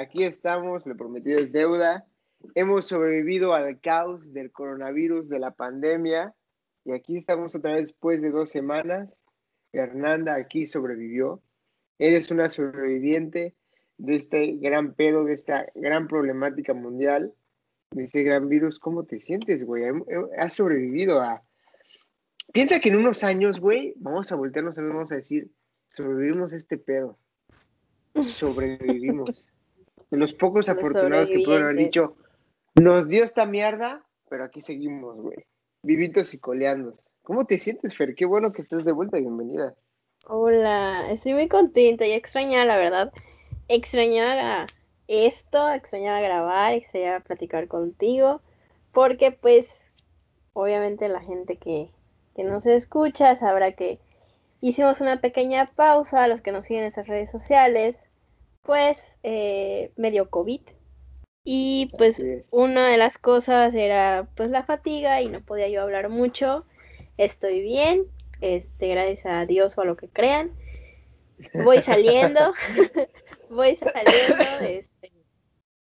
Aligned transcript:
aquí 0.00 0.24
estamos, 0.24 0.86
lo 0.86 0.96
prometido 0.96 1.38
es 1.38 1.52
deuda. 1.52 2.06
Hemos 2.54 2.86
sobrevivido 2.86 3.54
al 3.54 3.80
caos 3.80 4.32
del 4.32 4.50
coronavirus, 4.50 5.28
de 5.28 5.38
la 5.38 5.50
pandemia, 5.52 6.34
y 6.84 6.92
aquí 6.92 7.16
estamos 7.16 7.54
otra 7.54 7.74
vez 7.74 7.88
después 7.88 8.22
de 8.22 8.30
dos 8.30 8.50
semanas. 8.50 9.18
Fernanda 9.70 10.34
aquí 10.34 10.66
sobrevivió. 10.66 11.42
Eres 11.98 12.30
una 12.30 12.48
sobreviviente 12.48 13.54
de 13.98 14.16
este 14.16 14.56
gran 14.56 14.94
pedo, 14.94 15.24
de 15.24 15.34
esta 15.34 15.66
gran 15.74 16.08
problemática 16.08 16.72
mundial, 16.72 17.34
de 17.90 18.04
este 18.04 18.22
gran 18.22 18.48
virus. 18.48 18.78
¿Cómo 18.78 19.04
te 19.04 19.20
sientes, 19.20 19.64
güey? 19.64 19.84
Has 20.38 20.54
sobrevivido 20.54 21.20
a... 21.20 21.42
Piensa 22.52 22.80
que 22.80 22.88
en 22.88 22.96
unos 22.96 23.22
años, 23.22 23.60
güey, 23.60 23.92
vamos 23.96 24.32
a 24.32 24.36
voltearnos 24.36 24.78
y 24.78 24.80
vamos 24.80 25.12
a 25.12 25.16
decir, 25.16 25.50
sobrevivimos 25.86 26.52
este 26.54 26.78
pedo. 26.78 27.18
Sobrevivimos. 28.26 29.46
De 30.10 30.16
los 30.16 30.32
pocos 30.32 30.68
afortunados 30.68 31.30
que 31.30 31.40
pueden 31.44 31.64
haber 31.64 31.76
dicho, 31.76 32.16
nos 32.74 33.08
dio 33.08 33.24
esta 33.24 33.46
mierda, 33.46 34.04
pero 34.28 34.44
aquí 34.44 34.60
seguimos, 34.60 35.16
güey. 35.16 35.44
Vivitos 35.82 36.34
y 36.34 36.38
coleando. 36.38 36.92
¿Cómo 37.22 37.46
te 37.46 37.58
sientes, 37.58 37.96
Fer? 37.96 38.14
Qué 38.14 38.24
bueno 38.26 38.52
que 38.52 38.62
estés 38.62 38.84
de 38.84 38.92
vuelta, 38.92 39.18
bienvenida. 39.18 39.74
Hola, 40.26 41.10
estoy 41.10 41.34
muy 41.34 41.48
contenta 41.48 42.06
y 42.06 42.12
extrañaba, 42.12 42.64
la 42.64 42.76
verdad. 42.76 43.12
Extrañaba 43.68 44.66
esto, 45.08 45.70
extrañaba 45.72 46.20
grabar, 46.20 46.72
extrañaba 46.72 47.20
platicar 47.20 47.68
contigo, 47.68 48.40
porque 48.92 49.32
pues 49.32 49.68
obviamente 50.52 51.08
la 51.08 51.20
gente 51.20 51.56
que, 51.56 51.90
que 52.34 52.44
nos 52.44 52.66
escucha 52.66 53.34
sabrá 53.34 53.72
que 53.72 53.98
hicimos 54.60 55.00
una 55.00 55.20
pequeña 55.20 55.70
pausa, 55.74 56.28
los 56.28 56.42
que 56.42 56.52
nos 56.52 56.64
siguen 56.64 56.82
en 56.82 56.88
esas 56.88 57.06
redes 57.06 57.30
sociales, 57.30 58.09
pues 58.62 59.02
eh, 59.22 59.92
me 59.96 60.10
dio 60.10 60.30
COVID. 60.30 60.60
Y 61.42 61.90
pues 61.96 62.22
una 62.50 62.88
de 62.88 62.98
las 62.98 63.16
cosas 63.16 63.74
era 63.74 64.28
pues 64.36 64.50
la 64.50 64.62
fatiga 64.62 65.22
y 65.22 65.28
no 65.28 65.40
podía 65.40 65.68
yo 65.68 65.82
hablar 65.82 66.08
mucho. 66.08 66.66
Estoy 67.16 67.60
bien, 67.60 68.06
este, 68.40 68.88
gracias 68.88 69.26
a 69.26 69.46
Dios 69.46 69.76
o 69.76 69.80
a 69.80 69.84
lo 69.84 69.96
que 69.96 70.08
crean. 70.08 70.52
Voy 71.54 71.80
saliendo, 71.80 72.52
voy 73.50 73.76
saliendo, 73.76 74.44
este, 74.66 75.12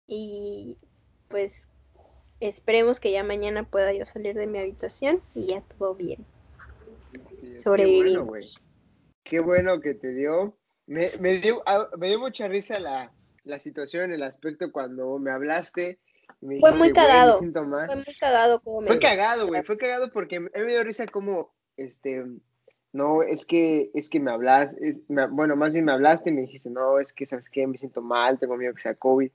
y 0.07 0.77
pues 1.29 1.69
esperemos 2.39 2.99
que 2.99 3.11
ya 3.11 3.23
mañana 3.23 3.63
pueda 3.63 3.93
yo 3.93 4.05
salir 4.05 4.35
de 4.35 4.47
mi 4.47 4.57
habitación 4.57 5.21
y 5.33 5.47
ya 5.47 5.61
todo 5.77 5.95
bien. 5.95 6.25
Sobrevivimos. 7.63 8.59
Qué 9.23 9.39
bueno, 9.39 9.79
que 9.79 9.93
te 9.93 10.13
dio. 10.13 10.57
Me, 10.85 11.09
me, 11.19 11.37
dio, 11.37 11.61
ah, 11.65 11.87
me 11.97 12.09
dio 12.09 12.19
mucha 12.19 12.47
risa 12.47 12.79
la, 12.79 13.11
la 13.43 13.59
situación, 13.59 14.11
el 14.11 14.23
aspecto 14.23 14.71
cuando 14.71 15.17
me 15.19 15.31
hablaste. 15.31 15.99
fue 16.39 16.71
muy 16.77 16.93
cagado. 16.93 17.37
Fue 17.37 17.95
muy 17.95 18.15
cagado 18.19 18.61
como 18.61 18.87
Fue 18.87 18.99
cagado, 18.99 19.47
güey. 19.47 19.63
Fue 19.63 19.77
cagado 19.77 20.11
porque 20.11 20.39
me 20.39 20.49
dio 20.65 20.83
risa 20.83 21.05
como, 21.05 21.53
este, 21.77 22.23
no, 22.93 23.23
es 23.23 23.45
que, 23.45 23.89
es 23.95 24.07
que 24.07 24.19
me 24.19 24.31
hablaste, 24.31 25.01
bueno, 25.07 25.55
más 25.55 25.73
bien 25.73 25.85
me 25.85 25.91
hablaste 25.91 26.29
y 26.29 26.33
me 26.33 26.41
dijiste, 26.41 26.69
no, 26.69 26.99
es 26.99 27.11
que, 27.11 27.25
¿sabes 27.25 27.49
qué? 27.49 27.65
Me 27.65 27.77
siento 27.77 28.01
mal, 28.01 28.39
tengo 28.39 28.55
miedo 28.55 28.73
que 28.73 28.81
sea 28.81 28.95
COVID. 28.95 29.31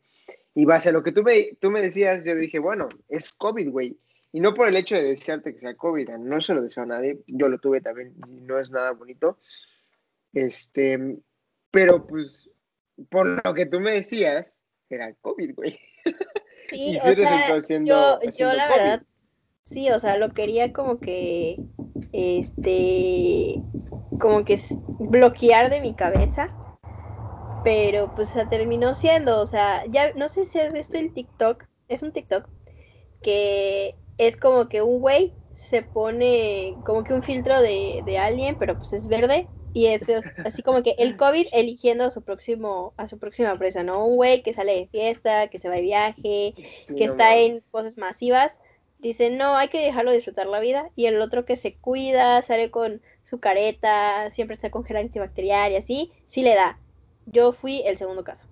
Y 0.54 0.64
base 0.64 0.88
a 0.88 0.92
lo 0.92 1.02
que 1.02 1.12
tú 1.12 1.22
me, 1.22 1.56
tú 1.60 1.70
me 1.70 1.80
decías, 1.82 2.24
yo 2.24 2.34
dije, 2.36 2.58
bueno, 2.60 2.88
es 3.08 3.32
COVID, 3.32 3.70
güey. 3.70 3.98
Y 4.32 4.40
no 4.40 4.54
por 4.54 4.68
el 4.68 4.76
hecho 4.76 4.94
de 4.94 5.02
desearte 5.02 5.54
que 5.54 5.60
sea 5.60 5.74
COVID, 5.74 6.08
no 6.18 6.40
se 6.40 6.54
lo 6.54 6.62
deseo 6.62 6.84
a 6.84 6.86
nadie, 6.86 7.20
yo 7.26 7.48
lo 7.48 7.58
tuve 7.58 7.80
también 7.80 8.14
y 8.28 8.40
no 8.42 8.58
es 8.58 8.70
nada 8.70 8.92
bonito. 8.92 9.38
Este, 10.32 11.18
pero 11.70 12.06
pues, 12.06 12.50
por 13.10 13.44
lo 13.44 13.54
que 13.54 13.66
tú 13.66 13.80
me 13.80 13.92
decías, 13.92 14.58
era 14.90 15.12
COVID, 15.14 15.54
güey. 15.54 15.78
Sí, 16.70 16.98
o 17.04 17.14
sea, 17.14 17.58
yo, 17.80 18.20
yo 18.36 18.52
la 18.52 18.68
verdad, 18.68 19.02
sí, 19.64 19.90
o 19.90 19.98
sea, 19.98 20.16
lo 20.16 20.30
quería 20.30 20.72
como 20.72 20.98
que, 20.98 21.58
este, 22.12 23.60
como 24.18 24.44
que 24.44 24.58
bloquear 24.98 25.70
de 25.70 25.80
mi 25.80 25.94
cabeza, 25.94 26.48
pero 27.64 28.14
pues 28.14 28.28
se 28.28 28.46
terminó 28.46 28.94
siendo, 28.94 29.40
o 29.40 29.46
sea, 29.46 29.84
ya, 29.86 30.12
no 30.14 30.28
sé 30.28 30.44
si 30.44 30.58
has 30.58 30.72
visto 30.72 30.96
el 30.96 31.12
TikTok, 31.12 31.64
es 31.88 32.02
un 32.02 32.12
TikTok 32.12 32.48
que 33.22 33.94
es 34.16 34.36
como 34.36 34.68
que 34.68 34.82
un 34.82 35.00
güey 35.00 35.34
se 35.54 35.82
pone 35.82 36.76
como 36.84 37.02
que 37.02 37.12
un 37.12 37.22
filtro 37.22 37.60
de, 37.60 38.02
de 38.06 38.18
alguien, 38.18 38.56
pero 38.58 38.76
pues 38.76 38.92
es 38.92 39.08
verde, 39.08 39.48
y 39.74 39.86
es 39.86 40.02
así 40.44 40.62
como 40.62 40.82
que 40.82 40.94
el 40.98 41.16
COVID 41.16 41.46
eligiendo 41.52 42.04
a 42.04 42.10
su 42.10 42.22
próximo, 42.22 42.94
a 42.96 43.06
su 43.06 43.18
próxima 43.18 43.56
presa, 43.58 43.82
¿no? 43.82 44.04
Un 44.04 44.16
güey 44.16 44.42
que 44.42 44.52
sale 44.52 44.74
de 44.74 44.86
fiesta, 44.86 45.48
que 45.48 45.58
se 45.58 45.68
va 45.68 45.76
de 45.76 45.82
viaje, 45.82 46.54
que 46.96 47.04
está 47.04 47.36
en 47.36 47.62
cosas 47.70 47.98
masivas, 47.98 48.60
dice, 48.98 49.30
no, 49.30 49.56
hay 49.56 49.68
que 49.68 49.80
dejarlo 49.80 50.12
disfrutar 50.12 50.46
la 50.46 50.60
vida. 50.60 50.90
Y 50.96 51.06
el 51.06 51.20
otro 51.20 51.44
que 51.44 51.56
se 51.56 51.74
cuida, 51.74 52.42
sale 52.42 52.70
con 52.70 53.00
su 53.24 53.40
careta, 53.40 54.30
siempre 54.30 54.54
está 54.54 54.70
con 54.70 54.84
gel 54.84 54.96
antibacterial 54.96 55.72
y 55.72 55.76
así, 55.76 56.12
sí 56.26 56.42
le 56.42 56.54
da. 56.54 56.78
Yo 57.26 57.52
fui 57.52 57.82
el 57.84 57.96
segundo 57.96 58.24
caso. 58.24 58.48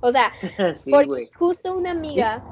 O 0.00 0.10
sea, 0.10 0.32
porque 0.90 1.30
justo 1.34 1.74
una 1.76 1.90
amiga, 1.90 2.42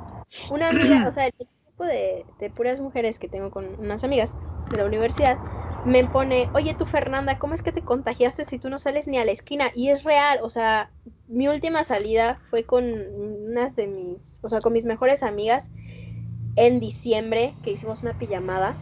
una 0.51 0.69
amiga, 0.69 1.09
o 1.09 1.13
sea, 1.13 1.27
el 1.27 1.33
tipo 1.33 1.85
de, 1.85 2.25
de 2.39 2.51
puras 2.51 2.81
mujeres 2.81 3.19
que 3.19 3.29
tengo 3.29 3.51
con 3.51 3.79
unas 3.79 4.05
amigas 4.05 4.33
de 4.71 4.77
la 4.77 4.85
universidad, 4.85 5.39
me 5.83 6.07
pone, 6.09 6.51
oye 6.55 6.75
tú 6.75 6.87
Fernanda, 6.87 7.39
¿cómo 7.39 7.55
es 7.55 7.63
que 7.63 7.73
te 7.73 7.85
contagiaste 7.85 8.45
si 8.45 8.59
tú 8.59 8.69
no 8.71 8.79
sales 8.79 9.09
ni 9.09 9.19
a 9.19 9.25
la 9.25 9.33
esquina? 9.33 9.71
Y 9.75 9.91
es 9.91 10.05
real, 10.05 10.41
o 10.43 10.51
sea, 10.51 10.93
mi 11.27 11.49
última 11.49 11.85
salida 11.85 12.37
fue 12.43 12.65
con 12.67 12.85
unas 12.85 13.77
de 13.77 13.87
mis, 13.87 14.39
o 14.43 14.49
sea, 14.49 14.61
con 14.61 14.73
mis 14.73 14.85
mejores 14.87 15.23
amigas 15.23 15.71
en 16.57 16.81
diciembre, 16.81 17.59
que 17.63 17.71
hicimos 17.73 18.03
una 18.03 18.15
pijamada. 18.19 18.81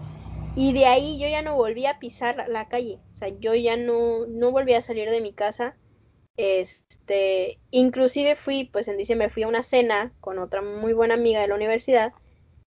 Y 0.54 0.72
de 0.72 0.86
ahí 0.86 1.18
yo 1.20 1.28
ya 1.28 1.42
no 1.42 1.56
volví 1.56 1.86
a 1.86 1.98
pisar 1.98 2.46
la 2.48 2.68
calle, 2.68 3.00
o 3.14 3.16
sea, 3.16 3.28
yo 3.28 3.54
ya 3.54 3.76
no, 3.76 4.26
no 4.26 4.50
volví 4.52 4.74
a 4.74 4.80
salir 4.82 5.10
de 5.10 5.20
mi 5.20 5.32
casa. 5.34 5.78
Este, 6.36 7.60
inclusive 7.70 8.36
fui, 8.36 8.64
pues 8.66 8.88
en 8.88 8.98
diciembre 8.98 9.28
fui 9.30 9.44
a 9.44 9.48
una 9.48 9.62
cena 9.62 10.14
con 10.20 10.38
otra 10.38 10.62
muy 10.62 10.92
buena 10.94 11.14
amiga 11.14 11.40
de 11.40 11.48
la 11.48 11.54
universidad, 11.56 12.14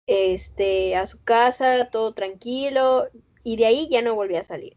este, 0.06 0.96
a 0.96 1.06
su 1.06 1.22
casa, 1.22 1.90
todo 1.90 2.14
tranquilo, 2.14 3.08
y 3.48 3.56
de 3.56 3.64
ahí 3.64 3.88
ya 3.90 4.02
no 4.02 4.14
volví 4.14 4.36
a 4.36 4.42
salir. 4.42 4.76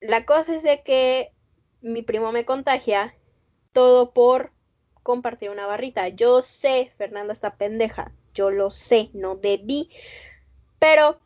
La 0.00 0.24
cosa 0.24 0.54
es 0.54 0.62
de 0.62 0.82
que 0.82 1.30
mi 1.82 2.00
primo 2.00 2.32
me 2.32 2.46
contagia 2.46 3.14
todo 3.74 4.14
por 4.14 4.52
compartir 5.02 5.50
una 5.50 5.66
barrita. 5.66 6.08
Yo 6.08 6.40
sé, 6.40 6.90
Fernanda 6.96 7.34
está 7.34 7.56
pendeja, 7.56 8.12
yo 8.32 8.50
lo 8.50 8.70
sé, 8.70 9.10
no 9.12 9.36
debí, 9.36 9.90
pero 10.78 11.20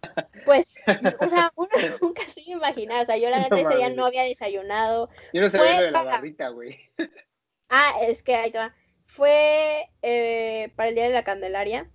pues, 0.44 0.74
o 1.20 1.28
sea, 1.28 1.52
uno 1.56 1.70
nunca 2.00 2.28
se 2.28 2.40
iba 2.46 2.68
o 2.70 3.04
sea, 3.04 3.16
yo 3.16 3.30
la 3.30 3.38
neta 3.48 3.60
ese 3.60 3.76
día 3.76 3.90
no 3.90 4.04
había 4.04 4.24
desayunado. 4.24 5.08
Yo 5.32 5.40
no 5.40 5.50
sabía 5.50 5.78
lo 5.78 5.86
de 5.86 5.90
la 5.92 6.02
barrita, 6.02 6.48
güey. 6.48 6.80
Ah, 7.74 7.94
es 8.02 8.22
que 8.22 8.34
ahí 8.34 8.50
te 8.50 8.58
va. 8.58 8.74
Fue 9.06 9.88
eh, 10.02 10.70
para 10.76 10.90
el 10.90 10.94
Día 10.94 11.04
de 11.04 11.14
la 11.14 11.24
Candelaria, 11.24 11.88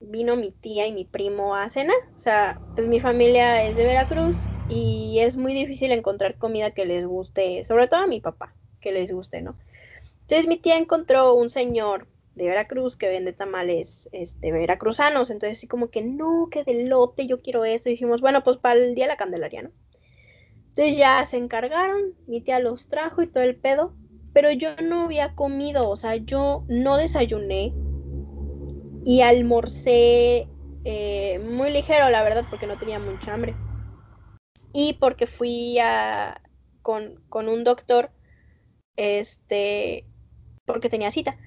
vino 0.00 0.36
mi 0.36 0.50
tía 0.52 0.86
y 0.86 0.92
mi 0.92 1.04
primo 1.04 1.54
a 1.56 1.68
cena. 1.68 1.94
O 2.16 2.20
sea, 2.20 2.60
pues 2.74 2.88
mi 2.88 3.00
familia 3.00 3.64
es 3.64 3.76
de 3.76 3.84
Veracruz 3.84 4.50
y 4.68 5.18
es 5.20 5.36
muy 5.36 5.54
difícil 5.54 5.92
encontrar 5.92 6.38
comida 6.38 6.72
que 6.72 6.86
les 6.86 7.06
guste, 7.06 7.64
sobre 7.66 7.88
todo 7.88 8.00
a 8.00 8.06
mi 8.06 8.20
papá, 8.20 8.56
que 8.80 8.92
les 8.92 9.12
guste, 9.12 9.42
¿no? 9.42 9.56
Entonces 10.22 10.46
mi 10.48 10.56
tía 10.58 10.78
encontró 10.78 11.34
un 11.34 11.50
señor 11.50 12.08
de 12.34 12.48
Veracruz 12.48 12.96
que 12.96 13.08
vende 13.08 13.32
tamales 13.32 14.08
este, 14.12 14.52
veracruzanos. 14.52 15.30
Entonces 15.30 15.58
así 15.58 15.66
como 15.68 15.90
que 15.90 16.02
no, 16.02 16.48
que 16.50 16.64
de 16.64 16.86
lote, 16.86 17.26
yo 17.26 17.42
quiero 17.42 17.64
eso. 17.64 17.88
Y 17.88 17.92
dijimos, 17.92 18.20
bueno, 18.20 18.42
pues 18.44 18.58
para 18.58 18.78
el 18.80 18.94
día 18.94 19.04
de 19.06 19.10
la 19.10 19.16
Candelaria, 19.16 19.62
¿no? 19.62 19.72
Entonces 20.70 20.96
ya 20.96 21.24
se 21.26 21.36
encargaron, 21.36 22.14
mi 22.26 22.40
tía 22.40 22.58
los 22.60 22.88
trajo 22.88 23.22
y 23.22 23.26
todo 23.28 23.44
el 23.44 23.56
pedo. 23.56 23.94
Pero 24.32 24.50
yo 24.52 24.70
no 24.82 25.04
había 25.04 25.34
comido, 25.34 25.88
o 25.90 25.96
sea, 25.96 26.16
yo 26.16 26.64
no 26.68 26.96
desayuné, 26.96 27.74
y 29.04 29.22
almorcé 29.22 30.46
eh, 30.84 31.38
muy 31.38 31.70
ligero, 31.70 32.08
la 32.10 32.22
verdad, 32.22 32.44
porque 32.48 32.66
no 32.66 32.78
tenía 32.78 32.98
mucha 32.98 33.34
hambre. 33.34 33.54
Y 34.72 34.94
porque 34.94 35.26
fui 35.26 35.78
a, 35.78 36.40
con, 36.82 37.20
con 37.28 37.48
un 37.48 37.64
doctor, 37.64 38.10
este, 38.96 40.04
porque 40.64 40.88
tenía 40.88 41.10
cita. 41.10 41.38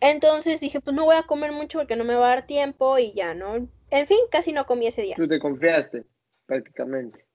Entonces 0.00 0.60
dije, 0.60 0.80
pues 0.80 0.94
no 0.94 1.04
voy 1.04 1.16
a 1.16 1.22
comer 1.22 1.52
mucho 1.52 1.78
porque 1.78 1.96
no 1.96 2.04
me 2.04 2.14
va 2.14 2.26
a 2.26 2.36
dar 2.36 2.46
tiempo 2.46 2.98
y 2.98 3.12
ya, 3.12 3.34
¿no? 3.34 3.68
En 3.90 4.06
fin, 4.06 4.18
casi 4.30 4.52
no 4.52 4.66
comí 4.66 4.86
ese 4.86 5.02
día. 5.02 5.16
Tú 5.16 5.28
te 5.28 5.38
confiaste, 5.38 6.04
prácticamente. 6.46 7.26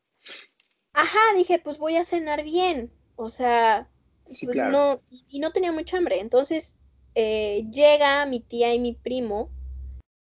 Ajá, 0.94 1.20
dije, 1.36 1.60
pues 1.60 1.78
voy 1.78 1.96
a 1.96 2.04
cenar 2.04 2.44
bien. 2.44 2.92
O 3.16 3.30
sea, 3.30 3.90
pues 4.26 4.58
no, 4.58 5.02
y 5.10 5.40
no 5.40 5.52
tenía 5.52 5.72
mucha 5.72 5.98
hambre. 5.98 6.20
Entonces 6.20 6.78
eh, 7.16 7.66
llega 7.72 8.26
mi 8.26 8.40
tía 8.40 8.74
y 8.74 8.80
mi 8.80 8.94
primo 8.94 9.50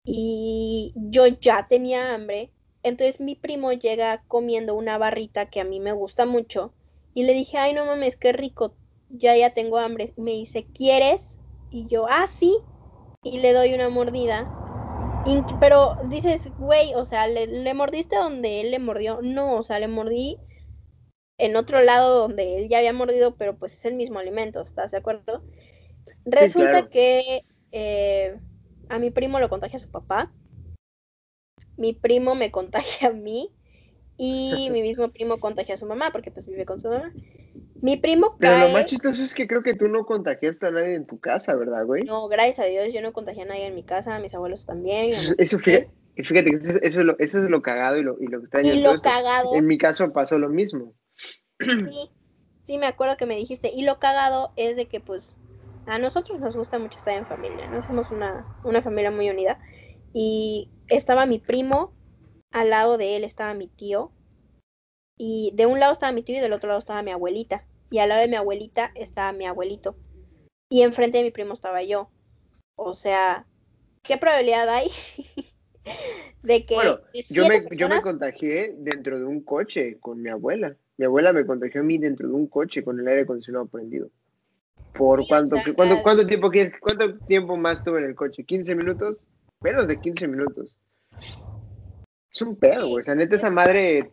y 0.04 0.92
yo 0.96 1.26
ya 1.26 1.66
tenía 1.68 2.14
hambre. 2.14 2.50
Entonces 2.82 3.20
mi 3.20 3.34
primo 3.34 3.72
llega 3.72 4.22
comiendo 4.28 4.74
una 4.74 4.98
barrita 4.98 5.46
que 5.46 5.60
a 5.60 5.64
mí 5.64 5.80
me 5.80 5.92
gusta 5.92 6.26
mucho 6.26 6.72
y 7.14 7.24
le 7.24 7.32
dije, 7.32 7.58
ay 7.58 7.74
no 7.74 7.84
mames, 7.84 8.16
qué 8.16 8.32
rico, 8.32 8.76
ya 9.08 9.36
ya 9.36 9.52
tengo 9.52 9.78
hambre. 9.78 10.12
Me 10.16 10.32
dice, 10.32 10.66
¿quieres? 10.74 11.38
Y 11.70 11.86
yo, 11.88 12.06
ah, 12.08 12.26
sí. 12.28 12.56
Y 13.24 13.40
le 13.40 13.52
doy 13.52 13.74
una 13.74 13.88
mordida. 13.88 14.46
pero 15.60 15.96
dices, 16.08 16.48
güey, 16.58 16.94
o 16.94 17.04
sea, 17.04 17.26
¿le, 17.26 17.46
¿le, 17.46 17.74
mordiste 17.74 18.16
donde 18.16 18.60
él 18.60 18.70
le 18.70 18.78
mordió? 18.78 19.20
No, 19.22 19.56
o 19.56 19.62
sea, 19.64 19.78
le 19.80 19.88
mordí 19.88 20.38
en 21.38 21.56
otro 21.56 21.82
lado 21.82 22.20
donde 22.20 22.56
él 22.56 22.68
ya 22.68 22.78
había 22.78 22.92
mordido, 22.92 23.36
pero 23.36 23.56
pues 23.58 23.74
es 23.74 23.84
el 23.84 23.94
mismo 23.94 24.18
alimento, 24.18 24.60
¿estás 24.62 24.90
de 24.92 24.98
acuerdo? 24.98 25.42
Resulta 26.24 26.88
que 26.88 27.42
eh, 27.72 28.38
a 28.88 28.98
mi 28.98 29.10
primo 29.10 29.38
lo 29.38 29.48
contagia 29.48 29.78
su 29.78 29.88
papá, 29.88 30.32
mi 31.76 31.92
primo 31.92 32.34
me 32.34 32.50
contagia 32.50 33.08
a 33.08 33.12
mí 33.12 33.50
y 34.16 34.68
mi 34.70 34.82
mismo 34.82 35.08
primo 35.08 35.38
contagia 35.38 35.74
a 35.74 35.78
su 35.78 35.86
mamá 35.86 36.10
porque 36.10 36.30
pues 36.30 36.46
vive 36.46 36.64
con 36.64 36.80
su 36.80 36.88
mamá. 36.88 37.12
Mi 37.82 37.96
primo 37.96 38.36
Pero 38.38 38.58
lo 38.58 38.68
más 38.70 38.86
chistoso 38.86 39.22
es 39.22 39.34
que 39.34 39.46
creo 39.46 39.62
que 39.62 39.74
tú 39.74 39.88
no 39.88 40.06
contagiaste 40.06 40.66
a 40.66 40.70
nadie 40.70 40.94
en 40.94 41.06
tu 41.06 41.20
casa, 41.20 41.54
¿verdad, 41.54 41.84
güey? 41.84 42.04
No, 42.04 42.26
gracias 42.28 42.60
a 42.60 42.64
Dios 42.68 42.92
yo 42.92 43.02
no 43.02 43.12
contagié 43.12 43.42
a 43.42 43.46
nadie 43.46 43.66
en 43.66 43.74
mi 43.74 43.82
casa, 43.82 44.16
a 44.16 44.20
mis 44.20 44.34
abuelos 44.34 44.64
también. 44.64 45.10
Eso, 45.38 45.58
fíjate, 45.58 45.90
fíjate 46.16 46.50
que 46.50 46.56
eso, 46.56 46.78
es 46.82 46.96
lo, 46.96 47.18
eso 47.18 47.42
es 47.42 47.50
lo 47.50 47.62
cagado 47.62 47.98
y 47.98 48.02
lo, 48.02 48.16
y 48.18 48.26
lo 48.28 48.40
extraño. 48.40 48.72
Y 48.72 48.80
lo 48.80 49.00
cagado. 49.00 49.54
En 49.54 49.66
mi 49.66 49.78
caso 49.78 50.10
pasó 50.12 50.38
lo 50.38 50.48
mismo. 50.48 50.94
Sí, 51.60 52.10
sí, 52.62 52.78
me 52.78 52.86
acuerdo 52.86 53.16
que 53.16 53.26
me 53.26 53.36
dijiste. 53.36 53.70
Y 53.74 53.84
lo 53.84 53.98
cagado 53.98 54.52
es 54.56 54.76
de 54.76 54.86
que, 54.86 55.00
pues, 55.00 55.38
a 55.86 55.98
nosotros 55.98 56.40
nos 56.40 56.56
gusta 56.56 56.78
mucho 56.78 56.98
estar 56.98 57.16
en 57.16 57.26
familia, 57.26 57.68
¿no? 57.68 57.80
Somos 57.80 58.10
una, 58.10 58.44
una 58.64 58.82
familia 58.82 59.10
muy 59.10 59.30
unida. 59.30 59.58
Y 60.12 60.70
estaba 60.88 61.26
mi 61.26 61.38
primo, 61.38 61.94
al 62.50 62.70
lado 62.70 62.98
de 62.98 63.16
él 63.16 63.24
estaba 63.24 63.54
mi 63.54 63.68
tío. 63.68 64.12
Y 65.16 65.52
de 65.54 65.66
un 65.66 65.78
lado 65.78 65.92
estaba 65.92 66.12
mi 66.12 66.22
tío 66.22 66.36
y 66.36 66.40
del 66.40 66.52
otro 66.52 66.68
lado 66.68 66.80
estaba 66.80 67.02
mi 67.02 67.12
abuelita. 67.12 67.66
Y 67.90 68.00
al 68.00 68.08
lado 68.08 68.20
de 68.20 68.28
mi 68.28 68.36
abuelita 68.36 68.90
estaba 68.96 69.32
mi 69.32 69.46
abuelito. 69.46 69.96
Y 70.68 70.82
enfrente 70.82 71.18
de 71.18 71.24
mi 71.24 71.30
primo 71.30 71.52
estaba 71.52 71.82
yo. 71.82 72.10
O 72.74 72.94
sea, 72.94 73.46
¿qué 74.02 74.16
probabilidad 74.16 74.68
hay 74.68 74.90
de 76.42 76.66
que... 76.66 76.74
Bueno, 76.74 77.00
yo 77.30 77.46
me, 77.46 77.64
yo 77.76 77.88
me 77.88 78.00
contagié 78.00 78.74
dentro 78.76 79.18
de 79.18 79.24
un 79.24 79.40
coche 79.40 79.98
con 80.00 80.20
mi 80.20 80.30
abuela. 80.30 80.76
Mi 80.96 81.04
abuela 81.04 81.32
me 81.32 81.46
contagió 81.46 81.82
a 81.82 81.84
mí 81.84 81.96
dentro 81.96 82.26
de 82.26 82.34
un 82.34 82.48
coche 82.48 82.82
con 82.82 82.98
el 82.98 83.06
aire 83.06 83.22
acondicionado 83.22 83.66
prendido. 83.66 84.10
¿Por 84.96 85.26
cuánto, 85.26 85.56
cuánto, 85.74 86.26
tiempo, 86.26 86.50
cuánto 86.80 87.18
tiempo 87.26 87.56
más 87.56 87.82
tuve 87.84 88.00
en 88.00 88.06
el 88.06 88.14
coche? 88.14 88.44
¿15 88.44 88.74
minutos? 88.76 89.18
Menos 89.60 89.88
de 89.88 90.00
15 90.00 90.28
minutos. 90.28 90.76
Es 92.32 92.42
un 92.42 92.56
pedo, 92.56 92.88
güey. 92.88 93.00
O 93.00 93.02
sea, 93.02 93.14
neta, 93.14 93.36
esa 93.36 93.50
madre. 93.50 94.10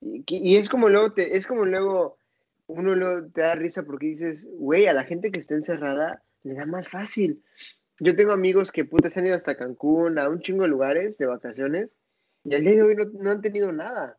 Y, 0.00 0.56
es 0.56 0.68
como 0.68 0.88
luego, 0.88 1.12
te, 1.12 1.36
es 1.36 1.46
como 1.46 1.64
luego 1.64 2.18
uno 2.66 2.94
luego 2.94 3.28
te 3.32 3.42
da 3.42 3.54
risa 3.54 3.82
porque 3.82 4.06
dices, 4.06 4.48
güey, 4.54 4.86
a 4.86 4.92
la 4.92 5.04
gente 5.04 5.30
que 5.30 5.38
está 5.38 5.54
encerrada 5.54 6.22
le 6.42 6.54
da 6.54 6.66
más 6.66 6.88
fácil. 6.88 7.42
Yo 8.00 8.16
tengo 8.16 8.32
amigos 8.32 8.72
que 8.72 8.84
puta 8.84 9.10
se 9.10 9.20
han 9.20 9.26
ido 9.26 9.36
hasta 9.36 9.56
Cancún, 9.56 10.18
a 10.18 10.28
un 10.28 10.40
chingo 10.40 10.62
de 10.62 10.68
lugares 10.68 11.18
de 11.18 11.26
vacaciones, 11.26 11.96
y 12.44 12.54
al 12.54 12.62
día 12.62 12.72
de 12.72 12.82
hoy 12.82 12.96
no 12.96 13.30
han 13.30 13.42
tenido 13.42 13.70
nada. 13.70 14.18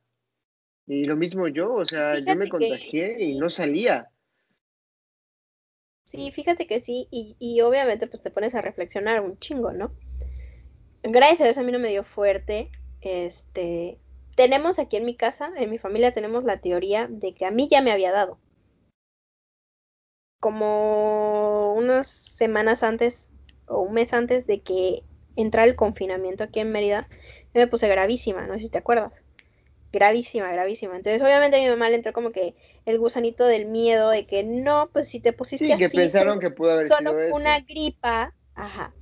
Y 0.86 1.06
lo 1.06 1.16
mismo 1.16 1.48
yo, 1.48 1.74
o 1.74 1.86
sea, 1.86 2.20
yo 2.20 2.36
me 2.36 2.50
contagié 2.50 3.22
y 3.22 3.38
no 3.38 3.50
salía. 3.50 4.10
Sí, 6.14 6.30
fíjate 6.30 6.68
que 6.68 6.80
sí, 6.80 7.08
y, 7.10 7.36
y 7.40 7.62
obviamente 7.62 8.06
pues 8.06 8.22
te 8.22 8.30
pones 8.30 8.54
a 8.54 8.62
reflexionar 8.62 9.22
un 9.22 9.40
chingo, 9.40 9.74
¿no? 9.74 9.92
Gracias 11.02 11.42
a 11.42 11.46
Dios 11.46 11.58
a 11.58 11.64
mí 11.64 11.72
no 11.72 11.80
me 11.80 11.90
dio 11.90 12.04
fuerte. 12.04 12.70
Este, 13.02 13.98
tenemos 14.36 14.78
aquí 14.78 14.98
en 14.98 15.06
mi 15.06 15.16
casa, 15.16 15.52
en 15.58 15.72
mi 15.72 15.80
familia 15.80 16.12
tenemos 16.12 16.44
la 16.44 16.62
teoría 16.62 17.08
de 17.10 17.34
que 17.34 17.48
a 17.48 17.52
mí 17.52 17.68
ya 17.68 17.82
me 17.82 17.92
había 17.92 18.12
dado. 18.12 18.38
Como 20.40 21.74
unas 21.74 22.08
semanas 22.08 22.84
antes 22.84 23.28
o 23.66 23.80
un 23.80 23.94
mes 23.94 24.14
antes 24.14 24.46
de 24.46 24.62
que 24.62 25.02
entrara 25.36 25.68
el 25.68 25.76
confinamiento 25.76 26.44
aquí 26.44 26.60
en 26.60 26.72
Mérida, 26.72 27.08
me 27.56 27.66
puse 27.66 27.88
gravísima, 27.88 28.46
no 28.46 28.54
sé 28.54 28.66
si 28.66 28.70
te 28.70 28.78
acuerdas 28.78 29.24
gravísima, 29.94 30.52
gravísima. 30.52 30.98
Entonces, 30.98 31.22
obviamente 31.22 31.56
a 31.56 31.62
mi 31.62 31.70
mamá 31.70 31.90
le 31.90 31.96
entró 31.96 32.12
como 32.12 32.32
que 32.32 32.56
el 32.86 33.00
gusanito 33.00 33.46
del 33.46 33.68
miedo 33.68 34.10
de 34.10 34.26
que 34.26 34.44
no, 34.44 34.90
pues 34.92 35.08
si 35.08 35.22
te 35.22 35.32
pusiste 35.32 35.68
sí, 35.68 35.76
que 35.78 35.88
pensaron 35.88 36.40
que 36.40 36.50
pudo 36.50 36.74
haber 36.74 36.90
solo 36.90 37.16
una 37.32 37.60
gripa, 37.62 38.34
ajá. 38.56 38.94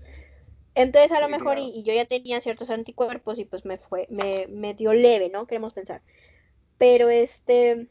Entonces, 0.76 1.12
a 1.12 1.20
lo 1.20 1.30
mejor, 1.30 1.58
y, 1.58 1.82
yo 1.84 1.94
ya 1.94 2.06
tenía 2.06 2.40
ciertos 2.42 2.70
anticuerpos 2.70 3.40
y 3.40 3.46
pues 3.46 3.66
me 3.66 3.78
fue, 3.78 4.06
me, 4.10 4.46
me 4.48 4.74
dio 4.74 4.94
leve, 4.94 5.30
¿no? 5.30 5.48
Queremos 5.48 5.74
pensar. 5.74 6.02
Pero 6.78 7.10
este, 7.10 7.88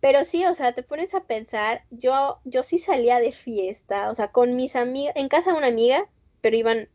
pero 0.00 0.24
sí, 0.24 0.44
o 0.44 0.54
sea, 0.54 0.72
te 0.72 0.82
pones 0.82 1.14
a 1.14 1.24
pensar, 1.24 1.84
yo, 1.90 2.38
yo 2.44 2.62
sí 2.62 2.78
salía 2.78 3.20
de 3.20 3.32
fiesta, 3.32 4.10
o 4.10 4.14
sea, 4.14 4.28
con 4.28 4.56
mis 4.56 4.76
amigas, 4.76 5.16
en 5.16 5.28
casa 5.28 5.52
de 5.52 5.58
una 5.58 5.68
amiga, 5.68 6.06
pero 6.40 6.56
iban 6.56 6.88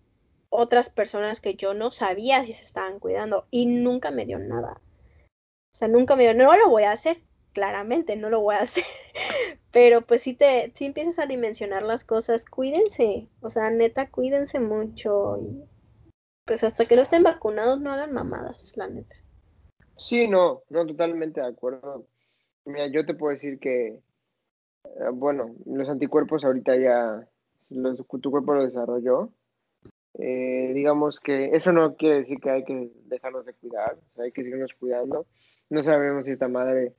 otras 0.50 0.90
personas 0.90 1.42
que 1.42 1.56
yo 1.56 1.74
no 1.74 1.92
sabía 1.92 2.44
si 2.44 2.54
se 2.54 2.64
estaban 2.64 3.00
cuidando 3.00 3.48
y 3.52 3.66
nunca 3.66 4.12
me 4.12 4.26
dio 4.26 4.40
nada. 4.40 4.82
O 5.74 5.78
sea, 5.78 5.88
nunca 5.88 6.16
me 6.16 6.24
dio, 6.24 6.34
no 6.34 6.56
lo 6.58 6.70
voy 6.70 6.84
a 6.84 6.92
hacer, 6.92 7.22
claramente 7.54 8.16
no 8.16 8.30
lo 8.30 8.42
voy 8.42 8.56
a 8.56 8.60
hacer, 8.64 8.84
pero 9.72 10.02
pues 10.02 10.24
si 10.24 10.34
te, 10.34 10.72
si 10.76 10.86
empiezas 10.86 11.20
a 11.20 11.28
dimensionar 11.28 11.84
las 11.84 12.04
cosas, 12.04 12.46
cuídense, 12.46 13.28
o 13.42 13.50
sea, 13.50 13.70
neta, 13.70 14.10
cuídense 14.10 14.60
mucho 14.60 15.38
y 15.38 15.64
pues 16.46 16.64
hasta 16.64 16.86
que 16.86 16.96
no 16.96 17.04
estén 17.04 17.22
vacunados 17.22 17.80
no 17.80 17.92
hagan 17.92 18.12
mamadas, 18.12 18.74
la 18.76 18.88
neta. 18.88 19.16
Sí, 19.96 20.28
no, 20.28 20.64
no, 20.70 20.86
totalmente 20.88 21.42
de 21.42 21.48
acuerdo. 21.48 22.08
Mira, 22.66 22.88
yo 22.88 23.06
te 23.06 23.14
puedo 23.14 23.34
decir 23.34 23.60
que, 23.60 23.88
eh, 23.88 25.10
bueno, 25.14 25.54
los 25.66 25.88
anticuerpos 25.90 26.44
ahorita 26.44 26.76
ya, 26.76 27.28
tu 27.70 28.32
cuerpo 28.32 28.56
lo 28.56 28.64
desarrolló, 28.64 29.32
eh, 30.16 30.72
digamos 30.74 31.20
que 31.20 31.56
eso 31.56 31.72
no 31.72 31.96
quiere 31.96 32.20
decir 32.20 32.40
que 32.40 32.50
hay 32.50 32.64
que 32.64 32.92
dejarnos 33.06 33.46
de 33.46 33.54
cuidar, 33.54 33.98
hay 34.18 34.32
que 34.32 34.44
seguirnos 34.44 34.74
cuidando. 34.74 35.28
No 35.70 35.84
sabemos 35.84 36.26
si 36.26 36.32
esta 36.32 36.48
madre. 36.48 36.96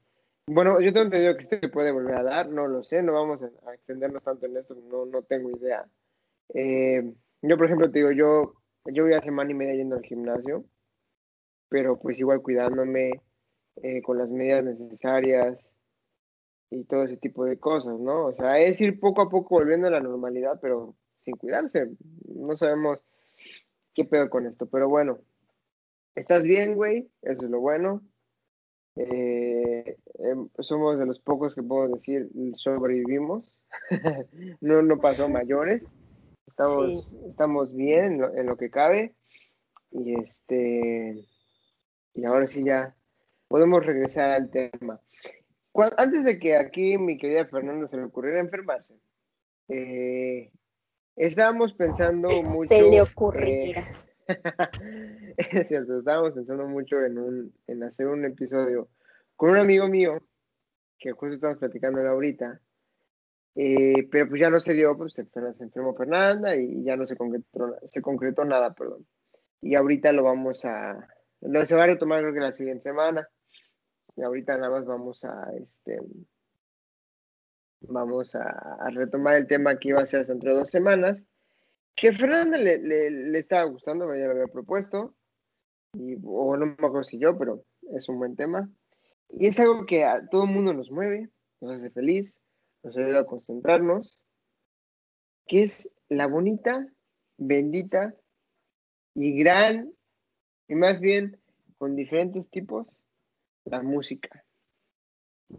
Bueno, 0.47 0.81
yo 0.81 0.93
tengo 0.93 1.07
entendido 1.07 1.37
que 1.37 1.45
esto 1.45 1.59
se 1.61 1.69
puede 1.69 1.93
volver 1.93 2.15
a 2.17 2.23
dar, 2.23 2.49
no 2.49 2.67
lo 2.67 2.83
sé, 2.83 3.03
no 3.03 3.13
vamos 3.13 3.43
a, 3.43 3.75
extendernos 3.75 4.23
tanto 4.23 4.47
en 4.47 4.57
esto, 4.57 4.75
no, 4.75 5.07
no 5.07 5.23
tengo 5.23 5.51
idea. 5.51 5.87
Eh, 6.55 7.13
yo, 7.43 7.57
por 7.57 7.67
ejemplo, 7.67 7.91
te 7.91 8.01
digo, 8.01 8.11
yo, 8.13 8.55
yo 8.87 9.05
voy 9.05 9.15
a 9.15 9.21
semana 9.21 9.51
y 9.51 9.55
media 9.55 9.75
yendo 9.75 9.97
al 9.97 10.03
gimnasio, 10.03 10.65
pero 11.69 11.99
pues 11.99 12.19
igual 12.19 12.43
cuidándome 12.43 13.13
eh, 13.83 14.03
con 14.03 14.19
las 14.19 14.29
medidas 14.29 14.65
necesarias 14.65 15.69
y 16.71 16.85
todo 16.85 17.05
ese 17.05 17.17
tipo 17.17 17.45
de 17.45 17.59
cosas, 17.59 17.99
¿no? 17.99 18.27
O 18.27 18.33
sea, 18.33 18.59
es 18.59 18.81
ir 18.81 19.01
poco 19.01 19.23
a 19.23 19.31
poco 19.31 19.57
volviendo 19.57 19.89
a 19.89 19.91
la 19.91 20.01
normalidad, 20.01 20.59
pero 20.61 20.97
sin 21.21 21.37
cuidarse. 21.37 21.89
No 22.27 22.57
sabemos 22.57 23.05
qué 23.95 24.05
pedo 24.05 24.31
con 24.31 24.47
esto, 24.47 24.67
pero 24.67 24.89
bueno. 24.89 25.19
¿Estás 26.15 26.43
bien, 26.43 26.75
güey? 26.75 27.09
Eso 27.23 27.45
es 27.45 27.51
lo 27.51 27.61
bueno. 27.61 28.03
Eh, 28.97 29.97
em, 30.19 30.49
somos 30.59 30.99
de 30.99 31.07
los 31.07 31.21
pocos 31.21 31.55
que 31.55 31.63
puedo 31.63 31.89
decir 31.89 32.29
sobrevivimos. 32.57 33.61
no, 34.61 34.83
no 34.83 34.99
pasó 34.99 35.29
mayores. 35.29 35.87
Estamos, 36.47 37.09
estamos 37.29 37.75
bien 37.75 38.23
en 38.37 38.47
lo, 38.47 38.57
que 38.57 38.71
cabe. 38.71 39.15
Y 39.93 40.19
este 40.21 41.25
y 42.15 42.25
ahora 42.25 42.47
sí 42.47 42.65
ya 42.65 42.95
podemos 43.49 43.85
regresar 43.85 44.31
al 44.31 44.51
tema. 44.51 45.01
antes 45.97 46.25
de 46.25 46.39
que 46.39 46.57
aquí 46.57 46.99
mi 46.99 47.17
querida 47.17 47.47
Fernanda 47.47 47.89
se 47.89 47.97
le 47.97 48.05
ocurriera 48.05 48.41
enfermarse, 48.41 48.99
eh, 49.69 50.51
Estábamos 51.21 51.75
pensando 51.75 52.31
mucho. 52.43 52.69
Se 52.69 52.81
le 52.81 53.03
ocurriera. 53.03 53.87
es 55.37 55.69
cierto, 55.69 55.99
estábamos 55.99 56.33
pensando 56.33 56.67
mucho 56.67 56.99
en, 57.05 57.19
un, 57.19 57.55
en 57.67 57.83
hacer 57.83 58.07
un 58.07 58.25
episodio 58.25 58.89
con 59.37 59.51
un 59.51 59.59
amigo 59.59 59.87
mío, 59.87 60.23
que 60.99 61.13
justo 61.13 61.35
estamos 61.35 61.59
platicando 61.59 62.01
ahorita, 62.01 62.63
eh, 63.55 64.09
pero 64.11 64.31
pues 64.31 64.41
ya 64.41 64.49
no 64.49 64.61
se 64.61 64.73
dio, 64.73 64.97
pues 64.97 65.13
se, 65.13 65.27
enfermó 65.61 65.95
Fernanda 65.95 66.57
y 66.57 66.83
ya 66.85 66.97
no 66.97 67.07
se 67.07 67.17
concretó, 67.17 67.77
se 67.85 68.01
concretó 68.01 68.47
nada, 68.47 68.73
perdón. 68.73 69.07
Y 69.61 69.75
ahorita 69.75 70.13
lo 70.13 70.23
vamos 70.23 70.65
a, 70.65 71.07
lo 71.43 71.67
se 71.67 71.77
va 71.77 71.85
a 71.85 71.89
retomar 71.89 72.23
creo 72.23 72.33
que 72.33 72.41
la 72.41 72.53
siguiente 72.53 72.85
semana. 72.85 73.29
Y 74.17 74.23
ahorita 74.23 74.57
nada 74.57 74.71
más 74.71 74.87
vamos 74.87 75.23
a, 75.25 75.53
este, 75.55 76.01
vamos 77.81 78.35
a, 78.35 78.89
retomar 78.91 79.37
el 79.37 79.47
tema 79.47 79.79
que 79.79 79.91
iba 79.91 80.01
a 80.01 80.07
ser 80.07 80.21
hasta 80.21 80.33
dentro 80.33 80.53
de 80.53 80.61
dos 80.61 80.71
semanas, 80.71 81.27
que 81.95 82.13
Fernanda 82.13 82.57
le, 82.57 82.79
le, 82.79 83.39
estaba 83.39 83.65
gustando, 83.65 84.07
ya 84.15 84.27
lo 84.27 84.33
había 84.33 84.47
propuesto, 84.47 85.15
y, 85.95 86.17
o 86.25 86.57
no 86.57 86.67
me 86.67 86.73
acuerdo 86.73 87.05
si 87.05 87.19
yo, 87.19 87.37
pero 87.37 87.65
es 87.95 88.09
un 88.09 88.19
buen 88.19 88.37
tema. 88.37 88.71
Y 89.29 89.47
es 89.47 89.59
algo 89.61 89.87
que 89.87 90.05
a 90.05 90.27
todo 90.29 90.45
el 90.45 90.51
mundo 90.51 90.73
nos 90.73 90.91
mueve, 90.91 91.31
nos 91.61 91.77
hace 91.77 91.91
feliz, 91.91 92.41
nos 92.83 92.97
ayuda 92.97 93.21
a 93.21 93.27
concentrarnos, 93.27 94.19
que 95.47 95.65
es 95.65 95.91
la 96.09 96.27
bonita, 96.27 96.87
bendita 97.37 98.15
y 99.15 99.39
gran, 99.39 99.93
y 100.69 100.75
más 100.75 101.01
bien 101.01 101.41
con 101.79 101.97
diferentes 101.97 102.49
tipos, 102.51 102.99
la 103.65 103.83
música. 103.83 104.45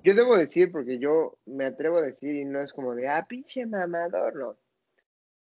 Yo 0.04 0.16
debo 0.16 0.38
decir, 0.38 0.72
porque 0.72 0.98
yo 0.98 1.38
me 1.46 1.66
atrevo 1.66 1.98
a 1.98 2.02
decir, 2.02 2.36
y 2.36 2.46
no 2.46 2.62
es 2.62 2.72
como 2.74 2.96
de, 2.96 3.10
ah, 3.10 3.26
pinche 3.28 3.66
mamador, 3.66 4.36
no. 4.36 4.58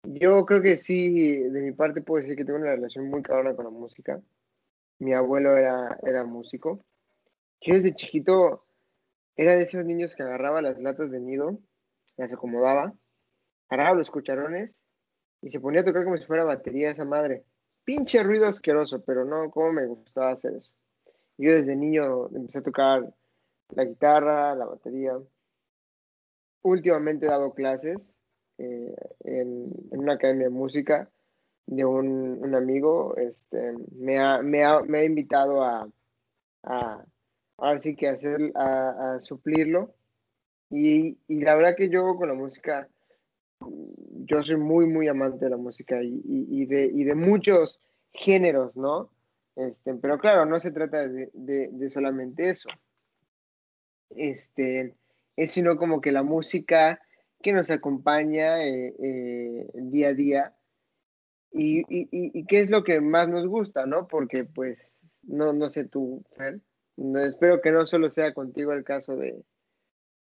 Yo 0.04 0.44
creo 0.44 0.60
que 0.60 0.76
sí, 0.76 1.38
de 1.38 1.60
mi 1.60 1.72
parte 1.72 2.02
puedo 2.02 2.20
decir 2.20 2.36
que 2.36 2.44
tengo 2.44 2.58
una 2.58 2.74
relación 2.74 3.08
muy 3.08 3.22
cabrona 3.22 3.54
con 3.54 3.66
la 3.66 3.70
música. 3.70 4.20
Mi 4.98 5.14
abuelo 5.14 5.56
era, 5.56 5.96
era 6.02 6.24
músico. 6.24 6.84
Yo 7.60 7.74
desde 7.74 7.94
chiquito 7.94 8.64
era 9.36 9.54
de 9.54 9.60
esos 9.60 9.84
niños 9.84 10.16
que 10.16 10.24
agarraba 10.24 10.60
las 10.60 10.78
latas 10.80 11.10
de 11.12 11.20
nido, 11.20 11.58
las 12.16 12.32
acomodaba, 12.32 12.92
agarraba 13.68 13.96
los 13.96 14.10
cucharones 14.10 14.80
y 15.40 15.50
se 15.50 15.60
ponía 15.60 15.82
a 15.82 15.84
tocar 15.84 16.04
como 16.04 16.16
si 16.16 16.24
fuera 16.24 16.44
batería 16.44 16.90
esa 16.90 17.04
madre. 17.04 17.44
Pinche 17.84 18.22
ruido 18.24 18.46
asqueroso, 18.46 19.02
pero 19.04 19.24
no, 19.24 19.50
cómo 19.50 19.72
me 19.72 19.86
gustaba 19.86 20.32
hacer 20.32 20.54
eso. 20.54 20.72
Yo 21.38 21.52
desde 21.52 21.76
niño 21.76 22.28
empecé 22.34 22.58
a 22.58 22.62
tocar 22.62 23.14
la 23.74 23.84
guitarra, 23.84 24.54
la 24.54 24.66
batería. 24.66 25.18
Últimamente 26.62 27.26
he 27.26 27.28
dado 27.28 27.52
clases 27.54 28.14
eh, 28.58 28.94
en, 29.20 29.70
una 29.90 30.14
academia 30.14 30.44
de 30.44 30.50
música 30.50 31.10
de 31.66 31.84
un, 31.84 32.54
amigo. 32.54 33.16
Este, 33.16 33.74
me, 33.96 34.18
ha, 34.18 34.42
me, 34.42 34.64
ha, 34.64 34.80
me 34.82 34.98
ha 34.98 35.04
invitado 35.04 35.62
a, 35.62 35.88
a, 36.62 37.04
ahora 37.56 37.78
sí 37.78 37.96
que 37.96 38.08
hacer, 38.08 38.52
a, 38.54 39.18
suplirlo. 39.20 39.94
Y, 40.70 41.18
y, 41.28 41.40
la 41.42 41.54
verdad 41.54 41.76
que 41.76 41.90
yo 41.90 42.16
con 42.16 42.28
la 42.28 42.34
música, 42.34 42.88
yo 44.24 44.42
soy 44.42 44.56
muy, 44.56 44.86
muy 44.86 45.08
amante 45.08 45.44
de 45.44 45.50
la 45.50 45.56
música 45.56 46.02
y, 46.02 46.22
y, 46.24 46.66
de, 46.66 46.84
y 46.84 47.04
de 47.04 47.14
muchos 47.14 47.80
géneros, 48.12 48.74
¿no? 48.76 49.10
Este, 49.56 49.94
pero 49.94 50.18
claro, 50.18 50.46
no 50.46 50.58
se 50.60 50.70
trata 50.70 51.06
de, 51.08 51.30
de, 51.34 51.90
solamente 51.90 52.48
eso. 52.48 52.68
Este, 54.16 54.94
es 55.36 55.50
sino 55.50 55.76
como 55.76 56.00
que 56.00 56.12
la 56.12 56.22
música 56.22 57.00
que 57.42 57.52
nos 57.52 57.70
acompaña 57.70 58.64
eh, 58.64 58.94
eh, 59.02 59.70
día 59.74 60.08
a 60.08 60.14
día 60.14 60.54
y, 61.50 61.80
y, 61.80 62.08
y, 62.10 62.46
qué 62.46 62.60
es 62.60 62.70
lo 62.70 62.82
que 62.82 63.00
más 63.00 63.28
nos 63.28 63.46
gusta, 63.46 63.84
¿no? 63.84 64.08
Porque 64.08 64.44
pues, 64.44 65.02
no, 65.22 65.52
no 65.52 65.68
sé 65.68 65.84
tú, 65.84 66.24
Fer, 66.34 66.60
no, 66.96 67.20
espero 67.20 67.60
que 67.60 67.72
no 67.72 67.86
solo 67.86 68.08
sea 68.08 68.32
contigo 68.32 68.72
el 68.72 68.84
caso 68.84 69.16
de 69.16 69.44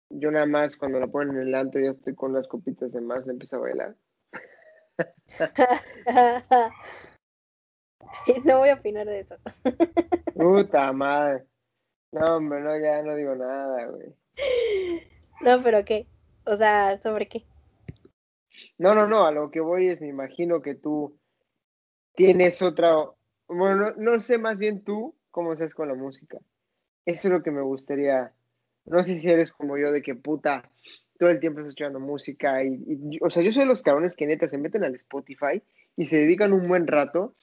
yo 0.10 0.32
nada 0.32 0.46
más 0.46 0.78
cuando 0.78 1.00
la 1.00 1.08
ponen 1.08 1.38
en 1.38 1.48
el 1.48 1.56
alto 1.56 1.80
ya 1.80 1.92
estoy 1.92 2.16
con 2.16 2.34
las 2.34 2.48
copitas 2.48 2.92
de 2.92 3.02
más, 3.02 3.26
le 3.26 3.34
empiezo 3.34 3.56
a 3.56 3.60
bailar. 3.60 3.96
no 8.46 8.60
voy 8.60 8.70
a 8.70 8.76
opinar 8.76 9.08
de 9.08 9.20
eso. 9.20 9.38
Puta 10.36 10.94
madre. 10.94 11.48
No, 12.14 12.38
hombre, 12.38 12.62
no, 12.62 12.78
ya 12.80 13.02
no 13.02 13.16
digo 13.16 13.36
nada, 13.36 13.88
güey. 13.88 14.16
No, 15.42 15.62
pero 15.64 15.84
¿qué? 15.84 16.06
O 16.46 16.56
sea, 16.56 17.02
¿sobre 17.02 17.28
qué? 17.28 17.44
No, 18.78 18.94
no, 18.94 19.08
no, 19.08 19.26
a 19.26 19.32
lo 19.32 19.50
que 19.50 19.60
voy 19.60 19.88
es, 19.88 20.00
me 20.00 20.10
imagino 20.10 20.62
que 20.62 20.76
tú 20.76 21.18
tienes 22.16 22.62
otra, 22.62 22.96
bueno, 23.48 23.94
no, 23.98 24.20
sé 24.20 24.38
más 24.38 24.60
bien 24.60 24.84
tú 24.84 25.16
cómo 25.32 25.56
seas 25.56 25.74
con 25.74 25.88
la 25.88 25.96
música. 25.96 26.38
Eso 27.06 27.28
es 27.28 27.34
lo 27.34 27.42
que 27.42 27.50
me 27.50 27.62
gustaría, 27.62 28.32
no 28.86 29.04
sé 29.04 29.18
si 29.18 29.28
eres 29.28 29.52
como 29.52 29.78
yo 29.78 29.92
de 29.92 30.04
que 30.04 30.14
puta, 30.14 30.70
todo 31.18 31.30
el 31.30 31.40
tiempo 31.40 31.62
estás 31.62 31.70
escuchando 31.70 32.00
música 32.00 32.64
y, 32.64 33.18
o 33.22 33.30
sea, 33.32 33.42
yo 33.42 33.52
soy 33.52 33.64
de 33.64 33.68
los 33.68 33.82
cabrones 33.82 34.16
que 34.16 34.28
neta 34.28 34.48
se 34.48 34.60
meten 34.60 34.84
al 34.84 34.94
Spotify 34.96 35.64
y 35.96 36.06
se 36.06 36.18
dedican 36.18 36.54
un 36.54 36.68
buen 36.68 36.86
rato 36.86 37.36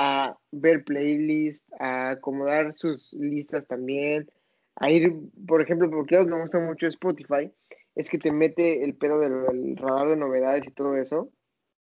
a 0.00 0.38
ver 0.52 0.84
playlists, 0.84 1.66
a 1.80 2.10
acomodar 2.10 2.72
sus 2.72 3.12
listas 3.12 3.66
también, 3.66 4.30
a 4.76 4.92
ir, 4.92 5.12
por 5.44 5.60
ejemplo, 5.60 5.90
porque 5.90 6.14
algo 6.14 6.28
que 6.28 6.34
me 6.36 6.40
gusta 6.42 6.60
mucho 6.60 6.86
Spotify 6.86 7.50
es 7.96 8.08
que 8.08 8.18
te 8.18 8.30
mete 8.30 8.84
el 8.84 8.94
pedo 8.94 9.18
del, 9.18 9.76
radar 9.76 10.08
de 10.08 10.16
novedades 10.16 10.68
y 10.68 10.70
todo 10.70 10.96
eso. 10.96 11.32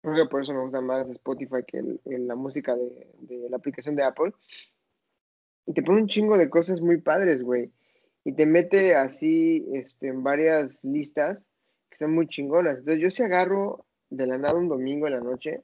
Creo 0.02 0.16
que 0.16 0.30
por 0.30 0.42
eso 0.42 0.54
me 0.54 0.62
gusta 0.62 0.80
más 0.80 1.10
Spotify 1.10 1.66
que 1.68 1.84
la 2.06 2.36
música 2.36 2.78
de, 2.78 3.50
la 3.50 3.58
aplicación 3.58 3.98
de 3.98 4.04
Apple. 4.04 4.32
Y 5.66 5.74
te 5.74 5.84
pone 5.84 6.00
un 6.00 6.08
chingo 6.08 6.38
de 6.38 6.50
cosas 6.50 6.80
muy 6.80 7.02
padres, 7.02 7.44
güey. 7.44 7.74
Y 8.24 8.32
te 8.32 8.46
mete 8.46 8.96
así 8.96 9.68
este, 9.74 10.08
en 10.08 10.24
varias 10.24 10.82
listas 10.86 11.46
que 11.90 11.98
son 11.98 12.16
muy 12.16 12.28
chingonas. 12.28 12.80
Entonces 12.80 13.04
yo 13.04 13.10
sí 13.10 13.22
agarro 13.22 13.86
de 14.10 14.28
la 14.28 14.38
nada 14.38 14.56
un 14.56 14.70
domingo 14.70 15.08
en 15.08 15.14
la 15.14 15.20
noche 15.20 15.62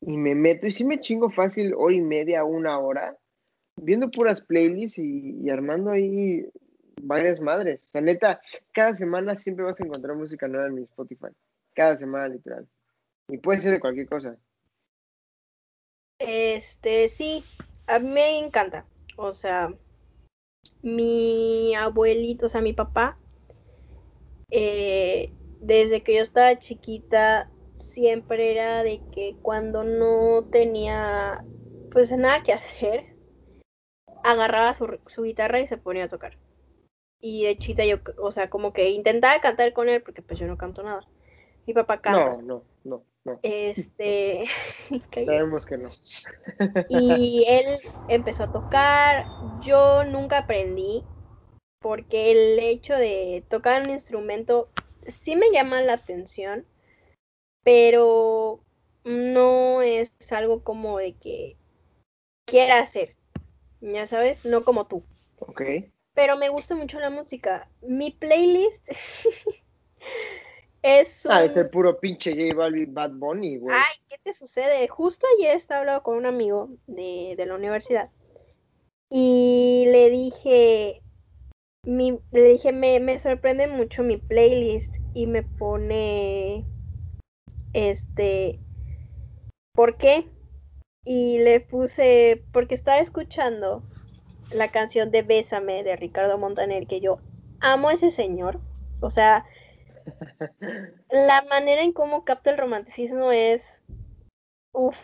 y 0.00 0.16
me 0.16 0.34
meto 0.34 0.66
y 0.66 0.72
sí 0.72 0.84
me 0.84 1.00
chingo 1.00 1.30
fácil 1.30 1.74
hora 1.74 1.94
y 1.94 2.00
media, 2.00 2.44
una 2.44 2.78
hora, 2.78 3.16
viendo 3.76 4.10
puras 4.10 4.40
playlists 4.40 4.98
y, 4.98 5.48
armando 5.50 5.90
ahí 5.90 6.46
varias 7.02 7.40
madres. 7.40 7.84
O 7.86 7.90
sea, 7.90 8.00
neta, 8.00 8.40
cada 8.72 8.94
semana 8.94 9.36
siempre 9.36 9.64
vas 9.64 9.80
a 9.80 9.84
encontrar 9.84 10.16
música 10.16 10.48
nueva 10.48 10.66
en 10.66 10.74
mi 10.74 10.82
Spotify. 10.82 11.28
Cada 11.74 11.96
semana, 11.96 12.28
literal. 12.28 12.68
Y 13.28 13.38
puede 13.38 13.60
ser 13.60 13.72
de 13.72 13.80
cualquier 13.80 14.08
cosa. 14.08 14.36
Este, 16.18 17.08
sí, 17.08 17.42
a 17.86 17.98
mí 17.98 18.08
me 18.08 18.38
encanta. 18.38 18.86
O 19.16 19.32
sea, 19.32 19.72
mi 20.82 21.74
abuelito, 21.74 22.46
o 22.46 22.48
sea, 22.48 22.60
mi 22.60 22.72
papá, 22.72 23.18
eh, 24.50 25.32
desde 25.60 26.02
que 26.02 26.16
yo 26.16 26.22
estaba 26.22 26.58
chiquita, 26.58 27.50
siempre 27.94 28.50
era 28.50 28.82
de 28.82 29.00
que 29.12 29.36
cuando 29.40 29.84
no 29.84 30.44
tenía 30.50 31.44
pues 31.92 32.10
nada 32.10 32.42
que 32.42 32.52
hacer, 32.52 33.14
agarraba 34.24 34.74
su, 34.74 34.98
su, 35.06 35.22
guitarra 35.22 35.60
y 35.60 35.66
se 35.66 35.78
ponía 35.78 36.04
a 36.04 36.08
tocar. 36.08 36.36
Y 37.20 37.44
de 37.44 37.56
chita 37.56 37.84
yo, 37.84 37.98
o 38.18 38.32
sea, 38.32 38.50
como 38.50 38.72
que 38.72 38.90
intentaba 38.90 39.40
cantar 39.40 39.72
con 39.72 39.88
él 39.88 40.02
porque 40.02 40.22
pues 40.22 40.40
yo 40.40 40.46
no 40.46 40.58
canto 40.58 40.82
nada. 40.82 41.06
Mi 41.66 41.72
papá 41.72 42.00
canta. 42.00 42.36
No, 42.36 42.42
no, 42.42 42.64
no, 42.82 43.04
no. 43.24 43.38
Este, 43.42 44.44
sabemos 45.14 45.64
que 45.64 45.78
no. 45.78 45.88
y 46.88 47.44
él 47.48 47.78
empezó 48.08 48.44
a 48.44 48.52
tocar, 48.52 49.24
yo 49.60 50.04
nunca 50.04 50.38
aprendí 50.38 51.04
porque 51.78 52.32
el 52.32 52.58
hecho 52.58 52.94
de 52.94 53.44
tocar 53.48 53.82
un 53.82 53.90
instrumento 53.90 54.68
sí 55.06 55.36
me 55.36 55.50
llama 55.52 55.80
la 55.82 55.92
atención, 55.92 56.66
pero 57.64 58.60
no 59.04 59.82
es 59.82 60.12
algo 60.30 60.62
como 60.62 60.98
de 60.98 61.14
que 61.14 61.56
quiera 62.44 62.78
hacer, 62.78 63.16
ya 63.80 64.06
sabes, 64.06 64.44
no 64.44 64.64
como 64.64 64.86
tú. 64.86 65.02
Ok. 65.40 65.62
Pero 66.14 66.36
me 66.36 66.48
gusta 66.48 66.76
mucho 66.76 67.00
la 67.00 67.10
música. 67.10 67.68
Mi 67.82 68.12
playlist 68.12 68.88
es 70.82 71.26
Ah, 71.26 71.42
es 71.42 71.56
el 71.56 71.70
puro 71.70 71.98
pinche 71.98 72.30
J 72.30 72.54
Balvin 72.54 72.94
Bad 72.94 73.12
Bunny, 73.14 73.56
güey. 73.56 73.74
Ay, 73.76 73.94
¿qué 74.08 74.18
te 74.22 74.32
sucede? 74.32 74.86
Justo 74.86 75.26
ayer 75.36 75.56
estaba 75.56 75.80
hablando 75.80 76.02
con 76.04 76.16
un 76.16 76.26
amigo 76.26 76.68
de, 76.86 77.34
de 77.36 77.46
la 77.46 77.56
universidad 77.56 78.10
y 79.10 79.84
le 79.90 80.10
dije, 80.10 81.02
mi, 81.84 82.18
le 82.32 82.42
dije, 82.42 82.72
me, 82.72 83.00
me 83.00 83.18
sorprende 83.18 83.66
mucho 83.66 84.02
mi 84.02 84.16
playlist 84.16 84.96
y 85.14 85.26
me 85.26 85.42
pone 85.42 86.64
este, 87.74 88.58
¿por 89.74 89.96
qué? 89.98 90.26
Y 91.04 91.38
le 91.38 91.60
puse, 91.60 92.42
porque 92.52 92.74
estaba 92.74 92.98
escuchando 92.98 93.82
la 94.54 94.68
canción 94.68 95.10
de 95.10 95.22
Bésame 95.22 95.84
de 95.84 95.96
Ricardo 95.96 96.38
Montaner, 96.38 96.86
que 96.86 97.00
yo 97.00 97.18
amo 97.60 97.88
a 97.88 97.92
ese 97.92 98.08
señor. 98.08 98.60
O 99.00 99.10
sea, 99.10 99.44
la 101.10 101.42
manera 101.42 101.82
en 101.82 101.92
cómo 101.92 102.24
capta 102.24 102.50
el 102.50 102.58
romanticismo 102.58 103.32
es, 103.32 103.82
uff, 104.72 104.96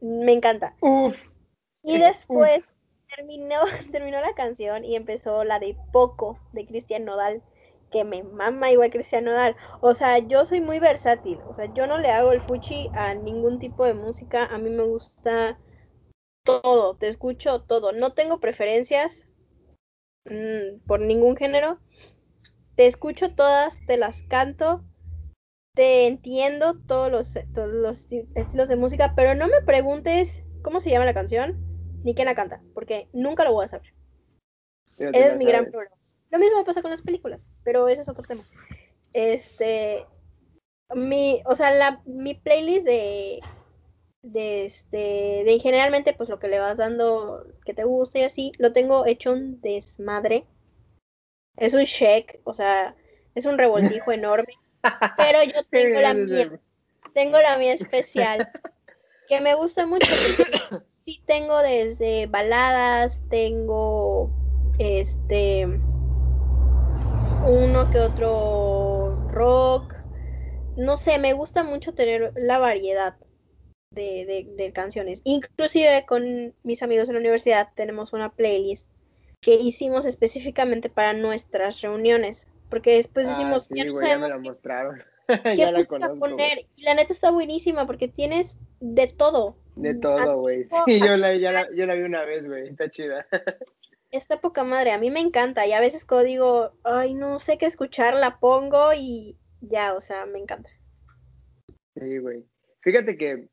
me 0.00 0.32
encanta. 0.32 0.74
Uf. 0.80 1.28
Y 1.82 1.98
después 1.98 2.72
terminó, 3.14 3.60
terminó 3.92 4.20
la 4.20 4.34
canción 4.34 4.84
y 4.84 4.96
empezó 4.96 5.44
la 5.44 5.58
de 5.58 5.76
Poco 5.92 6.38
de 6.52 6.66
Cristian 6.66 7.04
Nodal 7.04 7.42
que 7.94 8.02
me 8.02 8.24
mama 8.24 8.72
igual 8.72 8.90
Cristiano 8.90 9.30
Nodal. 9.30 9.54
O 9.80 9.94
sea, 9.94 10.18
yo 10.18 10.44
soy 10.44 10.60
muy 10.60 10.80
versátil. 10.80 11.38
O 11.46 11.54
sea, 11.54 11.72
yo 11.72 11.86
no 11.86 11.96
le 11.98 12.10
hago 12.10 12.32
el 12.32 12.40
fuchi 12.40 12.90
a 12.92 13.14
ningún 13.14 13.60
tipo 13.60 13.84
de 13.84 13.94
música. 13.94 14.46
A 14.46 14.58
mí 14.58 14.68
me 14.68 14.82
gusta 14.82 15.60
todo. 16.44 16.96
Te 16.96 17.06
escucho 17.06 17.62
todo. 17.62 17.92
No 17.92 18.12
tengo 18.12 18.40
preferencias 18.40 19.28
mm, 20.24 20.84
por 20.88 20.98
ningún 20.98 21.36
género. 21.36 21.78
Te 22.74 22.86
escucho 22.86 23.32
todas, 23.32 23.80
te 23.86 23.96
las 23.96 24.24
canto. 24.24 24.82
Te 25.76 26.08
entiendo 26.08 26.80
todos 26.88 27.12
los, 27.12 27.38
todos 27.54 27.68
los 27.68 28.08
estilos 28.34 28.68
de 28.68 28.76
música, 28.76 29.14
pero 29.14 29.36
no 29.36 29.46
me 29.46 29.62
preguntes 29.62 30.42
cómo 30.62 30.80
se 30.80 30.90
llama 30.90 31.04
la 31.04 31.14
canción 31.14 31.58
ni 32.02 32.14
quién 32.14 32.26
la 32.26 32.34
canta, 32.34 32.60
porque 32.74 33.08
nunca 33.12 33.44
lo 33.44 33.52
voy 33.52 33.64
a 33.64 33.68
saber. 33.68 33.92
Ese 34.98 35.26
es 35.26 35.36
mi 35.36 35.46
gran 35.46 35.70
problema. 35.70 35.96
Lo 36.30 36.38
mismo 36.38 36.64
pasa 36.64 36.82
con 36.82 36.90
las 36.90 37.02
películas, 37.02 37.50
pero 37.62 37.88
ese 37.88 38.02
es 38.02 38.08
otro 38.08 38.24
tema. 38.24 38.42
Este, 39.12 40.06
mi, 40.94 41.42
o 41.46 41.54
sea, 41.54 41.70
la, 41.70 42.02
mi 42.04 42.34
playlist 42.34 42.84
de, 42.84 43.40
de 44.22 44.64
este, 44.64 44.96
de 45.44 45.58
generalmente, 45.62 46.12
pues 46.12 46.28
lo 46.28 46.38
que 46.38 46.48
le 46.48 46.58
vas 46.58 46.78
dando 46.78 47.46
que 47.64 47.74
te 47.74 47.84
guste 47.84 48.20
y 48.20 48.24
así, 48.24 48.52
lo 48.58 48.72
tengo 48.72 49.06
hecho 49.06 49.32
un 49.32 49.60
desmadre. 49.60 50.46
Es 51.56 51.74
un 51.74 51.84
check, 51.84 52.40
o 52.44 52.52
sea, 52.52 52.96
es 53.34 53.46
un 53.46 53.58
revoltijo 53.58 54.12
enorme, 54.12 54.54
pero 55.16 55.42
yo 55.44 55.64
tengo 55.70 56.00
la 56.00 56.14
mía. 56.14 56.60
tengo 57.12 57.40
la 57.40 57.56
mía 57.58 57.74
especial, 57.74 58.50
que 59.28 59.40
me 59.40 59.54
gusta 59.54 59.86
mucho 59.86 60.08
porque 60.36 60.84
sí 60.88 61.22
tengo 61.26 61.58
desde 61.58 62.26
baladas, 62.26 63.20
tengo 63.28 64.30
este 64.78 65.68
uno 67.46 67.90
que 67.90 67.98
otro 67.98 69.28
rock, 69.30 69.94
no 70.76 70.96
sé, 70.96 71.18
me 71.18 71.32
gusta 71.32 71.62
mucho 71.62 71.94
tener 71.94 72.32
la 72.36 72.58
variedad 72.58 73.16
de, 73.90 74.46
de, 74.56 74.72
canciones. 74.72 75.20
Inclusive 75.24 76.04
con 76.06 76.54
mis 76.62 76.82
amigos 76.82 77.08
en 77.08 77.14
la 77.14 77.20
universidad 77.20 77.68
tenemos 77.74 78.12
una 78.12 78.32
playlist 78.32 78.88
que 79.40 79.54
hicimos 79.54 80.06
específicamente 80.06 80.88
para 80.88 81.12
nuestras 81.12 81.80
reuniones, 81.80 82.48
porque 82.70 82.96
después 82.96 83.28
Ah, 83.28 83.30
decimos, 83.32 83.66
sí, 83.66 83.74
ya 83.76 83.84
no 83.84 83.92
güey, 83.92 84.08
ya 84.08 84.18
me 84.18 84.20
sabemos 84.20 84.30
la 84.30 84.50
mostraron. 84.50 85.02
qué 85.44 85.56
ya 85.56 85.70
la 85.70 85.84
conozco. 85.84 86.18
poner. 86.18 86.66
Y 86.76 86.82
la 86.82 86.94
neta 86.94 87.12
está 87.12 87.30
buenísima 87.30 87.86
porque 87.86 88.08
tienes 88.08 88.58
de 88.80 89.06
todo. 89.06 89.56
De 89.76 89.94
todo, 89.94 90.38
güey. 90.38 90.66
Sí, 90.86 91.00
yo 91.00 91.16
la, 91.16 91.36
ya 91.36 91.50
la, 91.50 91.68
yo 91.74 91.86
la 91.86 91.94
vi 91.94 92.02
una 92.02 92.24
vez, 92.24 92.46
güey. 92.46 92.68
Está 92.68 92.90
chida. 92.90 93.26
Está 94.14 94.40
poca 94.40 94.62
madre, 94.62 94.92
a 94.92 94.98
mí 94.98 95.10
me 95.10 95.18
encanta 95.18 95.66
y 95.66 95.72
a 95.72 95.80
veces 95.80 96.04
cuando 96.04 96.26
digo, 96.26 96.70
ay, 96.84 97.14
no 97.14 97.40
sé 97.40 97.58
qué 97.58 97.66
escuchar, 97.66 98.14
la 98.14 98.38
pongo 98.38 98.94
y 98.96 99.36
ya, 99.60 99.92
o 99.92 100.00
sea, 100.00 100.24
me 100.24 100.38
encanta. 100.38 100.70
Sí, 101.96 102.18
güey. 102.18 102.44
Fíjate 102.82 103.16
que, 103.16 103.48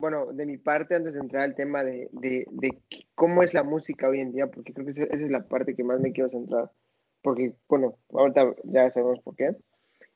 bueno, 0.00 0.32
de 0.32 0.44
mi 0.44 0.58
parte, 0.58 0.96
antes 0.96 1.14
de 1.14 1.20
entrar 1.20 1.44
al 1.44 1.54
tema 1.54 1.84
de, 1.84 2.08
de, 2.10 2.82
cómo 3.14 3.44
es 3.44 3.54
la 3.54 3.62
música 3.62 4.08
hoy 4.08 4.18
en 4.18 4.32
día, 4.32 4.48
porque 4.48 4.72
creo 4.72 4.86
que 4.86 4.90
esa, 4.90 5.04
es 5.04 5.30
la 5.30 5.46
parte 5.46 5.76
que 5.76 5.84
más 5.84 6.00
me 6.00 6.10
quiero 6.10 6.30
centrar, 6.30 6.72
porque, 7.22 7.54
bueno, 7.68 7.96
ahorita 8.12 8.56
ya 8.64 8.90
sabemos 8.90 9.20
por 9.20 9.36
qué. 9.36 9.54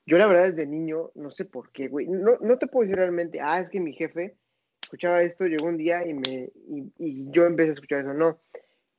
Yo 0.05 0.17
la 0.17 0.27
verdad 0.27 0.51
desde 0.51 0.67
niño, 0.67 1.11
no 1.15 1.31
sé 1.31 1.45
por 1.45 1.71
qué, 1.71 1.87
güey, 1.87 2.07
no, 2.07 2.37
no 2.41 2.57
te 2.57 2.67
puedo 2.67 2.81
decir 2.81 2.97
realmente, 2.97 3.39
ah, 3.41 3.61
es 3.61 3.69
que 3.69 3.79
mi 3.79 3.93
jefe 3.93 4.35
escuchaba 4.83 5.23
esto, 5.23 5.45
llegó 5.45 5.67
un 5.67 5.77
día 5.77 6.05
y, 6.05 6.13
me, 6.13 6.49
y 6.97 7.31
yo 7.31 7.45
empecé 7.45 7.69
a 7.69 7.73
escuchar 7.73 8.01
eso, 8.01 8.13
no. 8.13 8.37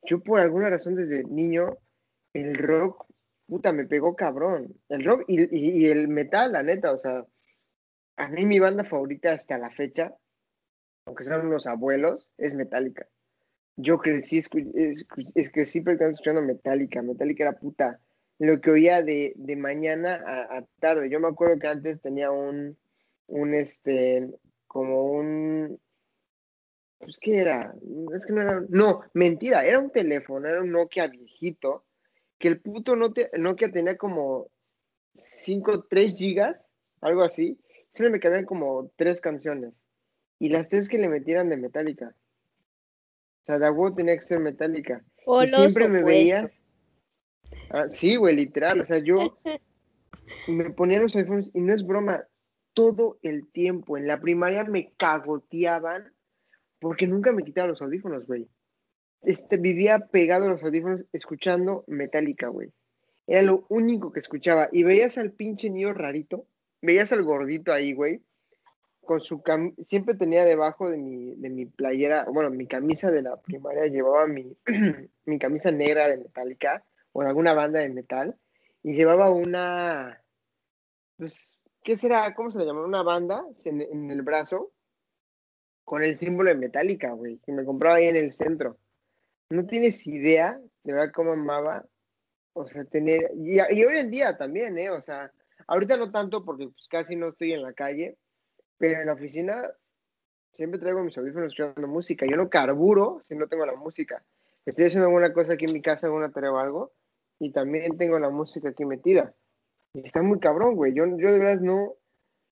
Yo 0.03 0.19
por 0.21 0.39
alguna 0.39 0.69
razón 0.69 0.95
desde 0.95 1.23
niño, 1.23 1.77
el 2.33 2.55
rock, 2.55 3.05
puta, 3.47 3.73
me 3.73 3.85
pegó 3.85 4.15
cabrón. 4.15 4.75
El 4.89 5.03
rock 5.03 5.23
y, 5.27 5.55
y, 5.57 5.87
el 5.87 6.07
metal, 6.07 6.51
la 6.53 6.63
neta, 6.63 6.91
o 6.91 6.97
sea, 6.97 7.25
a 8.17 8.27
mí 8.29 8.45
mi 8.45 8.59
banda 8.59 8.83
favorita 8.83 9.31
hasta 9.31 9.57
la 9.57 9.69
fecha, 9.69 10.13
aunque 11.05 11.23
sean 11.23 11.45
unos 11.45 11.67
abuelos, 11.67 12.29
es 12.37 12.53
Metallica. 12.53 13.07
Yo 13.75 13.99
crecí, 13.99 14.39
escu- 14.41 14.73
escu- 14.73 15.31
es, 15.35 15.51
crecí 15.51 15.83
escuchando 15.85 16.41
Metallica. 16.41 17.01
Metallica 17.01 17.43
era 17.43 17.59
puta. 17.59 17.99
Lo 18.39 18.59
que 18.59 18.71
oía 18.71 19.01
de, 19.03 19.33
de 19.35 19.55
mañana 19.55 20.15
a, 20.25 20.57
a 20.57 20.65
tarde. 20.79 21.09
Yo 21.09 21.19
me 21.19 21.27
acuerdo 21.27 21.59
que 21.59 21.67
antes 21.67 22.01
tenía 22.01 22.31
un, 22.31 22.77
un 23.27 23.53
este, 23.53 24.29
como 24.67 25.03
un, 25.05 25.79
pues, 26.99 27.17
¿qué 27.19 27.37
era? 27.37 27.73
Es 28.13 28.25
que 28.25 28.33
no 28.33 28.41
era, 28.41 28.63
no, 28.69 29.01
mentira, 29.13 29.65
era 29.65 29.79
un 29.79 29.91
teléfono, 29.91 30.47
era 30.47 30.61
un 30.61 30.71
Nokia 30.71 31.07
viejito, 31.07 31.85
que 32.39 32.47
el 32.47 32.59
puto 32.59 32.95
Nokia 32.95 33.71
tenía 33.71 33.97
como 33.97 34.49
5, 35.15 35.85
3 35.89 36.15
gigas, 36.17 36.67
algo 37.01 37.23
así, 37.23 37.59
solo 37.91 38.11
me 38.11 38.19
cabían 38.19 38.45
como 38.45 38.91
tres 38.95 39.21
canciones, 39.21 39.81
y 40.39 40.49
las 40.49 40.67
tres 40.69 40.87
que 40.87 40.97
le 40.97 41.09
metieran 41.09 41.49
de 41.49 41.57
Metallica. 41.57 42.15
O 43.43 43.45
sea, 43.45 43.59
de 43.59 43.65
a 43.65 43.71
huevo 43.71 43.95
tenía 43.95 44.15
que 44.15 44.21
ser 44.21 44.39
Metallica. 44.39 45.03
O 45.25 45.41
y 45.41 45.47
siempre 45.47 45.87
me 45.87 46.03
veías. 46.03 46.45
Ah, 47.69 47.87
sí, 47.89 48.15
güey, 48.17 48.35
literal. 48.35 48.81
O 48.81 48.85
sea, 48.85 48.99
yo 48.99 49.39
me 50.47 50.69
ponía 50.71 50.99
los 50.99 51.15
audífonos 51.15 51.51
y 51.53 51.61
no 51.61 51.73
es 51.73 51.85
broma, 51.85 52.27
todo 52.73 53.17
el 53.21 53.49
tiempo. 53.49 53.97
En 53.97 54.07
la 54.07 54.19
primaria 54.19 54.63
me 54.63 54.91
cagoteaban 54.97 56.13
porque 56.79 57.07
nunca 57.07 57.31
me 57.31 57.43
quitaba 57.43 57.67
los 57.67 57.81
audífonos, 57.81 58.25
güey. 58.25 58.47
Este, 59.23 59.57
vivía 59.57 59.99
pegado 59.99 60.45
a 60.45 60.49
los 60.49 60.63
audífonos 60.63 61.05
escuchando 61.11 61.83
Metallica, 61.87 62.47
güey. 62.47 62.71
Era 63.25 63.41
lo 63.41 63.65
único 63.69 64.11
que 64.11 64.19
escuchaba. 64.19 64.69
Y 64.71 64.83
veías 64.83 65.17
al 65.17 65.31
pinche 65.31 65.69
niño 65.69 65.93
rarito, 65.93 66.47
veías 66.81 67.11
al 67.11 67.23
gordito 67.23 67.73
ahí, 67.73 67.93
güey, 67.93 68.21
con 69.01 69.21
su 69.21 69.41
cam 69.41 69.73
siempre 69.85 70.15
tenía 70.15 70.45
debajo 70.45 70.89
de 70.89 70.97
mi, 70.97 71.33
de 71.35 71.49
mi 71.49 71.65
playera, 71.65 72.25
bueno, 72.25 72.49
mi 72.51 72.67
camisa 72.67 73.09
de 73.09 73.21
la 73.23 73.37
primaria, 73.37 73.87
llevaba 73.87 74.27
mi, 74.27 74.55
mi 75.25 75.39
camisa 75.39 75.71
negra 75.71 76.09
de 76.09 76.17
Metallica 76.17 76.83
o 77.13 77.21
alguna 77.21 77.53
banda 77.53 77.79
de 77.79 77.89
metal, 77.89 78.37
y 78.83 78.93
llevaba 78.93 79.31
una, 79.31 80.21
pues, 81.17 81.57
¿qué 81.83 81.97
será? 81.97 82.35
¿Cómo 82.35 82.51
se 82.51 82.59
le 82.59 82.65
llama? 82.65 82.85
Una 82.85 83.01
banda 83.01 83.43
en 83.65 84.11
el 84.11 84.21
brazo 84.21 84.71
con 85.87 86.03
el 86.03 86.17
símbolo 86.17 86.49
de 86.49 86.59
Metallica, 86.59 87.13
güey, 87.13 87.37
que 87.45 87.53
me 87.53 87.63
compraba 87.63 87.95
ahí 87.95 88.07
en 88.07 88.17
el 88.17 88.33
centro. 88.33 88.77
No 89.49 89.65
tienes 89.65 90.05
idea 90.05 90.59
de 90.83 90.91
verdad 90.91 91.13
cómo 91.15 91.31
amaba, 91.31 91.85
o 92.51 92.67
sea, 92.67 92.83
tener, 92.83 93.31
y, 93.37 93.61
hoy 93.61 93.97
en 93.97 94.11
día 94.11 94.35
también, 94.35 94.77
¿eh? 94.77 94.89
O 94.89 94.99
sea, 94.99 95.31
ahorita 95.65 95.95
no 95.95 96.11
tanto 96.11 96.43
porque 96.43 96.67
pues 96.67 96.89
casi 96.89 97.15
no 97.15 97.29
estoy 97.29 97.53
en 97.53 97.61
la 97.61 97.71
calle, 97.71 98.17
pero 98.77 98.99
en 98.99 99.05
la 99.05 99.13
oficina 99.13 99.71
siempre 100.51 100.77
traigo 100.77 101.01
mis 101.03 101.17
audífonos 101.17 101.53
escuchando 101.53 101.87
música. 101.87 102.25
Yo 102.25 102.35
no 102.35 102.49
carburo 102.49 103.19
si 103.21 103.35
no 103.35 103.47
tengo 103.47 103.65
la 103.65 103.75
música. 103.75 104.21
Estoy 104.65 104.87
haciendo 104.87 105.07
alguna 105.07 105.31
cosa 105.31 105.53
aquí 105.53 105.67
en 105.67 105.73
mi 105.73 105.81
casa, 105.81 106.07
alguna 106.07 106.33
tarea 106.33 106.51
o 106.51 106.57
algo, 106.57 106.91
y 107.39 107.53
también 107.53 107.97
tengo 107.97 108.19
la 108.19 108.29
música 108.29 108.67
aquí 108.67 108.83
metida. 108.83 109.33
Y 109.93 110.05
está 110.05 110.21
muy 110.21 110.41
cabrón, 110.41 110.75
güey. 110.75 110.93
Yo, 110.93 111.05
yo 111.17 111.31
de 111.31 111.39
verdad 111.39 111.61
no, 111.61 111.93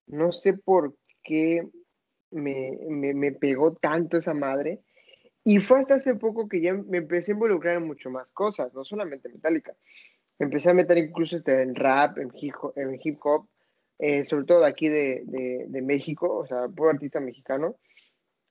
no 0.07 0.31
sé 0.31 0.53
por 0.53 0.95
qué 1.21 1.67
me, 2.35 2.77
me, 2.87 3.13
me 3.13 3.31
pegó 3.31 3.73
tanto 3.73 4.17
esa 4.17 4.33
madre. 4.33 4.81
Y 5.43 5.59
fue 5.59 5.79
hasta 5.79 5.95
hace 5.95 6.15
poco 6.15 6.47
que 6.47 6.61
ya 6.61 6.73
me 6.73 6.97
empecé 6.97 7.31
a 7.31 7.35
involucrar 7.35 7.77
en 7.77 7.87
mucho 7.87 8.09
más 8.09 8.31
cosas, 8.31 8.73
no 8.73 8.83
solamente 8.83 9.29
Metallica. 9.29 9.73
Me 10.39 10.45
empecé 10.45 10.71
a 10.71 10.73
meter 10.73 10.97
incluso 10.97 11.37
este, 11.37 11.61
en 11.61 11.75
rap, 11.75 12.17
en 12.17 12.31
hip 12.33 12.55
hop, 12.59 12.73
en 12.75 12.99
hip 13.01 13.19
-hop 13.19 13.47
eh, 13.97 14.25
sobre 14.25 14.45
todo 14.45 14.59
de 14.61 14.67
aquí 14.67 14.89
de, 14.89 15.23
de, 15.25 15.65
de, 15.69 15.81
México, 15.81 16.35
o 16.37 16.45
sea, 16.45 16.67
puro 16.67 16.89
artista 16.89 17.19
mexicano. 17.19 17.75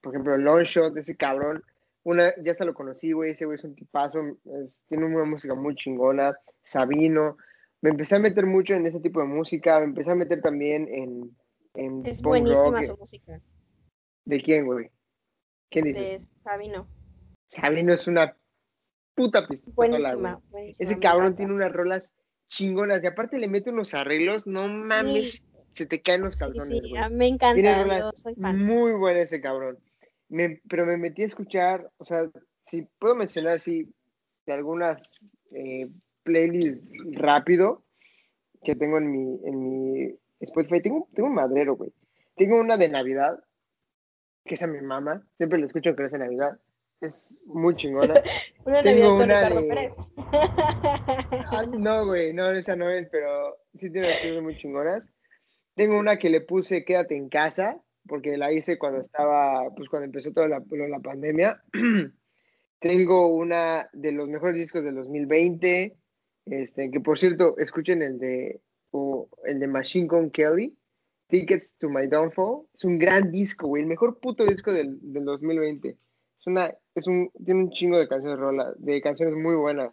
Por 0.01 0.14
ejemplo, 0.14 0.37
Longshot, 0.38 0.97
ese 0.97 1.16
cabrón, 1.16 1.62
una, 2.03 2.35
ya 2.42 2.53
hasta 2.53 2.64
lo 2.64 2.75
conocí, 2.75 3.12
güey, 3.12 3.33
ese 3.33 3.44
güey 3.44 3.57
es 3.57 3.64
un 3.64 3.75
tipazo, 3.75 4.20
es, 4.64 4.81
tiene 4.88 5.05
una 5.05 5.25
música 5.25 5.55
muy 5.55 5.75
chingona, 5.75 6.35
Sabino. 6.62 7.37
Me 7.83 7.90
empecé 7.90 8.16
a 8.16 8.20
meter 8.20 8.47
mucho 8.47 8.75
en 8.75 8.87
ese 8.87 9.01
tipo 9.01 9.20
de 9.20 9.27
música, 9.27 9.79
me 9.81 9.87
empecé 9.87 10.11
a 10.11 10.14
meter 10.14 10.40
también 10.40 10.88
en... 10.88 11.37
en 11.75 12.07
es 12.07 12.23
buenísima 12.23 12.81
rock. 12.81 12.83
su 12.83 12.97
música. 12.97 13.40
¿De 14.24 14.40
quién, 14.42 14.66
güey? 14.66 14.90
¿Quién 15.70 15.84
dice? 15.87 16.00
De 16.00 16.18
Sabino. 16.18 16.88
Sabino 17.48 17.92
es 17.92 18.06
una 18.06 18.37
puta 19.14 19.46
pistola, 19.46 19.74
Buenísima, 19.76 20.32
güey. 20.34 20.50
buenísima. 20.50 20.90
Ese 20.90 21.00
cabrón 21.00 21.24
encanta. 21.26 21.37
tiene 21.38 21.52
unas 21.54 21.72
rolas 21.72 22.12
chingonas 22.48 23.02
y 23.02 23.06
aparte 23.06 23.38
le 23.38 23.48
mete 23.48 23.70
unos 23.70 23.94
arreglos, 23.94 24.46
no 24.46 24.68
mames, 24.68 25.44
se 25.72 25.87
te 25.87 26.00
caen 26.02 26.22
los 26.22 26.34
Sí, 26.34 26.40
calzones, 26.40 26.68
sí, 26.68 26.92
me 27.10 27.26
encanta, 27.28 27.78
rolas 27.82 28.10
soy 28.14 28.34
fan. 28.34 28.58
muy 28.64 28.92
buenas 28.92 29.24
ese 29.24 29.40
cabrón. 29.40 29.78
Me- 30.28 30.60
pero 30.68 30.87
me 30.87 30.96
metí 30.96 31.22
a 31.22 31.26
escuchar, 31.26 31.90
o 31.98 32.04
sea, 32.04 32.30
si 32.66 32.82
puedo 32.98 33.14
mencionar 33.14 33.54
así 33.56 33.92
de 34.46 34.52
algunas 34.52 35.10
eh, 35.52 35.90
playlists 36.22 36.87
rápido 37.14 37.84
que 38.62 38.74
tengo 38.74 38.98
en 38.98 39.10
mi, 39.10 39.40
en 39.44 39.58
mi 39.58 40.18
Spotify. 40.40 40.80
Tengo, 40.80 41.08
tengo 41.14 41.28
un 41.28 41.34
madrero, 41.34 41.76
güey. 41.76 41.92
Tengo 42.37 42.58
una 42.58 42.76
de 42.76 42.88
Navidad, 42.88 43.38
que 44.44 44.54
es 44.54 44.62
a 44.62 44.66
mi 44.66 44.80
mamá. 44.80 45.26
Siempre 45.37 45.59
la 45.59 45.66
escucho 45.66 45.94
que 45.96 46.04
es 46.04 46.12
de 46.12 46.18
Navidad. 46.18 46.59
Es 47.00 47.38
muy 47.46 47.74
chingona. 47.76 48.14
Una 48.64 48.83
Tengo 48.83 49.00
Navidad 49.00 49.09
con 49.16 49.22
una 49.22 49.37
Ricardo 49.40 49.61
de- 49.61 49.68
Pérez. 49.68 49.94
Ah, 51.50 51.64
no, 51.78 52.07
güey, 52.07 52.33
no, 52.33 52.50
esa 52.52 52.76
no 52.76 52.88
es, 52.90 53.09
pero 53.11 53.57
sí 53.78 53.90
tiene 53.90 54.09
canciones 54.09 54.42
muy 54.42 54.57
chingonas. 54.57 55.09
Tengo 55.74 55.98
una 55.98 56.18
que 56.18 56.30
le 56.30 56.40
puse 56.40 56.85
Quédate 56.85 57.16
en 57.16 57.28
casa, 57.28 57.80
porque 58.07 58.37
la 58.37 58.52
hice 58.52 58.78
cuando 58.78 59.00
estaba, 59.00 59.68
pues 59.74 59.88
cuando 59.88 60.07
empezó 60.07 60.33
toda 60.33 60.48
la, 60.48 60.62
la 60.70 61.00
pandemia. 61.00 61.62
Tengo 62.80 63.28
una 63.28 63.88
de 63.92 64.12
los 64.12 64.28
mejores 64.28 64.57
discos 64.57 64.85
del 64.85 64.94
2020, 64.96 65.96
este, 66.46 66.90
que 66.90 67.00
por 67.00 67.18
cierto, 67.18 67.57
escuchen 67.59 68.02
el 68.02 68.18
de, 68.18 68.61
o 68.90 69.28
el 69.44 69.59
de 69.59 69.66
Machine 69.66 70.07
Gun 70.07 70.30
Kelly, 70.30 70.76
Tickets 71.28 71.72
to 71.78 71.88
My 71.88 72.06
Downfall. 72.06 72.66
Es 72.74 72.84
un 72.84 72.98
gran 72.98 73.30
disco, 73.30 73.68
güey, 73.68 73.82
el 73.82 73.88
mejor 73.88 74.18
puto 74.20 74.44
disco 74.44 74.72
del, 74.72 74.98
del 75.00 75.24
2020. 75.24 75.88
Es 75.90 76.46
una, 76.46 76.74
es 76.94 77.06
un, 77.06 77.30
tiene 77.44 77.64
un 77.64 77.70
chingo 77.70 77.98
de 77.98 78.08
canciones, 78.08 78.38
rola, 78.38 78.72
de 78.76 79.00
canciones 79.00 79.34
muy 79.34 79.54
buenas. 79.54 79.92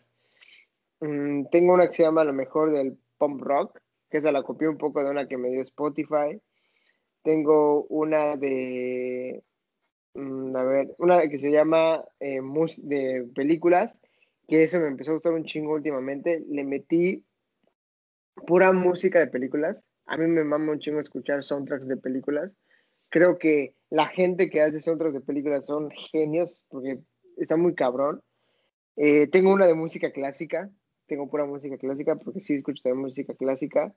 Mm, 0.99 1.45
tengo 1.51 1.73
una 1.73 1.87
que 1.87 1.93
se 1.93 2.03
llama 2.03 2.23
Lo 2.23 2.33
mejor 2.33 2.71
del 2.71 2.97
pop 3.17 3.39
rock, 3.41 3.79
que 4.09 4.17
esa 4.17 4.31
la 4.31 4.43
copié 4.43 4.67
un 4.67 4.77
poco 4.77 5.03
de 5.03 5.09
una 5.09 5.27
que 5.27 5.37
me 5.37 5.49
dio 5.49 5.61
Spotify. 5.61 6.39
Tengo 7.23 7.85
una 7.85 8.35
de, 8.35 9.43
mm, 10.13 10.55
a 10.55 10.63
ver, 10.63 10.95
una 10.99 11.27
que 11.29 11.37
se 11.37 11.51
llama 11.51 12.03
eh, 12.19 12.41
de 12.83 13.27
películas, 13.35 13.97
que 14.47 14.63
eso 14.63 14.79
me 14.79 14.87
empezó 14.87 15.11
a 15.11 15.13
gustar 15.15 15.33
un 15.33 15.45
chingo 15.45 15.73
últimamente. 15.73 16.43
Le 16.49 16.63
metí 16.63 17.23
pura 18.45 18.71
música 18.73 19.19
de 19.19 19.27
películas, 19.27 19.83
A 20.05 20.17
mí 20.17 20.27
me 20.27 20.43
mama 20.43 20.71
un 20.71 20.79
chingo 20.79 20.99
escuchar 20.99 21.43
soundtracks 21.43 21.87
de 21.87 21.97
películas. 21.97 22.55
Creo 23.09 23.37
que 23.37 23.75
la 23.89 24.07
gente 24.07 24.49
que 24.49 24.61
hace 24.61 24.81
soundtracks 24.81 25.13
de 25.13 25.21
películas 25.21 25.65
son 25.65 25.89
genios 25.91 26.63
porque 26.69 26.99
está 27.37 27.57
muy 27.57 27.75
cabrón. 27.75 28.21
Eh, 28.97 29.27
tengo 29.27 29.51
una 29.51 29.67
de 29.67 29.73
música 29.73 30.11
clásica, 30.11 30.69
tengo 31.07 31.29
pura 31.29 31.45
música 31.45 31.77
clásica 31.77 32.15
porque 32.15 32.41
sí 32.41 32.55
escucho 32.55 32.83
también 32.83 33.03
música 33.03 33.33
clásica. 33.33 33.93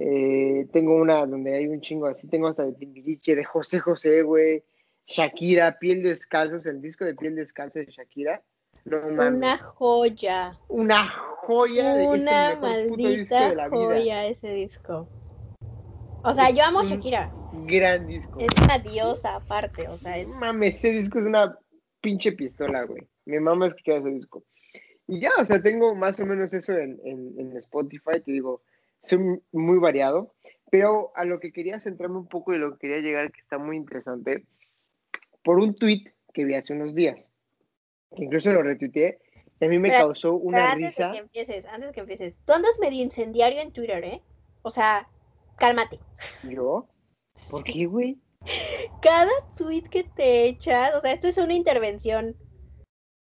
Eh, 0.00 0.66
tengo 0.72 0.96
una 0.96 1.24
donde 1.26 1.54
hay 1.54 1.68
un 1.68 1.80
chingo 1.80 2.06
así, 2.06 2.26
tengo 2.26 2.48
hasta 2.48 2.64
de 2.64 2.72
Timbiriche, 2.72 3.36
de 3.36 3.44
José 3.44 3.80
José, 3.80 4.22
güey. 4.22 4.64
Shakira, 5.06 5.78
Piel 5.78 6.02
Descalzos, 6.02 6.66
el 6.66 6.80
disco 6.80 7.04
de 7.04 7.14
Piel 7.14 7.34
Descalza 7.36 7.80
de 7.80 7.86
Shakira. 7.86 8.42
No. 8.84 8.98
Una 9.06 9.58
joya. 9.58 10.58
Una 10.68 11.08
joya 11.10 11.94
de 11.94 12.06
Una 12.08 12.52
es 12.52 12.60
mejor 12.60 12.88
puto 12.88 13.08
disco 13.08 13.34
de 13.34 13.40
maldita 13.40 13.54
la 13.54 13.68
vida. 13.68 13.84
joya 13.84 14.26
ese 14.26 14.52
disco. 14.52 15.08
O 16.24 16.32
sea, 16.32 16.48
Es 16.48 16.56
yo 16.56 16.64
amo 16.64 16.80
a 16.80 16.84
Shakira. 16.84 17.32
Gran 17.66 18.06
disco. 18.06 18.40
Es 18.40 18.58
una 18.62 18.78
diosa 18.78 19.36
aparte, 19.36 19.86
o 19.88 19.96
sea, 19.96 20.18
es... 20.18 20.28
Mames, 20.40 20.76
ese 20.76 20.90
disco 20.90 21.18
es 21.18 21.26
una 21.26 21.56
pinche 22.00 22.32
pistola, 22.32 22.84
güey. 22.84 23.06
Mi 23.26 23.38
mamá 23.38 23.66
escuchaba 23.68 23.98
ese 23.98 24.10
disco. 24.10 24.42
Y 25.06 25.20
ya, 25.20 25.30
o 25.38 25.44
sea, 25.44 25.60
tengo 25.62 25.94
más 25.94 26.18
o 26.20 26.26
menos 26.26 26.54
eso 26.54 26.72
en, 26.72 26.98
en, 27.04 27.34
en 27.38 27.56
Spotify, 27.58 28.20
te 28.24 28.32
digo, 28.32 28.62
soy 29.02 29.18
muy 29.52 29.78
variado, 29.78 30.34
pero 30.70 31.12
a 31.14 31.24
lo 31.24 31.40
que 31.40 31.52
quería 31.52 31.78
centrarme 31.78 32.16
un 32.16 32.26
poco 32.26 32.54
y 32.54 32.58
lo 32.58 32.72
que 32.72 32.88
quería 32.88 33.00
llegar, 33.00 33.30
que 33.30 33.40
está 33.40 33.58
muy 33.58 33.76
interesante, 33.76 34.46
por 35.42 35.58
un 35.58 35.74
tweet 35.74 36.04
que 36.32 36.44
vi 36.46 36.54
hace 36.54 36.72
unos 36.72 36.94
días, 36.94 37.30
que 38.16 38.24
incluso 38.24 38.50
lo 38.50 38.62
retuiteé, 38.62 39.18
y 39.60 39.64
a 39.66 39.68
mí 39.68 39.78
me 39.78 39.90
causó 39.92 40.30
Pero 40.30 40.48
una 40.48 40.72
antes 40.72 40.96
risa. 40.96 41.06
de 41.08 41.12
que 41.12 41.18
empieces, 41.18 41.66
antes 41.66 41.92
que 41.92 42.00
empieces, 42.00 42.40
tú 42.46 42.54
andas 42.54 42.78
medio 42.80 43.02
incendiario 43.02 43.60
en 43.60 43.72
Twitter, 43.72 44.02
¿eh? 44.04 44.22
O 44.62 44.70
sea, 44.70 45.08
cálmate. 45.56 46.00
¿Yo? 46.48 46.88
¿Por 47.50 47.64
qué, 47.64 47.86
güey? 47.86 48.18
Cada 49.00 49.30
tweet 49.56 49.84
que 49.90 50.04
te 50.04 50.46
echas, 50.46 50.94
o 50.94 51.00
sea, 51.00 51.12
esto 51.12 51.28
es 51.28 51.38
una 51.38 51.54
intervención. 51.54 52.36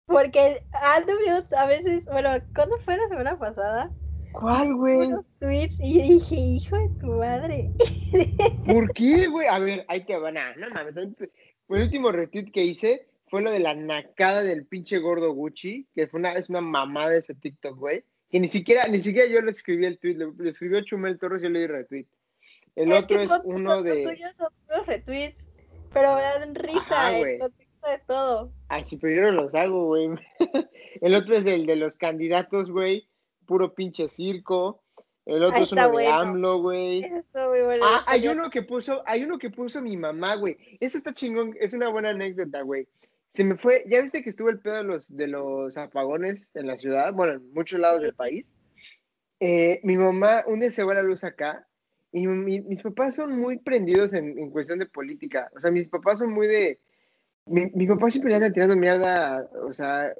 Porque 0.05 0.63
ando 0.73 1.17
viendo 1.17 1.45
a 1.57 1.65
veces, 1.67 2.05
bueno, 2.05 2.29
¿cuándo 2.55 2.77
fue 2.79 2.97
la 2.97 3.07
semana 3.07 3.37
pasada? 3.37 3.91
¿Cuál, 4.31 4.75
güey? 4.75 5.07
Unos 5.07 5.29
tweets 5.39 5.79
y 5.79 6.01
dije, 6.01 6.35
hijo 6.35 6.77
de 6.77 6.89
tu 6.99 7.07
madre. 7.07 7.71
¿Por 8.65 8.93
qué, 8.93 9.27
güey? 9.27 9.47
A 9.47 9.59
ver, 9.59 9.85
ahí 9.87 10.05
te 10.05 10.17
van 10.17 10.37
a. 10.37 10.55
No 10.55 10.69
mames. 10.69 10.95
El 10.95 11.31
último 11.69 12.11
retweet 12.11 12.51
que 12.51 12.63
hice 12.63 13.07
fue 13.27 13.41
lo 13.41 13.51
de 13.51 13.59
la 13.59 13.75
nacada 13.75 14.43
del 14.43 14.65
pinche 14.65 14.97
gordo 14.99 15.33
Gucci, 15.33 15.87
que 15.93 16.07
fue 16.07 16.19
una, 16.19 16.33
es 16.33 16.49
una 16.49 16.61
mamada 16.61 17.15
ese 17.15 17.35
TikTok, 17.35 17.77
güey. 17.77 18.03
Que 18.29 18.39
ni 18.39 18.47
siquiera, 18.47 18.87
ni 18.87 19.01
siquiera 19.01 19.27
yo 19.27 19.41
lo 19.41 19.49
escribí 19.49 19.85
el 19.85 19.97
tweet, 19.97 20.15
lo, 20.15 20.33
lo 20.37 20.49
escribió 20.49 20.81
Chumel 20.81 21.17
Torres 21.17 21.41
y 21.41 21.43
yo 21.45 21.49
le 21.49 21.59
di 21.61 21.67
retweet. 21.67 22.05
El 22.75 22.91
Es 22.91 23.03
otro 23.03 23.19
es 23.21 23.31
uno 23.43 23.75
los 23.75 23.83
de. 23.83 24.03
tuyos 24.03 24.35
son 24.35 24.47
puros 24.65 24.85
retweets, 24.85 25.47
pero 25.91 26.15
me 26.15 26.21
dan 26.21 26.55
risa 26.55 26.79
Ajá, 26.79 27.17
el 27.17 27.39
contexto 27.39 27.87
de 27.89 27.99
todo. 28.07 28.53
Ay, 28.67 28.83
sí, 28.83 28.97
pero 28.97 29.15
yo 29.15 29.21
no 29.31 29.43
los 29.43 29.55
hago, 29.55 29.87
güey. 29.87 30.09
El 31.01 31.15
otro 31.15 31.33
es 31.35 31.45
el 31.45 31.65
de 31.65 31.75
los 31.77 31.97
candidatos, 31.97 32.69
güey. 32.69 33.07
Puro 33.45 33.73
pinche 33.73 34.09
circo. 34.09 34.83
El 35.25 35.43
otro 35.43 35.63
es 35.63 35.71
uno 35.71 35.91
de. 35.91 36.07
AMLO, 36.07 36.61
güey. 36.61 37.05
Bueno. 37.33 37.85
Ah, 37.85 38.03
hay 38.07 38.27
uno 38.27 38.49
que 38.49 38.63
puso, 38.63 39.01
hay 39.05 39.23
uno 39.23 39.37
que 39.37 39.49
puso 39.49 39.81
mi 39.81 39.95
mamá, 39.95 40.35
güey. 40.35 40.57
Eso 40.79 40.97
está 40.97 41.13
chingón, 41.13 41.55
es 41.59 41.73
una 41.73 41.89
buena 41.89 42.09
anécdota, 42.09 42.61
güey. 42.61 42.87
Se 43.33 43.43
me 43.43 43.55
fue, 43.57 43.83
ya 43.87 44.01
viste 44.01 44.23
que 44.23 44.29
estuvo 44.29 44.49
el 44.49 44.59
pedo 44.59 44.75
de 44.77 44.83
los, 44.83 45.15
de 45.15 45.27
los 45.27 45.77
apagones 45.77 46.51
en 46.55 46.67
la 46.67 46.77
ciudad, 46.77 47.13
bueno, 47.13 47.33
en 47.33 47.53
muchos 47.53 47.79
lados 47.79 48.01
del 48.01 48.15
país. 48.15 48.45
Eh, 49.39 49.79
mi 49.83 49.95
mamá, 49.97 50.43
un 50.47 50.59
día 50.59 50.71
se 50.71 50.83
va 50.83 50.93
la 50.95 51.03
luz 51.03 51.23
acá 51.23 51.67
y 52.11 52.25
mi- 52.27 52.61
mis 52.61 52.81
papás 52.81 53.15
son 53.15 53.37
muy 53.37 53.57
prendidos 53.59 54.13
en, 54.13 54.37
en 54.37 54.49
cuestión 54.49 54.79
de 54.79 54.87
política. 54.87 55.49
O 55.55 55.59
sea, 55.59 55.71
mis 55.71 55.87
papás 55.87 56.19
son 56.19 56.31
muy 56.33 56.47
de... 56.47 56.79
Mi, 57.45 57.67
mi 57.73 57.87
papá 57.87 58.11
siempre 58.11 58.29
le 58.31 58.35
anda 58.37 58.51
tirando 58.51 58.75
mierda, 58.75 59.49
o 59.63 59.73
sea, 59.73 60.13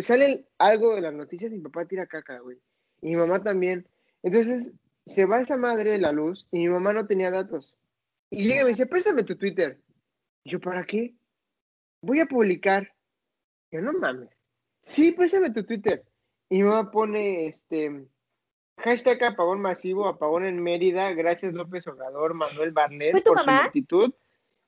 sale 0.00 0.46
algo 0.58 0.94
de 0.94 1.00
las 1.00 1.14
noticias 1.14 1.52
y 1.52 1.56
mi 1.56 1.62
papá 1.62 1.84
tira 1.84 2.06
caca, 2.06 2.38
güey. 2.40 2.58
Y 3.02 3.10
mi 3.10 3.16
mamá 3.16 3.42
también. 3.42 3.86
Entonces, 4.22 4.72
se 5.06 5.24
va 5.26 5.40
esa 5.40 5.56
madre 5.56 5.92
de 5.92 5.98
la 5.98 6.10
luz 6.12 6.46
y 6.50 6.58
mi 6.60 6.68
mamá 6.68 6.92
no 6.92 7.06
tenía 7.06 7.30
datos. 7.30 7.74
Y 8.30 8.44
llega 8.44 8.62
y 8.62 8.64
me 8.64 8.70
dice, 8.70 8.86
préstame 8.86 9.22
tu 9.24 9.36
Twitter. 9.36 9.78
Y 10.44 10.50
yo, 10.52 10.60
¿para 10.60 10.84
qué? 10.84 11.14
Voy 12.02 12.20
a 12.20 12.26
publicar. 12.26 12.92
Yo, 13.70 13.80
no 13.80 13.92
mames. 13.92 14.28
Sí, 14.84 15.12
préstame 15.12 15.50
tu 15.50 15.64
Twitter. 15.64 16.04
Y 16.50 16.58
mi 16.58 16.64
mamá 16.64 16.90
pone, 16.90 17.46
este, 17.46 18.04
hashtag 18.76 19.22
apagón 19.24 19.60
masivo, 19.60 20.06
apagón 20.06 20.44
en 20.44 20.62
Mérida, 20.62 21.12
gracias 21.12 21.54
López 21.54 21.86
Obrador, 21.86 22.34
Manuel 22.34 22.72
Barlet 22.72 23.12
¿Fue 23.12 23.20
tu 23.20 23.30
por 23.32 23.40
su 23.40 23.46
mamá? 23.46 23.64
actitud. 23.64 24.12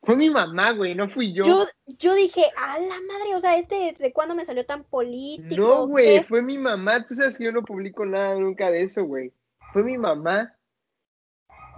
Fue 0.03 0.17
mi 0.17 0.31
mamá, 0.31 0.73
güey, 0.73 0.95
no 0.95 1.09
fui 1.09 1.33
yo. 1.33 1.45
Yo, 1.45 1.67
yo 1.87 2.15
dije, 2.15 2.45
a 2.57 2.79
la 2.79 3.01
madre, 3.01 3.35
o 3.35 3.41
sea, 3.41 3.59
este, 3.59 3.95
¿de 3.99 4.13
cuándo 4.13 4.35
me 4.35 4.45
salió 4.45 4.65
tan 4.67 4.85
político? 4.85 5.61
No, 5.61 5.87
güey, 5.87 6.23
fue 6.25 6.43
mi 6.43 6.59
mamá. 6.59 7.05
Tú 7.07 7.15
sabes 7.15 7.39
que 7.39 7.45
yo 7.45 7.53
no 7.53 7.63
publico 7.63 8.05
nada 8.05 8.35
nunca 8.35 8.71
de 8.71 8.83
eso, 8.83 9.05
güey. 9.05 9.33
Fue 9.73 9.83
mi 9.83 9.97
mamá. 9.97 10.55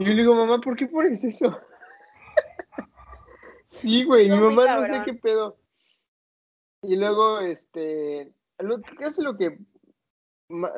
Y 0.00 0.04
yo 0.04 0.10
le 0.10 0.22
digo, 0.22 0.34
mamá, 0.34 0.60
¿por 0.60 0.76
qué 0.76 0.86
pones 0.86 1.22
eso? 1.22 1.56
Sí, 3.68 4.04
güey, 4.04 4.28
mi 4.28 4.38
mamá 4.38 4.80
no 4.80 4.84
sé 4.84 5.02
qué 5.04 5.14
pedo. 5.14 5.56
Y 6.82 6.96
luego, 6.96 7.40
este, 7.40 8.32
lo, 8.58 8.80
¿qué 8.80 9.04
es 9.04 9.18
lo 9.18 9.36
que, 9.36 9.58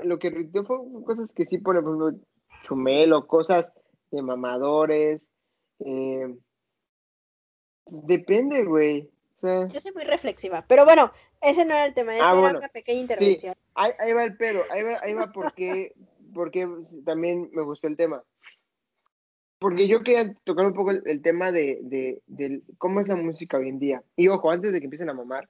lo 0.04 0.18
que 0.18 0.30
retuiteó 0.30 0.64
fue 0.64 0.78
cosas 1.04 1.32
que 1.32 1.44
sí 1.44 1.58
por 1.58 1.76
ejemplo, 1.76 2.12
chumelo, 2.62 3.26
cosas 3.26 3.72
de 4.10 4.22
mamadores. 4.22 5.28
eh, 5.80 6.34
depende, 7.86 8.64
güey. 8.64 9.10
O 9.36 9.40
sea, 9.40 9.68
Yo 9.68 9.80
soy 9.80 9.92
muy 9.92 10.04
reflexiva, 10.04 10.64
pero 10.66 10.84
bueno, 10.84 11.12
ese 11.40 11.64
no 11.64 11.74
era 11.74 11.86
el 11.86 11.94
tema, 11.94 12.16
esa 12.16 12.26
Ah, 12.28 12.32
era 12.32 12.40
bueno. 12.40 12.58
una 12.58 12.68
pequeña 12.68 13.00
intervención. 13.00 13.54
Ahí, 13.74 13.92
ahí 14.00 14.12
va 14.12 14.24
el 14.24 14.36
pedo, 14.36 14.62
ahí 14.70 14.82
va, 14.82 14.98
ahí 15.00 15.14
va 15.14 15.30
porque, 15.32 15.94
porque 16.34 16.66
también 17.04 17.48
me 17.52 17.62
gustó 17.62 17.86
el 17.86 17.96
tema. 17.96 18.24
Porque 19.58 19.88
yo 19.88 20.02
quería 20.02 20.32
tocar 20.44 20.66
un 20.66 20.74
poco 20.74 20.90
el, 20.92 21.02
el 21.06 21.22
tema 21.22 21.50
de, 21.52 22.22
cómo 22.78 23.00
es 23.00 23.08
la 23.08 23.16
música 23.16 23.58
hoy 23.58 23.68
en 23.68 23.78
día. 23.78 24.02
Y 24.16 24.28
ojo, 24.28 24.50
antes 24.50 24.72
de 24.72 24.78
que 24.80 24.84
empiecen 24.86 25.10
a 25.10 25.14
mamar, 25.14 25.48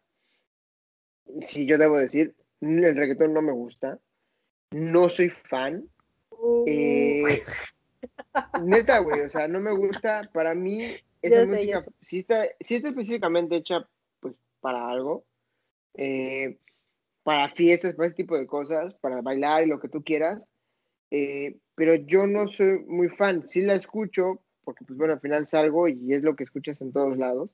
si 1.42 1.66
yo 1.66 1.78
debo 1.78 1.98
decir, 1.98 2.34
el 2.60 2.96
reggaetón 2.96 3.34
no 3.34 3.42
me 3.42 3.52
gusta, 3.52 3.98
no 4.70 5.08
soy 5.10 5.30
fan. 5.30 5.88
Uh, 6.30 6.64
Eh, 6.66 7.42
neta, 8.62 8.98
güey, 9.00 9.20
o 9.22 9.30
sea, 9.30 9.48
no 9.48 9.60
me 9.60 9.72
gusta. 9.72 10.22
Para 10.32 10.54
mí, 10.54 10.96
esa 11.22 11.42
Yo 11.42 11.46
sé, 11.46 11.66
yo 11.68 11.80
música, 11.80 11.80
sé. 11.80 11.90
si 12.02 12.18
está, 12.20 12.44
está 12.58 12.88
específicamente 12.88 13.56
hecha, 13.56 13.88
pues, 14.20 14.34
para 14.60 14.88
algo, 14.88 15.24
eh, 15.94 16.58
para 17.22 17.48
fiestas, 17.50 17.94
para 17.94 18.06
ese 18.08 18.16
tipo 18.16 18.38
de 18.38 18.46
cosas, 18.46 18.94
para 18.94 19.20
bailar 19.22 19.64
y 19.64 19.66
lo 19.66 19.80
que 19.80 19.88
tú 19.88 20.02
quieras. 20.02 20.44
eh, 21.10 21.56
pero 21.78 21.94
yo 21.94 22.26
no 22.26 22.48
soy 22.48 22.80
muy 22.86 23.08
fan. 23.08 23.46
Sí 23.46 23.62
la 23.62 23.74
escucho, 23.74 24.42
porque, 24.64 24.84
pues, 24.84 24.98
bueno, 24.98 25.14
al 25.14 25.20
final 25.20 25.46
salgo 25.46 25.88
y 25.88 26.12
es 26.12 26.22
lo 26.24 26.34
que 26.36 26.42
escuchas 26.44 26.80
en 26.82 26.92
todos 26.92 27.16
lados. 27.16 27.50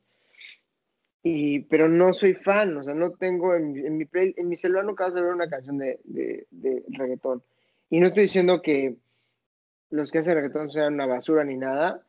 Y, 1.22 1.60
pero 1.60 1.88
no 1.88 2.12
soy 2.12 2.34
fan, 2.34 2.76
o 2.76 2.82
sea, 2.84 2.94
no 2.94 3.12
tengo 3.12 3.54
en, 3.54 3.72
mi- 3.72 3.87
en 3.87 3.96
mi 3.96 4.04
play- 4.04 4.34
en 4.37 4.48
mi 4.48 4.56
celular 4.56 4.84
nunca 4.84 5.04
vas 5.04 5.16
a 5.16 5.20
ver 5.22 5.32
una 5.34 5.48
canción 5.48 5.78
de, 5.78 6.00
de, 6.04 6.46
de 6.50 6.84
reggaetón. 6.88 7.42
Y 7.90 8.00
no 8.00 8.08
estoy 8.08 8.24
diciendo 8.24 8.60
que 8.62 8.96
los 9.90 10.12
que 10.12 10.18
hacen 10.18 10.34
reggaetón 10.34 10.70
sean 10.70 10.94
una 10.94 11.06
basura 11.06 11.44
ni 11.44 11.56
nada, 11.56 12.06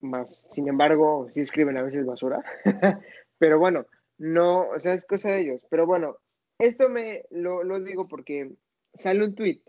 más, 0.00 0.46
sin 0.50 0.68
embargo, 0.68 1.26
sí 1.28 1.40
escriben 1.40 1.76
a 1.76 1.82
veces 1.82 2.06
basura. 2.06 2.42
Pero 3.38 3.58
bueno, 3.58 3.86
no, 4.18 4.68
o 4.70 4.78
sea, 4.78 4.94
es 4.94 5.04
cosa 5.04 5.30
de 5.32 5.40
ellos. 5.42 5.60
Pero 5.70 5.86
bueno, 5.86 6.16
esto 6.58 6.88
me 6.88 7.24
lo, 7.30 7.62
lo 7.64 7.80
digo 7.80 8.08
porque 8.08 8.52
sale 8.94 9.24
un 9.24 9.34
tweet 9.34 9.60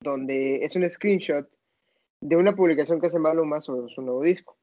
donde 0.00 0.64
es 0.64 0.76
un 0.76 0.88
screenshot 0.88 1.48
de 2.20 2.36
una 2.36 2.54
publicación 2.54 3.00
que 3.00 3.06
hace 3.06 3.18
Maluma 3.18 3.60
sobre 3.60 3.92
su 3.92 4.02
nuevo 4.02 4.22
disco. 4.22 4.56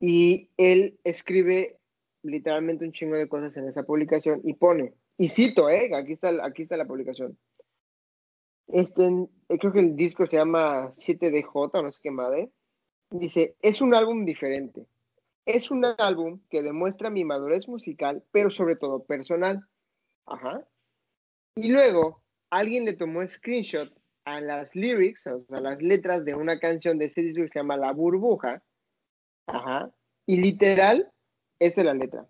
Y 0.00 0.50
él 0.56 0.98
escribe 1.04 1.78
literalmente 2.22 2.84
un 2.84 2.92
chingo 2.92 3.16
de 3.16 3.28
cosas 3.28 3.56
en 3.56 3.68
esa 3.68 3.82
publicación 3.82 4.40
y 4.44 4.54
pone, 4.54 4.94
y 5.18 5.28
cito, 5.28 5.68
¿eh? 5.68 5.90
Aquí 5.94 6.12
está, 6.12 6.30
aquí 6.44 6.62
está 6.62 6.76
la 6.76 6.86
publicación. 6.86 7.38
Este, 8.68 9.06
eh, 9.48 9.58
creo 9.58 9.72
que 9.72 9.80
el 9.80 9.96
disco 9.96 10.26
se 10.26 10.36
llama 10.36 10.92
7DJ, 10.94 11.48
o 11.52 11.82
no 11.82 11.92
sé 11.92 12.00
qué 12.02 12.10
madre. 12.10 12.50
Dice, 13.10 13.56
es 13.60 13.80
un 13.80 13.94
álbum 13.94 14.24
diferente. 14.24 14.86
Es 15.44 15.70
un 15.70 15.84
álbum 15.84 16.40
que 16.48 16.62
demuestra 16.62 17.10
mi 17.10 17.24
madurez 17.24 17.68
musical, 17.68 18.24
pero 18.30 18.50
sobre 18.50 18.76
todo 18.76 19.04
personal. 19.04 19.66
Ajá. 20.24 20.66
Y 21.54 21.68
luego, 21.68 22.21
alguien 22.52 22.84
le 22.84 22.92
tomó 22.92 23.26
screenshot 23.26 23.90
a 24.24 24.40
las 24.40 24.76
lyrics, 24.76 25.26
o 25.26 25.40
sea, 25.40 25.60
las 25.60 25.80
letras 25.82 26.24
de 26.24 26.34
una 26.34 26.60
canción 26.60 26.98
de 26.98 27.06
ese 27.06 27.22
disco 27.22 27.42
que 27.42 27.48
se 27.48 27.58
llama 27.58 27.76
La 27.76 27.92
Burbuja. 27.92 28.62
Ajá. 29.46 29.90
Y 30.26 30.40
literal, 30.40 31.10
esa 31.58 31.80
es 31.80 31.86
la 31.86 31.94
letra. 31.94 32.28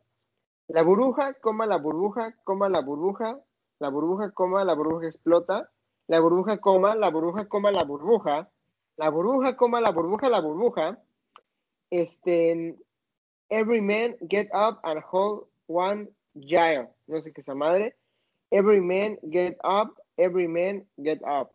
La 0.68 0.82
burbuja, 0.82 1.34
coma 1.34 1.66
la 1.66 1.76
burbuja, 1.76 2.34
coma 2.44 2.68
la 2.68 2.80
burbuja, 2.80 3.38
la 3.78 3.90
burbuja, 3.90 4.30
coma 4.30 4.64
la 4.64 4.74
burbuja 4.74 5.08
explota, 5.08 5.70
la 6.06 6.20
burbuja, 6.20 6.58
coma, 6.58 6.94
la 6.94 7.10
burbuja, 7.10 7.46
coma 7.48 7.70
la 7.72 7.84
burbuja, 7.84 8.50
La 8.96 9.08
burbuja, 9.08 9.56
coma, 9.56 9.80
la 9.80 9.90
burbuja, 9.90 10.28
la 10.28 10.40
burbuja. 10.40 10.98
Este, 11.90 12.76
every 13.50 13.80
man 13.80 14.16
get 14.28 14.48
up 14.54 14.80
and 14.84 15.02
hold 15.02 15.46
one 15.66 16.08
gyre. 16.34 16.88
No 17.06 17.20
sé 17.20 17.32
qué 17.32 17.40
es 17.40 17.48
esa 17.48 17.54
madre. 17.54 17.96
Every 18.50 18.80
man 18.80 19.18
get 19.30 19.56
up, 19.64 19.98
every 20.16 20.48
man 20.48 20.86
get 20.96 21.20
up. 21.22 21.52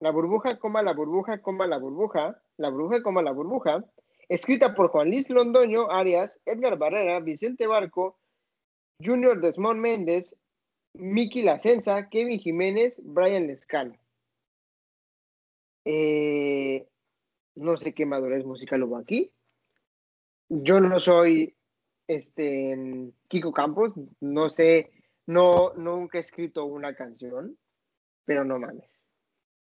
La 0.00 0.10
burbuja, 0.10 0.58
coma, 0.58 0.82
la 0.82 0.92
burbuja, 0.92 1.40
coma, 1.40 1.66
la 1.66 1.78
burbuja. 1.78 2.40
La 2.58 2.70
burbuja, 2.70 3.02
coma, 3.02 3.22
la 3.22 3.32
burbuja. 3.32 3.84
Escrita 4.28 4.74
por 4.74 4.88
Juan 4.88 5.08
Luis 5.08 5.30
Londoño 5.30 5.90
Arias, 5.90 6.40
Edgar 6.44 6.76
Barrera, 6.76 7.20
Vicente 7.20 7.66
Barco, 7.66 8.18
Junior 9.02 9.40
Desmond 9.40 9.80
Méndez, 9.80 10.36
Miki 10.94 11.42
Lacenza, 11.42 12.08
Kevin 12.08 12.40
Jiménez, 12.40 13.00
Brian 13.04 13.46
Lescano. 13.46 13.94
Eh, 15.84 16.88
no 17.54 17.76
sé 17.76 17.94
qué 17.94 18.04
madurez 18.04 18.44
musical 18.44 18.82
hubo 18.82 18.96
aquí. 18.96 19.32
Yo 20.48 20.80
no 20.80 20.98
soy 20.98 21.56
este 22.08 23.12
Kiko 23.28 23.52
Campos, 23.52 23.92
no 24.20 24.48
sé, 24.48 24.90
no, 25.26 25.72
nunca 25.74 26.18
he 26.18 26.20
escrito 26.20 26.64
una 26.64 26.94
canción, 26.94 27.58
pero 28.26 28.44
no 28.44 28.58
mames. 28.58 28.90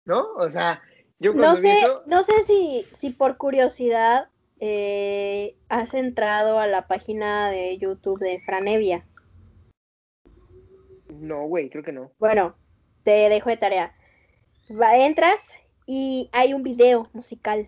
¿No? 0.05 0.33
O 0.35 0.49
sea, 0.49 0.81
yo 1.19 1.33
no 1.33 1.55
sé, 1.55 1.81
no 2.05 2.23
sé 2.23 2.41
si, 2.43 2.85
si 2.91 3.09
por 3.09 3.37
curiosidad 3.37 4.29
eh, 4.59 5.57
has 5.67 5.93
entrado 5.93 6.59
a 6.59 6.67
la 6.67 6.87
página 6.87 7.49
de 7.49 7.77
YouTube 7.77 8.19
de 8.19 8.41
Franevia. 8.45 9.05
No, 11.09 11.45
güey, 11.47 11.69
creo 11.69 11.83
que 11.83 11.91
no. 11.91 12.11
Bueno, 12.19 12.55
te 13.03 13.29
dejo 13.29 13.49
de 13.49 13.57
tarea. 13.57 13.93
Va, 14.69 14.97
entras 14.97 15.49
y 15.85 16.29
hay 16.31 16.53
un 16.53 16.63
video 16.63 17.09
musical 17.13 17.67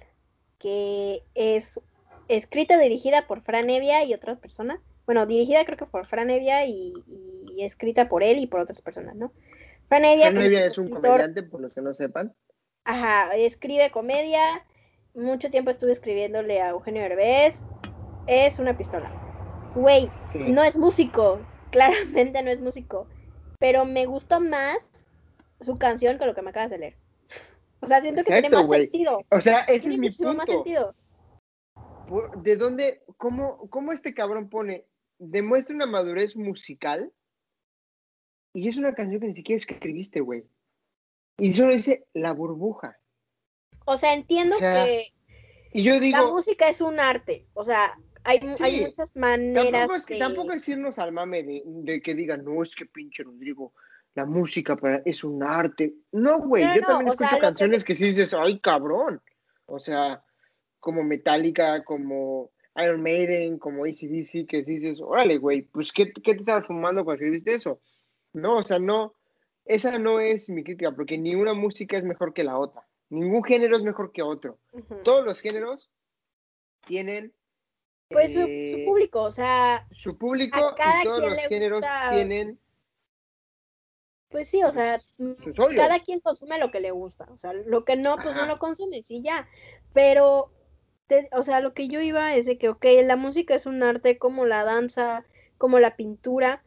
que 0.59 1.23
es 1.35 1.79
escrita 2.27 2.77
dirigida 2.77 3.27
por 3.27 3.41
Fran 3.41 3.69
Evia 3.69 4.03
y 4.03 4.13
otra 4.13 4.35
persona. 4.35 4.81
Bueno, 5.05 5.25
dirigida 5.25 5.65
creo 5.65 5.77
que 5.77 5.85
por 5.85 6.07
Fran 6.07 6.29
Evia 6.29 6.65
y, 6.65 6.93
escrita 7.57 8.09
por 8.09 8.23
él 8.23 8.39
y 8.39 8.47
por 8.47 8.59
otras 8.59 8.81
personas, 8.81 9.15
¿no? 9.15 9.31
Fran 9.87 10.05
Evia, 10.05 10.31
Fran 10.31 10.41
Evia 10.41 10.65
es 10.65 10.77
un 10.77 10.89
comediante, 10.89 11.43
por 11.43 11.61
los 11.61 11.73
que 11.73 11.81
no 11.81 11.93
sepan. 11.93 12.33
Ajá, 12.83 13.35
escribe 13.35 13.91
comedia. 13.91 14.65
Mucho 15.13 15.49
tiempo 15.49 15.71
estuve 15.71 15.91
escribiéndole 15.91 16.61
a 16.61 16.69
Eugenio 16.69 17.03
Herbés. 17.03 17.63
Es 18.27 18.59
una 18.59 18.77
pistola. 18.77 19.09
Güey, 19.75 20.09
no 20.47 20.63
es 20.63 20.77
músico. 20.77 21.39
Claramente 21.71 22.41
no 22.41 22.51
es 22.51 22.61
músico. 22.61 23.07
Pero 23.59 23.85
me 23.85 24.05
gustó 24.05 24.39
más 24.39 25.05
su 25.61 25.77
canción 25.77 26.17
que 26.17 26.25
lo 26.25 26.35
que 26.35 26.41
me 26.41 26.49
acabas 26.49 26.71
de 26.71 26.77
leer. 26.77 26.97
O 27.81 27.87
sea, 27.87 28.01
siento 28.01 28.23
que 28.23 28.31
tiene 28.31 28.49
más 28.49 28.67
sentido. 28.67 29.23
O 29.29 29.41
sea, 29.41 29.59
ese 29.61 29.89
es 29.89 29.97
mi 29.97 30.09
punto. 30.09 30.37
Más 30.37 30.49
sentido. 30.49 30.95
¿De 32.37 32.55
dónde, 32.55 33.03
cómo, 33.17 33.69
cómo 33.69 33.91
este 33.91 34.13
cabrón 34.13 34.49
pone, 34.49 34.85
demuestra 35.17 35.75
una 35.75 35.85
madurez 35.85 36.35
musical 36.35 37.11
y 38.55 38.67
es 38.69 38.77
una 38.77 38.95
canción 38.95 39.19
que 39.19 39.27
ni 39.27 39.35
siquiera 39.35 39.57
escribiste, 39.57 40.21
güey? 40.21 40.45
Y 41.37 41.53
solo 41.53 41.73
dice 41.73 42.07
la 42.13 42.31
burbuja. 42.31 42.97
O 43.85 43.97
sea, 43.97 44.13
entiendo 44.13 44.57
que 44.57 45.13
y 45.71 45.83
yo 45.83 45.99
digo, 45.99 46.17
la 46.17 46.31
música 46.31 46.69
es 46.69 46.79
un 46.79 47.01
arte. 47.01 47.47
O 47.53 47.65
sea, 47.65 47.99
hay, 48.23 48.39
hay 48.61 48.85
muchas 48.85 49.13
maneras. 49.15 49.71
Tampoco 49.71 49.95
es, 49.95 50.05
que, 50.05 50.17
tampoco 50.17 50.53
es 50.53 50.69
irnos 50.69 50.97
al 50.97 51.11
mame 51.11 51.43
de, 51.43 51.63
de, 51.65 52.01
que 52.01 52.15
digan, 52.15 52.45
no, 52.45 52.63
es 52.63 52.73
que 52.75 52.85
pinche 52.85 53.23
Rodrigo 53.23 53.73
la 54.13 54.25
música 54.25 54.77
para, 54.77 55.01
es 55.03 55.25
un 55.25 55.43
arte. 55.43 55.93
No, 56.13 56.39
güey, 56.39 56.63
yo 56.75 56.81
también 56.87 57.09
escucho 57.09 57.37
canciones 57.39 57.83
que... 57.83 57.93
sí 57.93 58.05
dices, 58.05 58.33
ay, 58.33 58.59
cabrón. 58.59 59.21
O 59.65 59.79
sea, 59.79 60.23
como 60.79 61.03
Metallica, 61.03 61.83
como 61.83 62.51
Iron 62.77 63.01
Maiden, 63.01 63.59
como 63.59 63.83
ACDC, 63.83 64.47
que 64.47 64.63
dices, 64.65 65.01
órale, 65.01 65.37
güey, 65.37 65.63
pues, 65.63 65.91
¿qué, 65.91 66.13
¿qué, 66.13 66.33
te 66.33 66.39
estabas 66.39 66.67
fumando 66.67 67.03
cuando 67.03 67.21
escribiste 67.21 67.53
eso? 67.53 67.81
No, 68.35 68.57
o 68.57 68.63
sea, 68.63 68.79
no, 68.79 69.13
esa 69.65 69.97
no 69.97 70.19
es 70.19 70.49
mi 70.49 70.63
crítica, 70.63 70.91
porque 70.91 71.17
ni 71.17 71.35
una 71.35 71.53
música 71.53 71.97
es 71.97 72.03
mejor 72.03 72.33
que 72.33 72.43
la 72.43 72.57
otra. 72.57 72.85
Ningún 73.09 73.43
género 73.43 73.77
es 73.77 73.83
mejor 73.83 74.11
que 74.11 74.21
otro. 74.21 74.59
Todos 75.03 75.25
los 75.25 75.39
géneros 75.39 75.91
tienen... 76.85 77.33
Pues 78.09 78.33
su, 78.33 78.41
eh, 78.41 78.83
público, 78.85 79.23
o 79.23 79.31
sea... 79.31 79.87
Su 79.91 80.17
público 80.17 80.75
y 80.77 81.03
todos 81.03 81.21
los 81.21 81.39
géneros 81.47 81.83
tienen 82.11 82.59
pues 84.29 84.49
sí, 84.49 84.61
o 84.63 84.71
sea, 84.71 85.01
cada 85.77 86.01
quien 86.01 86.19
consume 86.19 86.59
lo 86.59 86.69
que 86.69 86.81
le 86.81 86.91
gusta, 86.91 87.25
o 87.31 87.37
sea, 87.37 87.53
lo 87.53 87.85
que 87.85 87.95
no, 87.95 88.17
pues 88.17 88.35
no 88.35 88.45
lo 88.45 88.59
consume, 88.59 89.01
sí, 89.01 89.21
ya. 89.21 89.47
Pero, 89.93 90.51
o 91.31 91.43
sea, 91.43 91.61
lo 91.61 91.73
que 91.73 91.87
yo 91.87 92.01
iba 92.01 92.35
es 92.35 92.45
de 92.45 92.57
que, 92.57 92.67
ok, 92.67 92.85
la 93.05 93.15
música 93.15 93.55
es 93.55 93.65
un 93.65 93.81
arte 93.81 94.17
como 94.17 94.45
la 94.45 94.65
danza, 94.65 95.23
como 95.57 95.79
la 95.79 95.95
pintura, 95.95 96.65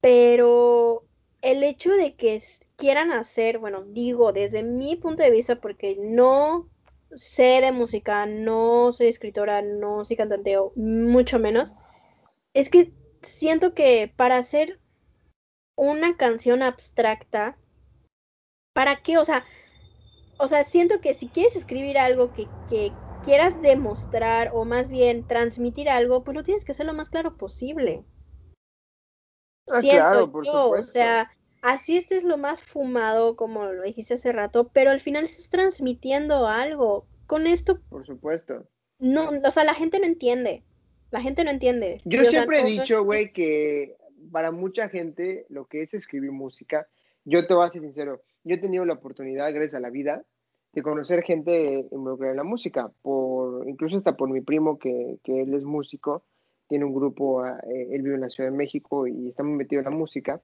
pero 0.00 1.04
el 1.42 1.62
hecho 1.62 1.90
de 1.92 2.14
que 2.14 2.40
quieran 2.76 3.12
hacer, 3.12 3.58
bueno, 3.58 3.84
digo, 3.84 4.32
desde 4.32 4.62
mi 4.62 4.96
punto 4.96 5.22
de 5.22 5.30
vista, 5.30 5.60
porque 5.60 5.96
no 5.98 6.68
sé 7.14 7.60
de 7.60 7.72
música, 7.72 8.26
no 8.26 8.92
soy 8.92 9.08
escritora, 9.08 9.62
no 9.62 10.04
soy 10.04 10.16
cantante, 10.16 10.56
mucho 10.76 11.38
menos, 11.38 11.74
es 12.54 12.70
que 12.70 12.92
siento 13.22 13.74
que 13.74 14.12
para 14.14 14.36
hacer 14.36 14.80
una 15.76 16.16
canción 16.16 16.62
abstracta, 16.62 17.56
¿para 18.72 19.02
qué? 19.02 19.18
O 19.18 19.24
sea, 19.24 19.44
o 20.38 20.48
sea, 20.48 20.64
siento 20.64 21.00
que 21.00 21.14
si 21.14 21.28
quieres 21.28 21.56
escribir 21.56 21.98
algo 21.98 22.32
que, 22.32 22.46
que 22.68 22.92
quieras 23.24 23.60
demostrar 23.60 24.50
o 24.54 24.64
más 24.64 24.88
bien 24.88 25.26
transmitir 25.26 25.88
algo, 25.88 26.24
pues 26.24 26.36
lo 26.36 26.44
tienes 26.44 26.64
que 26.64 26.72
hacer 26.72 26.86
lo 26.86 26.94
más 26.94 27.10
claro 27.10 27.36
posible. 27.36 28.04
Ah, 29.72 29.80
claro, 29.80 30.30
por 30.30 30.44
yo, 30.44 30.70
o 30.70 30.82
sea, 30.82 31.30
así 31.62 31.96
este 31.96 32.16
es 32.16 32.24
lo 32.24 32.38
más 32.38 32.62
fumado, 32.62 33.36
como 33.36 33.64
lo 33.66 33.82
dijiste 33.82 34.14
hace 34.14 34.32
rato, 34.32 34.70
pero 34.72 34.90
al 34.90 35.00
final 35.00 35.24
estás 35.24 35.48
transmitiendo 35.48 36.46
algo. 36.46 37.06
Con 37.26 37.46
esto. 37.46 37.78
Por 37.90 38.06
supuesto. 38.06 38.66
No, 38.98 39.28
o 39.44 39.50
sea, 39.50 39.62
la 39.64 39.74
gente 39.74 39.98
no 40.00 40.06
entiende. 40.06 40.64
La 41.10 41.20
gente 41.20 41.44
no 41.44 41.50
entiende. 41.50 42.00
Yo 42.06 42.24
siempre 42.24 42.60
he 42.60 42.64
dicho, 42.64 43.04
güey, 43.04 43.32
que 43.32 43.96
para 44.32 44.50
mucha 44.50 44.88
gente 44.88 45.46
lo 45.50 45.66
que 45.66 45.82
es 45.82 45.94
escribir 45.94 46.32
música, 46.32 46.88
yo 47.24 47.46
te 47.46 47.54
voy 47.54 47.66
a 47.66 47.70
ser 47.70 47.82
sincero, 47.82 48.22
yo 48.44 48.54
he 48.54 48.58
tenido 48.58 48.84
la 48.84 48.94
oportunidad, 48.94 49.52
gracias 49.52 49.74
a 49.74 49.80
la 49.80 49.90
vida, 49.90 50.24
de 50.72 50.82
conocer 50.82 51.22
gente 51.22 51.86
involucrada 51.90 52.32
en 52.32 52.38
la 52.38 52.44
música, 52.44 52.90
por, 53.02 53.68
incluso 53.68 53.98
hasta 53.98 54.16
por 54.16 54.28
mi 54.28 54.40
primo 54.40 54.78
que, 54.78 55.18
que 55.22 55.42
él 55.42 55.54
es 55.54 55.64
músico, 55.64 56.24
tiene 56.68 56.84
un 56.84 56.94
grupo, 56.94 57.42
ah, 57.42 57.58
eh, 57.66 57.88
él 57.90 58.02
vive 58.02 58.14
en 58.14 58.20
la 58.20 58.30
Ciudad 58.30 58.50
de 58.50 58.56
México 58.56 59.06
y 59.06 59.28
está 59.28 59.42
muy 59.42 59.56
metido 59.56 59.80
en 59.80 59.86
la 59.86 59.90
música. 59.90 60.40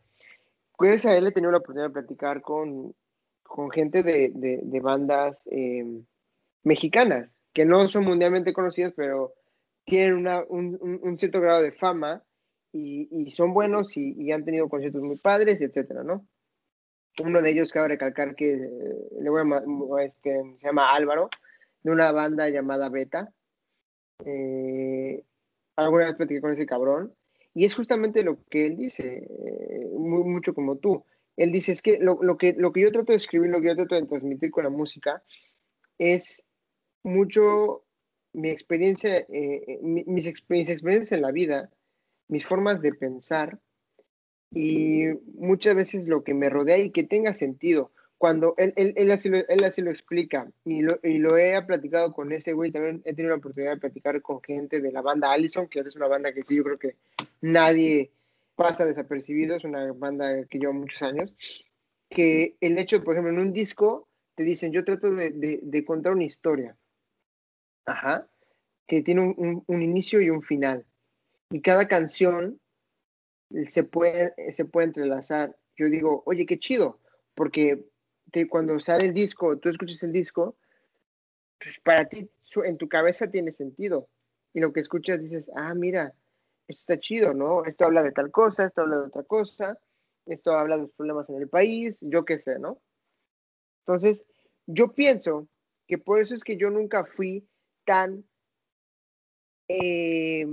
Gracias 0.78 1.06
a 1.06 1.16
él 1.16 1.26
he 1.26 1.32
tenido 1.32 1.52
la 1.52 1.58
oportunidad 1.58 1.88
de 1.88 1.92
platicar 1.92 2.40
con, 2.40 2.94
con 3.42 3.70
gente 3.70 4.02
de, 4.02 4.32
de, 4.34 4.80
bandas 4.80 5.40
em, 5.46 6.04
mexicanas, 6.64 7.37
que 7.52 7.64
no 7.64 7.87
son 7.87 8.04
mundialmente 8.04 8.52
conocidas, 8.52 8.92
pero 8.96 9.34
tienen 9.84 10.14
una, 10.14 10.42
un, 10.48 11.00
un, 11.02 11.16
cierto 11.16 11.40
grado 11.40 11.62
de 11.62 11.72
fama 11.72 12.24
y, 12.72 13.30
son 13.30 13.54
buenos 13.54 13.96
y, 13.96 14.32
han 14.32 14.44
tenido 14.44 14.68
conciertos 14.68 15.02
muy 15.02 15.16
padres, 15.16 15.60
etcétera, 15.60 16.02
¿no? 16.02 16.26
Uno 17.22 17.40
de 17.40 17.50
ellos 17.50 17.70
cabe 17.70 17.88
recalcar 17.88 18.34
que 18.34 18.54
eh, 18.54 18.68
le 19.20 19.30
voy 19.30 19.42
a, 19.42 20.02
este, 20.02 20.42
se 20.56 20.66
llama 20.66 20.92
Álvaro, 20.92 21.28
de 21.84 21.92
una 21.92 22.10
banda 22.10 22.48
llamada 22.48 22.88
Beta. 22.88 23.32
Eh, 24.24 25.22
alguna 25.76 26.04
vez 26.04 26.14
platiqué 26.14 26.40
con 26.40 26.52
ese 26.52 26.66
cabrón, 26.66 27.14
y 27.54 27.64
es 27.64 27.74
justamente 27.74 28.24
lo 28.24 28.42
que 28.50 28.66
él 28.66 28.76
dice, 28.76 29.28
eh, 29.28 29.88
mucho 29.94 30.54
como 30.54 30.76
tú. 30.76 31.04
Él 31.37 31.52
dice, 31.52 31.72
es 31.72 31.82
que 31.82 31.98
lo, 31.98 32.22
lo, 32.22 32.37
que 32.37 32.52
lo 32.52 32.72
que 32.72 32.80
yo 32.80 32.92
trato 32.92 33.12
de 33.12 33.18
escribir, 33.18 33.50
lo 33.50 33.60
que 33.60 33.68
yo 33.68 33.76
trato 33.76 33.94
de 33.94 34.06
transmitir 34.06 34.50
con 34.50 34.64
la 34.64 34.70
música, 34.70 35.22
es 35.98 36.42
mucho 37.02 37.84
mi 38.32 38.50
experiencia, 38.50 39.26
mis, 39.82 40.06
mis 40.06 40.26
experiencias 40.26 41.12
en 41.12 41.22
la 41.22 41.30
vida, 41.30 41.70
mis 42.28 42.44
formas 42.44 42.82
de 42.82 42.92
pensar 42.92 43.60
y 44.50 45.06
muchas 45.34 45.74
veces 45.74 46.06
lo 46.06 46.22
que 46.22 46.34
me 46.34 46.48
rodea 46.48 46.78
y 46.78 46.90
que 46.90 47.04
tenga 47.04 47.34
sentido. 47.34 47.92
Cuando 48.24 48.54
él, 48.56 48.72
él, 48.76 48.94
él, 48.96 49.10
así, 49.10 49.28
lo, 49.28 49.37
él 49.37 49.64
así 49.64 49.82
lo 49.82 49.90
explica 49.90 50.50
y 50.64 50.80
lo, 50.80 50.98
y 51.02 51.18
lo 51.18 51.37
he 51.37 51.60
platicado 51.60 52.10
con 52.14 52.32
ese 52.32 52.54
güey, 52.54 52.72
también 52.72 53.02
he 53.04 53.12
tenido 53.12 53.34
la 53.34 53.37
oportunidad 53.37 53.72
de 53.72 53.80
platicar 53.80 54.22
con 54.22 54.40
gente 54.40 54.80
de 54.80 54.92
la 54.92 55.02
banda 55.02 55.30
Allison, 55.30 55.68
que 55.68 55.80
es 55.80 55.94
una 55.94 56.06
banda 56.06 56.32
que 56.32 56.42
sí, 56.42 56.56
yo 56.56 56.64
creo 56.64 56.78
que 56.78 56.96
nadie 57.42 58.12
pasa 58.56 58.87
desapercibido, 58.87 59.56
es 59.56 59.64
una 59.64 59.92
banda 59.92 60.46
que 60.46 60.58
lleva 60.58 60.72
muchos 60.72 61.02
años, 61.02 61.37
que 62.08 62.56
el 62.62 62.78
hecho, 62.78 63.04
por 63.04 63.12
ejemplo, 63.14 63.30
en 63.34 63.46
un 63.46 63.52
disco 63.52 64.08
te 64.37 64.42
dicen, 64.42 64.72
yo 64.72 64.84
trato 64.84 65.10
de, 65.10 65.28
de, 65.28 65.60
de 65.62 65.84
contar 65.84 66.12
una 66.12 66.24
historia, 66.24 66.78
ajá, 67.84 68.26
que 68.87 69.02
tiene 69.02 69.20
un, 69.20 69.64
un 69.66 69.82
inicio 69.82 70.22
y 70.22 70.30
un 70.30 70.40
final 70.40 70.87
y 71.50 71.60
cada 71.60 71.88
canción 71.88 72.58
se 73.68 73.84
puede, 73.84 74.32
se 74.54 74.64
puede 74.64 74.87
entrelazar. 74.87 75.54
Yo 75.76 75.90
digo, 75.90 76.22
oye, 76.24 76.46
qué 76.46 76.58
chido, 76.58 77.00
porque 77.34 77.84
te, 78.30 78.48
cuando 78.48 78.78
sale 78.80 79.06
el 79.06 79.14
disco, 79.14 79.58
tú 79.58 79.68
escuchas 79.68 80.02
el 80.02 80.12
disco 80.12 80.56
pues 81.58 81.80
para 81.80 82.04
ti 82.06 82.28
en 82.64 82.76
tu 82.76 82.88
cabeza 82.88 83.30
tiene 83.30 83.50
sentido. 83.50 84.08
Y 84.52 84.60
lo 84.60 84.72
que 84.72 84.80
escuchas 84.80 85.20
dices, 85.20 85.50
ah, 85.56 85.74
mira, 85.74 86.14
esto 86.68 86.80
está 86.80 87.00
chido, 87.00 87.34
¿no? 87.34 87.64
Esto 87.64 87.84
habla 87.84 88.02
de 88.02 88.12
tal 88.12 88.30
cosa, 88.30 88.66
esto 88.66 88.82
habla 88.82 88.98
de 88.98 89.06
otra 89.06 89.24
cosa, 89.24 89.78
esto 90.26 90.52
habla 90.52 90.76
de 90.76 90.82
los 90.82 90.92
problemas 90.92 91.28
en 91.30 91.37
el 91.37 91.48
país, 91.48 91.98
yo 92.00 92.24
qué 92.24 92.38
sé, 92.38 92.58
¿no? 92.58 92.80
Entonces, 93.80 94.24
yo 94.66 94.92
pienso 94.92 95.48
que 95.87 95.98
por 95.98 96.20
eso 96.20 96.34
es 96.34 96.44
que 96.44 96.56
yo 96.56 96.70
nunca 96.70 97.04
fui 97.04 97.46
tan, 97.84 98.24
eh, 99.68 100.46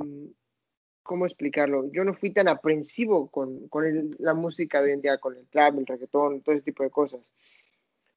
¿cómo 1.04 1.26
explicarlo? 1.26 1.90
Yo 1.92 2.04
no 2.04 2.14
fui 2.14 2.32
tan 2.32 2.48
aprensivo 2.48 3.30
con, 3.30 3.68
con 3.68 4.16
la 4.18 4.34
música 4.34 4.80
de 4.80 4.88
hoy 4.88 4.94
en 4.94 5.02
día, 5.02 5.18
con 5.20 5.38
el 5.38 5.48
trap, 5.48 5.78
el 5.78 5.86
reggaetón, 5.86 6.42
todo 6.42 6.56
ese 6.56 6.66
tipo 6.66 6.84
de 6.84 6.90
cosas. 6.90 7.32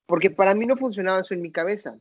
Porque 0.07 0.31
para 0.31 0.55
mí 0.55 0.67
no 0.67 0.77
funcionaba 0.77 1.21
eso 1.21 1.35
en 1.35 1.43
mi 1.43 1.51
cabeza. 1.51 1.99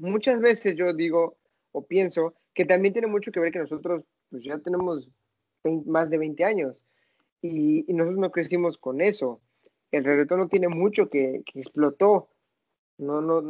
Muchas 0.00 0.40
veces 0.40 0.76
yo 0.76 0.92
digo 0.92 1.36
o 1.72 1.86
pienso 1.86 2.34
que 2.54 2.64
también 2.64 2.92
tiene 2.92 3.08
mucho 3.08 3.30
que 3.30 3.40
ver 3.40 3.52
que 3.52 3.58
nosotros 3.58 4.04
pues 4.30 4.42
ya 4.44 4.58
tenemos 4.58 5.08
más 5.86 6.10
de 6.10 6.18
20 6.18 6.44
años 6.44 6.84
y, 7.42 7.84
nosotros 7.92 8.18
no 8.18 8.30
crecimos 8.30 8.78
con 8.78 9.00
eso. 9.00 9.40
El 9.90 10.04
reggaetón 10.04 10.40
no 10.40 10.48
tiene 10.48 10.68
mucho 10.68 11.08
que, 11.08 11.42
que 11.46 11.60
explotó. 11.60 12.28
No, 12.98 13.20
no, 13.20 13.42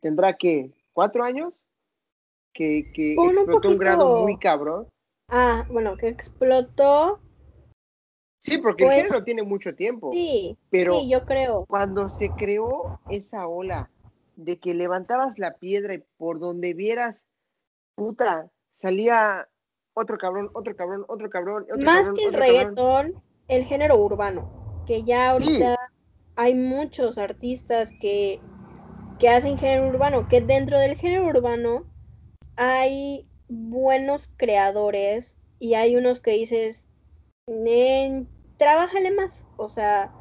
tendrá 0.00 0.34
que 0.34 0.72
cuatro 0.92 1.22
años 1.22 1.66
que, 2.52 2.90
que 2.94 3.12
explotó 3.12 3.68
un, 3.68 3.78
grado 3.78 4.22
muy 4.22 4.38
cabrón. 4.38 4.88
Ah, 5.28 5.66
bueno, 5.70 5.96
que 5.96 6.08
explotó. 6.08 7.20
Sí, 8.46 8.58
porque 8.58 8.84
el 8.84 8.90
género 8.92 9.24
tiene 9.24 9.42
mucho 9.42 9.74
tiempo. 9.74 10.12
Sí, 10.12 10.56
pero 10.70 11.00
sí, 11.00 11.08
yo 11.10 11.24
creo. 11.24 11.64
Cuando 11.66 12.08
se 12.08 12.30
creó 12.30 12.92
esa 13.08 13.48
ola 13.48 13.90
de 14.36 14.58
que 14.58 14.74
levantabas 14.74 15.38
la 15.38 15.54
piedra 15.54 15.94
y 15.94 16.04
por 16.16 16.38
donde 16.38 16.72
vieras, 16.72 17.24
puta, 17.96 18.50
salía 18.70 19.48
otro 19.94 20.16
cabrón, 20.18 20.50
otro 20.52 20.76
cabrón, 20.76 21.04
otro 21.08 21.28
cabrón. 21.28 21.66
Más 21.78 22.08
que 22.10 22.24
el 22.24 22.34
reggaetón, 22.34 23.14
el 23.48 23.64
género 23.64 23.96
urbano, 23.96 24.84
que 24.86 25.02
ya 25.02 25.30
ahorita 25.30 25.76
hay 26.36 26.54
muchos 26.54 27.18
artistas 27.18 27.92
que, 28.00 28.40
que 29.18 29.28
hacen 29.28 29.58
género 29.58 29.88
urbano, 29.88 30.28
que 30.28 30.40
dentro 30.40 30.78
del 30.78 30.96
género 30.96 31.26
urbano 31.26 31.84
hay 32.56 33.26
buenos 33.48 34.30
creadores 34.36 35.36
y 35.58 35.74
hay 35.74 35.96
unos 35.96 36.20
que 36.20 36.32
dices, 36.32 36.86
trabájale 38.56 39.10
más, 39.10 39.44
o 39.56 39.68
sea, 39.68 40.12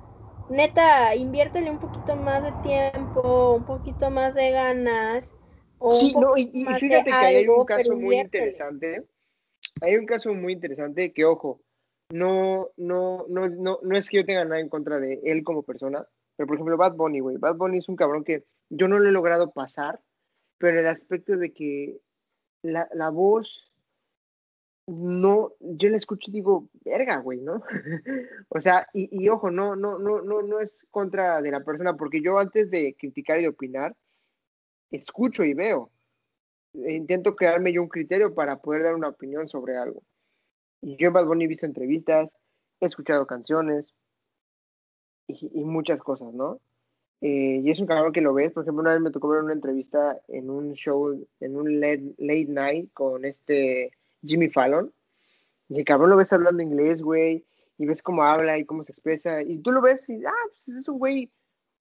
neta, 0.50 1.16
inviértele 1.16 1.70
un 1.70 1.80
poquito 1.80 2.16
más 2.16 2.44
de 2.44 2.52
tiempo, 2.64 3.56
un 3.56 3.66
poquito 3.66 4.10
más 4.10 4.36
de 4.36 4.52
ganas. 4.52 5.36
sí, 5.92 6.14
no, 6.20 6.38
y, 6.38 6.66
fíjate 6.80 7.06
que 7.06 7.14
hay 7.14 7.48
un 7.48 7.66
caso 7.66 7.96
muy 7.96 8.18
interesante. 8.18 9.04
Hay 9.82 9.98
un 9.98 10.06
caso 10.06 10.34
muy 10.34 10.54
interesante 10.54 11.12
que, 11.12 11.26
ojo, 11.26 11.62
no, 12.10 12.70
no, 12.78 13.26
no, 13.28 13.50
no, 13.50 13.80
no 13.82 13.98
es 13.98 14.10
que 14.10 14.18
yo 14.18 14.26
tenga 14.26 14.46
nada 14.46 14.60
en 14.60 14.70
contra 14.70 15.00
de 15.00 15.20
él 15.24 15.44
como 15.44 15.64
persona, 15.64 16.08
pero 16.36 16.48
por 16.48 16.56
ejemplo, 16.56 16.78
Bad 16.78 16.96
Bunny, 16.96 17.20
güey. 17.20 17.38
Bad 17.38 17.56
Bunny 17.56 17.80
es 17.80 17.90
un 17.90 17.96
cabrón 17.96 18.24
que 18.24 18.46
yo 18.70 18.88
no 18.88 19.00
lo 19.00 19.10
he 19.10 19.12
logrado 19.12 19.52
pasar, 19.52 20.02
pero 20.58 20.80
el 20.80 20.88
aspecto 20.88 21.36
de 21.36 21.52
que 21.52 21.98
la, 22.62 22.88
la 22.94 23.10
voz 23.10 23.72
no, 24.88 25.54
yo 25.60 25.90
la 25.90 25.98
escucho 25.98 26.30
y 26.30 26.34
digo, 26.34 26.70
verga, 26.84 27.18
güey, 27.18 27.42
¿no? 27.42 27.64
o 28.50 28.62
sea, 28.62 28.88
y, 28.94 29.10
y, 29.12 29.30
ojo, 29.30 29.50
no, 29.50 29.76
no, 29.76 29.98
no, 29.98 30.22
no, 30.22 30.42
no 30.42 30.60
es 30.60 30.86
contra 30.92 31.42
de 31.42 31.52
la 31.52 31.64
persona, 31.64 31.98
porque 31.98 32.22
yo 32.22 32.38
antes 32.38 32.70
de 32.70 32.96
criticar 32.98 33.40
y 33.40 33.44
de 33.44 33.50
opinar, 33.50 33.96
escucho 34.92 35.44
y 35.44 35.54
veo. 35.54 35.92
Intento 36.74 37.36
crearme 37.36 37.74
yo 37.74 37.82
un 37.82 37.90
criterio 37.90 38.34
para 38.36 38.62
poder 38.62 38.84
dar 38.84 38.96
una 38.96 39.10
opinión 39.10 39.48
sobre 39.48 39.78
algo. 39.78 40.04
Y 40.82 40.98
yo 40.98 41.08
en 41.08 41.14
Bad 41.14 41.26
Bunny 41.26 41.46
he 41.46 41.48
visto 41.48 41.66
entrevistas, 41.66 42.36
he 42.80 42.86
escuchado 42.86 43.26
canciones 43.26 43.96
y, 45.28 45.50
y 45.54 45.64
muchas 45.64 46.02
cosas, 46.02 46.34
¿no? 46.34 46.60
Eh, 47.22 47.62
y 47.64 47.72
es 47.72 47.80
un 47.80 47.88
cabrón 47.88 48.14
que 48.14 48.22
lo 48.22 48.34
ves, 48.34 48.52
por 48.52 48.64
ejemplo, 48.64 48.82
una 48.82 48.92
vez 48.92 49.02
me 49.02 49.10
tocó 49.10 49.30
ver 49.30 49.42
una 49.42 49.54
entrevista 49.54 50.22
en 50.28 50.50
un 50.50 50.74
show, 50.74 51.28
en 51.40 51.56
un 51.56 51.80
late, 51.80 52.14
late 52.18 52.48
night 52.50 52.94
con 52.94 53.26
este 53.26 53.92
Jimmy 54.26 54.50
Fallon. 54.50 54.94
Y 55.70 55.80
el 55.80 55.86
cabrón 55.86 56.10
lo 56.12 56.18
ves 56.18 56.32
hablando 56.34 56.62
inglés, 56.62 57.02
güey, 57.02 57.46
y 57.78 57.86
ves 57.86 58.04
cómo 58.04 58.24
habla 58.24 58.58
y 58.58 58.66
cómo 58.66 58.84
se 58.84 58.92
expresa. 58.92 59.42
Y 59.42 59.60
tú 59.60 59.72
lo 59.72 59.82
ves 59.82 60.08
y, 60.10 60.24
ah, 60.26 60.32
pues 60.66 60.78
es 60.78 60.88
un 60.88 61.00
güey 61.00 61.32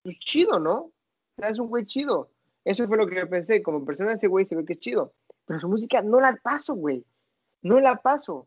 pues, 0.03 0.19
chido, 0.19 0.59
¿no? 0.59 0.91
es 1.37 1.59
un 1.59 1.69
güey 1.69 1.85
chido. 1.85 2.31
Eso 2.65 2.87
fue 2.87 2.97
lo 2.97 3.07
que 3.07 3.17
yo 3.17 3.29
pensé. 3.29 3.63
Como 3.63 3.85
persona, 3.85 4.13
ese 4.13 4.29
güey 4.29 4.47
se 4.47 4.57
ve 4.57 4.65
que 4.65 4.75
es 4.75 4.79
chido. 4.79 5.13
Pero 5.47 5.61
su 5.61 5.69
música 5.69 6.01
no 6.01 6.21
la 6.21 6.35
paso, 6.43 6.75
güey. 6.75 7.05
No 7.63 7.81
la 7.81 7.97
paso. 7.97 8.47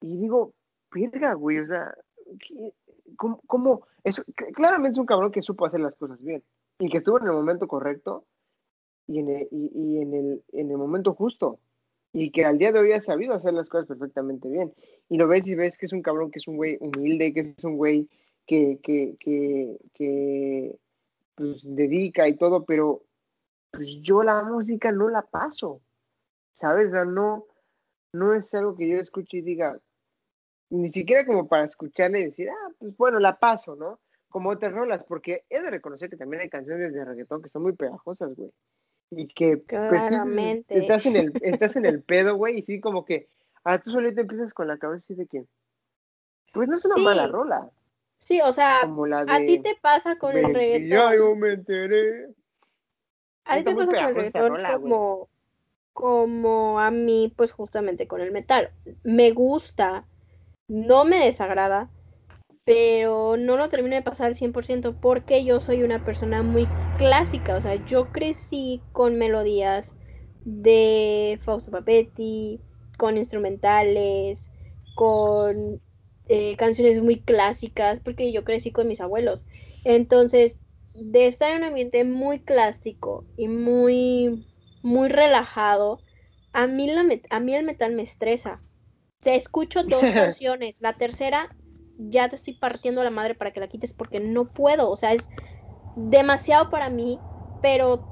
Y 0.00 0.18
digo, 0.18 0.52
verga, 0.92 1.34
güey, 1.34 1.60
o 1.60 1.66
sea, 1.66 1.94
¿cómo, 3.16 3.40
cómo? 3.46 3.86
Claramente 4.54 4.96
es 4.96 4.98
un 4.98 5.06
cabrón 5.06 5.30
que 5.30 5.42
supo 5.42 5.66
hacer 5.66 5.80
las 5.80 5.94
cosas 5.96 6.20
bien. 6.22 6.42
Y 6.78 6.90
que 6.90 6.98
estuvo 6.98 7.18
en 7.18 7.26
el 7.26 7.32
momento 7.32 7.66
correcto 7.66 8.26
y 9.06 9.20
en 9.20 9.30
el, 9.30 9.48
y 9.50 10.00
en 10.00 10.14
el, 10.14 10.44
en 10.52 10.70
el 10.70 10.76
momento 10.76 11.14
justo 11.14 11.60
y 12.18 12.30
que 12.30 12.46
al 12.46 12.56
día 12.56 12.72
de 12.72 12.78
hoy 12.78 12.92
ha 12.92 13.00
sabido 13.02 13.34
hacer 13.34 13.52
las 13.52 13.68
cosas 13.68 13.86
perfectamente 13.86 14.48
bien. 14.48 14.72
Y 15.10 15.18
lo 15.18 15.28
ves 15.28 15.46
y 15.46 15.54
ves 15.54 15.76
que 15.76 15.84
es 15.84 15.92
un 15.92 16.00
cabrón, 16.00 16.30
que 16.30 16.38
es 16.38 16.48
un 16.48 16.56
güey 16.56 16.78
humilde, 16.80 17.34
que 17.34 17.40
es 17.40 17.62
un 17.62 17.76
güey 17.76 18.08
que, 18.46 18.80
que, 18.82 19.16
que, 19.20 19.76
que 19.92 20.78
pues, 21.34 21.60
dedica 21.62 22.26
y 22.26 22.34
todo, 22.34 22.64
pero 22.64 23.02
pues 23.70 24.00
yo 24.00 24.22
la 24.22 24.42
música 24.44 24.92
no 24.92 25.10
la 25.10 25.26
paso, 25.26 25.82
¿sabes? 26.54 26.86
O 26.86 26.90
sea, 26.92 27.04
no, 27.04 27.44
no 28.14 28.32
es 28.32 28.54
algo 28.54 28.74
que 28.76 28.88
yo 28.88 28.96
escuche 28.96 29.36
y 29.36 29.42
diga, 29.42 29.78
ni 30.70 30.90
siquiera 30.90 31.26
como 31.26 31.46
para 31.46 31.66
escucharle 31.66 32.20
y 32.20 32.24
decir, 32.24 32.48
ah, 32.48 32.72
pues 32.78 32.96
bueno, 32.96 33.18
la 33.18 33.38
paso, 33.38 33.76
¿no? 33.76 34.00
Como 34.30 34.48
otras 34.48 34.72
rolas, 34.72 35.04
porque 35.04 35.44
he 35.50 35.60
de 35.60 35.68
reconocer 35.68 36.08
que 36.08 36.16
también 36.16 36.40
hay 36.40 36.48
canciones 36.48 36.94
de 36.94 37.04
reggaetón 37.04 37.42
que 37.42 37.50
son 37.50 37.62
muy 37.62 37.74
pegajosas, 37.74 38.34
güey 38.34 38.50
y 39.10 39.28
que 39.28 39.58
pues, 39.58 40.10
estás, 40.68 41.06
en 41.06 41.16
el, 41.16 41.32
estás 41.42 41.76
en 41.76 41.86
el 41.86 42.02
pedo, 42.02 42.36
güey, 42.36 42.58
y 42.58 42.62
sí, 42.62 42.80
como 42.80 43.04
que 43.04 43.28
ahora 43.64 43.80
tú 43.80 43.90
solito 43.90 44.20
empiezas 44.20 44.52
con 44.52 44.68
la 44.68 44.78
cabeza 44.78 45.12
y 45.12 45.16
de 45.16 45.26
que, 45.26 45.44
pues 46.52 46.68
no 46.68 46.76
es 46.76 46.84
una 46.84 46.96
mala 46.96 47.26
rola. 47.26 47.70
Sí, 48.18 48.40
o 48.40 48.52
sea, 48.52 48.80
a 48.80 49.38
ti 49.40 49.58
te 49.58 49.76
pasa 49.80 50.16
con 50.16 50.36
el 50.36 50.54
reggaetón. 50.54 50.88
Ya 50.88 51.14
yo 51.14 51.36
me 51.36 51.52
enteré. 51.52 52.28
A 53.44 53.58
ti 53.58 53.64
te 53.64 53.74
pasa 53.74 53.86
con 53.86 53.96
el 53.96 54.14
reggaetón 54.14 54.56
como, 54.80 55.28
como 55.92 56.80
a 56.80 56.90
mí, 56.90 57.32
pues 57.36 57.52
justamente 57.52 58.08
con 58.08 58.20
el 58.20 58.32
metal. 58.32 58.70
Me 59.02 59.32
gusta, 59.32 60.06
no 60.66 61.04
me 61.04 61.18
desagrada, 61.18 61.90
pero 62.66 63.36
no 63.36 63.56
lo 63.56 63.68
termino 63.68 63.94
de 63.94 64.02
pasar 64.02 64.26
al 64.26 64.36
100% 64.36 64.96
porque 64.98 65.44
yo 65.44 65.60
soy 65.60 65.84
una 65.84 66.00
persona 66.02 66.42
muy 66.42 66.74
clásica, 66.96 67.54
o 67.56 67.60
sea, 67.60 67.76
yo 67.76 68.10
crecí 68.10 68.82
con 68.92 69.16
melodías 69.18 69.94
de 70.44 71.38
Fausto 71.42 71.70
Papetti, 71.70 72.60
con 72.98 73.18
instrumentales, 73.18 74.50
con 74.96 75.80
eh, 76.28 76.56
canciones 76.56 77.00
muy 77.00 77.20
clásicas, 77.22 78.00
porque 78.00 78.32
yo 78.32 78.42
crecí 78.42 78.72
con 78.72 78.88
mis 78.88 79.00
abuelos. 79.00 79.46
Entonces, 79.84 80.60
de 80.94 81.26
estar 81.26 81.52
en 81.52 81.58
un 81.58 81.64
ambiente 81.64 82.02
muy 82.02 82.40
clásico 82.40 83.24
y 83.36 83.46
muy, 83.46 84.44
muy 84.82 85.08
relajado, 85.08 86.00
a 86.52 86.66
mí, 86.66 86.88
la 86.90 87.04
a 87.30 87.40
mí 87.40 87.54
el 87.54 87.64
metal 87.64 87.94
me 87.94 88.02
estresa. 88.02 88.60
Te 89.20 89.36
escucho 89.36 89.84
dos 89.84 90.02
canciones, 90.12 90.80
la 90.80 90.94
tercera 90.94 91.54
ya 91.98 92.28
te 92.28 92.36
estoy 92.36 92.54
partiendo 92.54 93.02
la 93.02 93.10
madre 93.10 93.34
para 93.34 93.52
que 93.52 93.60
la 93.60 93.68
quites 93.68 93.92
porque 93.92 94.20
no 94.20 94.46
puedo, 94.46 94.90
o 94.90 94.96
sea, 94.96 95.12
es 95.12 95.30
demasiado 95.94 96.70
para 96.70 96.90
mí, 96.90 97.22
pero 97.60 98.04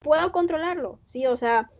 puedo 0.00 0.32
controlarlo, 0.32 1.00
¿sí? 1.04 1.26
O 1.26 1.36
sea, 1.36 1.70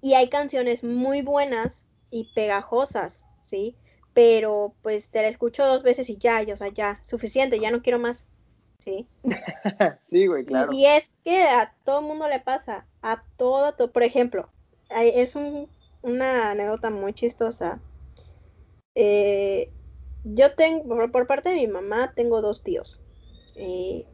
y 0.00 0.14
hay 0.14 0.28
canciones 0.28 0.82
muy 0.82 1.22
buenas 1.22 1.84
y 2.10 2.32
pegajosas, 2.34 3.24
¿sí? 3.42 3.76
Pero 4.14 4.74
pues 4.82 5.10
te 5.10 5.22
la 5.22 5.28
escucho 5.28 5.66
dos 5.66 5.82
veces 5.82 6.10
y 6.10 6.16
ya, 6.16 6.44
o 6.52 6.56
sea, 6.56 6.68
ya, 6.68 7.00
suficiente, 7.04 7.60
ya 7.60 7.70
no 7.70 7.82
quiero 7.82 7.98
más, 7.98 8.26
¿sí? 8.78 9.06
sí, 10.10 10.26
güey, 10.26 10.44
claro. 10.44 10.72
Y, 10.72 10.86
es 10.86 11.10
que 11.24 11.42
a 11.44 11.74
todo 11.84 12.00
el 12.00 12.06
mundo 12.06 12.28
le 12.28 12.40
pasa, 12.40 12.86
a 13.00 13.24
todo, 13.36 13.74
por 13.92 14.02
ejemplo, 14.02 14.50
es 14.90 15.36
un, 15.36 15.70
una 16.02 16.50
anécdota 16.50 16.90
muy 16.90 17.12
chistosa. 17.14 17.80
Eh, 18.94 19.70
yo 20.24 20.54
tengo, 20.54 21.10
por, 21.10 21.26
parte 21.26 21.50
de 21.50 21.56
mi 21.56 21.66
mamá, 21.66 22.12
tengo 22.14 22.40
dos 22.42 22.62
tíos. 22.62 23.00
Eh, 23.56 24.06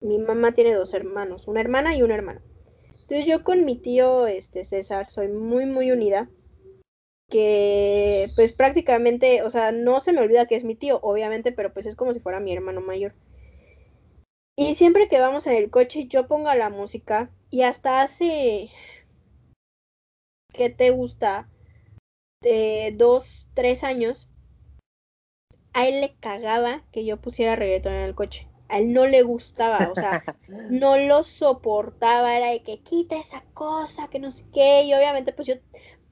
mi 0.00 0.18
mamá 0.18 0.52
tiene 0.52 0.74
dos 0.74 0.94
hermanos, 0.94 1.48
una 1.48 1.60
hermana 1.60 1.96
y 1.96 2.02
un 2.02 2.10
hermano. 2.10 2.40
Entonces 3.02 3.26
yo 3.26 3.42
con 3.42 3.64
mi 3.64 3.76
tío 3.76 4.26
este, 4.26 4.64
César 4.64 5.08
soy 5.10 5.28
muy, 5.28 5.66
muy 5.66 5.90
unida. 5.90 6.30
Que 7.30 8.30
pues 8.36 8.52
prácticamente, 8.52 9.42
o 9.42 9.50
sea, 9.50 9.70
no 9.72 10.00
se 10.00 10.12
me 10.12 10.20
olvida 10.20 10.46
que 10.46 10.56
es 10.56 10.64
mi 10.64 10.74
tío, 10.74 10.98
obviamente, 11.02 11.52
pero 11.52 11.74
pues 11.74 11.84
es 11.86 11.94
como 11.94 12.14
si 12.14 12.20
fuera 12.20 12.40
mi 12.40 12.54
hermano 12.54 12.80
mayor. 12.80 13.14
Y 14.56 14.74
siempre 14.74 15.08
que 15.08 15.20
vamos 15.20 15.46
en 15.46 15.54
el 15.54 15.70
coche, 15.70 16.06
yo 16.06 16.26
pongo 16.26 16.52
la 16.54 16.70
música 16.70 17.30
y 17.50 17.62
hasta 17.62 18.02
hace, 18.02 18.70
¿qué 20.52 20.68
te 20.68 20.90
gusta? 20.90 21.48
De 22.42 22.92
dos, 22.96 23.46
tres 23.54 23.84
años, 23.84 24.28
a 25.78 25.86
él 25.86 26.00
le 26.00 26.12
cagaba 26.18 26.82
que 26.90 27.04
yo 27.04 27.18
pusiera 27.18 27.54
reggaetón 27.54 27.92
en 27.92 28.02
el 28.02 28.16
coche. 28.16 28.48
A 28.68 28.80
él 28.80 28.92
no 28.92 29.06
le 29.06 29.22
gustaba, 29.22 29.88
o 29.92 29.94
sea, 29.94 30.24
no 30.48 30.98
lo 30.98 31.22
soportaba, 31.22 32.36
era 32.36 32.50
de 32.50 32.64
que 32.64 32.80
quita 32.80 33.16
esa 33.16 33.44
cosa, 33.54 34.08
que 34.08 34.18
no 34.18 34.32
sé 34.32 34.44
qué, 34.52 34.82
y 34.82 34.92
obviamente 34.92 35.32
pues 35.32 35.46
yo, 35.46 35.54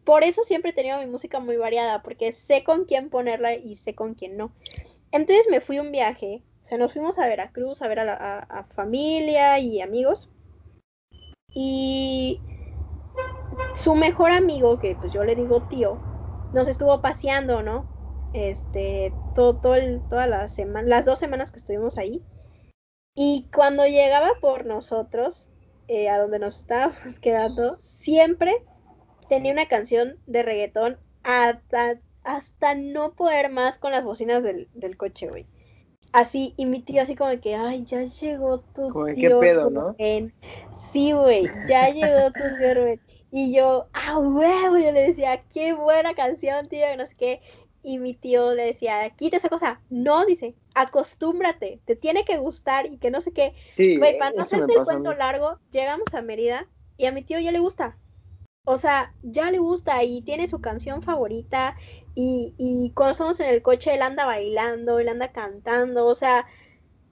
por 0.05 0.23
eso 0.23 0.45
siempre 0.45 0.71
he 0.71 0.75
tenido 0.75 1.01
mi 1.01 1.07
música 1.07 1.41
muy 1.41 1.57
variada, 1.57 2.05
porque 2.05 2.31
sé 2.31 2.63
con 2.63 2.85
quién 2.85 3.11
ponerla 3.11 3.55
y 3.55 3.75
sé 3.75 3.97
con 3.97 4.15
quién 4.15 4.37
no. 4.37 4.53
Entonces 5.11 5.49
me 5.51 5.61
fui 5.61 5.81
un 5.81 5.91
viaje, 5.91 6.43
o 6.63 6.69
sea, 6.69 6.79
nos 6.79 6.93
fuimos 6.93 7.19
a 7.19 7.27
Veracruz 7.27 7.83
a 7.83 7.89
ver 7.89 7.99
a, 7.99 8.05
la, 8.05 8.15
a 8.49 8.65
familia 8.77 9.59
y 9.59 9.81
amigos, 9.81 10.31
y 11.53 12.41
su 13.75 13.97
mejor 13.97 14.31
amigo, 14.31 14.79
que 14.79 14.95
pues 14.95 15.13
yo 15.13 15.25
le 15.25 15.35
digo 15.35 15.61
tío, 15.63 15.99
nos 16.53 16.69
estuvo 16.69 17.03
paseando, 17.03 17.65
¿no? 17.65 17.96
Este, 18.33 19.15
todo, 19.35 19.57
todo 19.57 19.75
el, 19.77 20.03
toda 20.09 20.27
la 20.27 20.49
semana, 20.49 20.89
las 20.89 21.05
dos 21.05 21.19
semanas 21.19 21.51
que 21.51 21.59
estuvimos 21.59 21.99
ahí. 21.99 22.23
Y 23.15 23.49
cuando 23.55 23.87
llegaba 23.87 24.31
por 24.41 24.67
nosotros, 24.67 25.49
eh, 25.89 26.09
a 26.09 26.19
donde 26.19 26.39
nos 26.39 26.57
estábamos 26.57 26.99
quedando, 27.21 27.79
siempre 27.81 28.63
tenía 29.29 29.53
una 29.53 29.69
canción 29.69 30.19
de 30.27 30.43
reggaetón 30.43 30.99
hasta, 31.23 32.01
hasta 32.23 32.75
no 32.75 33.15
poder 33.15 33.51
más 33.51 33.79
con 33.79 33.93
las 33.93 34.05
bocinas 34.05 34.43
del, 34.43 34.69
del 34.75 34.97
coche, 34.97 35.29
güey. 35.29 35.47
Así, 36.13 36.55
y 36.57 36.67
mi 36.67 36.81
tío 36.81 37.03
así 37.03 37.15
como 37.15 37.39
que, 37.41 37.55
ay, 37.55 37.85
ya 37.85 38.03
llegó 38.03 38.61
tu 38.61 38.89
Como, 38.89 39.07
¿qué 39.07 39.15
tío 39.15 39.41
pedo, 39.41 39.71
no? 39.71 39.93
Rubén. 39.93 40.33
Sí, 40.73 41.13
güey, 41.13 41.47
ya 41.69 41.91
llegó 41.91 42.31
tu 42.31 42.41
tío 42.59 42.75
Rubén. 42.75 43.01
Y 43.31 43.55
yo, 43.55 43.89
ah, 43.93 44.19
huevo, 44.19 44.79
yo 44.79 44.93
le 44.93 45.09
decía, 45.09 45.43
qué 45.53 45.75
buena 45.75 46.15
canción, 46.15 46.69
tío, 46.69 46.87
que 46.87 46.97
no 46.97 47.07
sé 47.07 47.17
qué. 47.17 47.41
Y 47.89 47.99
mi 48.01 48.15
tío 48.15 48.53
le 48.53 48.65
decía, 48.65 49.09
quita 49.11 49.37
esa 49.37 49.49
cosa. 49.49 49.81
No, 49.91 50.27
dice, 50.27 50.57
acostúmbrate, 50.75 51.81
te 51.85 51.95
tiene 51.95 52.25
que 52.25 52.37
gustar 52.37 52.87
y 52.87 52.99
que 52.99 53.13
no 53.13 53.21
sé 53.21 53.33
qué. 53.33 53.55
Sí, 53.65 53.97
Güey, 53.97 54.19
para 54.19 54.33
no 54.33 54.43
hacerte 54.43 54.73
el 54.73 54.83
cuento 54.83 55.15
largo, 55.15 55.61
llegamos 55.71 56.13
a 56.13 56.21
Mérida 56.21 56.69
y 56.97 57.07
a 57.07 57.13
mi 57.13 57.23
tío 57.23 57.39
ya 57.39 57.53
le 57.53 57.61
gusta. 57.61 57.97
O 58.65 58.77
sea, 58.77 59.15
ya 59.23 59.53
le 59.53 59.59
gusta 59.59 60.03
y 60.03 60.23
tiene 60.23 60.49
su 60.49 60.61
canción 60.61 61.01
favorita 61.01 61.77
y, 62.17 62.55
y 62.59 62.91
cuando 62.97 63.13
estamos 63.13 63.39
en 63.39 63.51
el 63.51 63.63
coche 63.63 63.95
él 63.95 64.03
anda 64.03 64.27
bailando, 64.27 64.99
él 64.99 65.09
anda 65.09 65.31
cantando, 65.31 66.07
o 66.07 66.15
sea, 66.17 66.45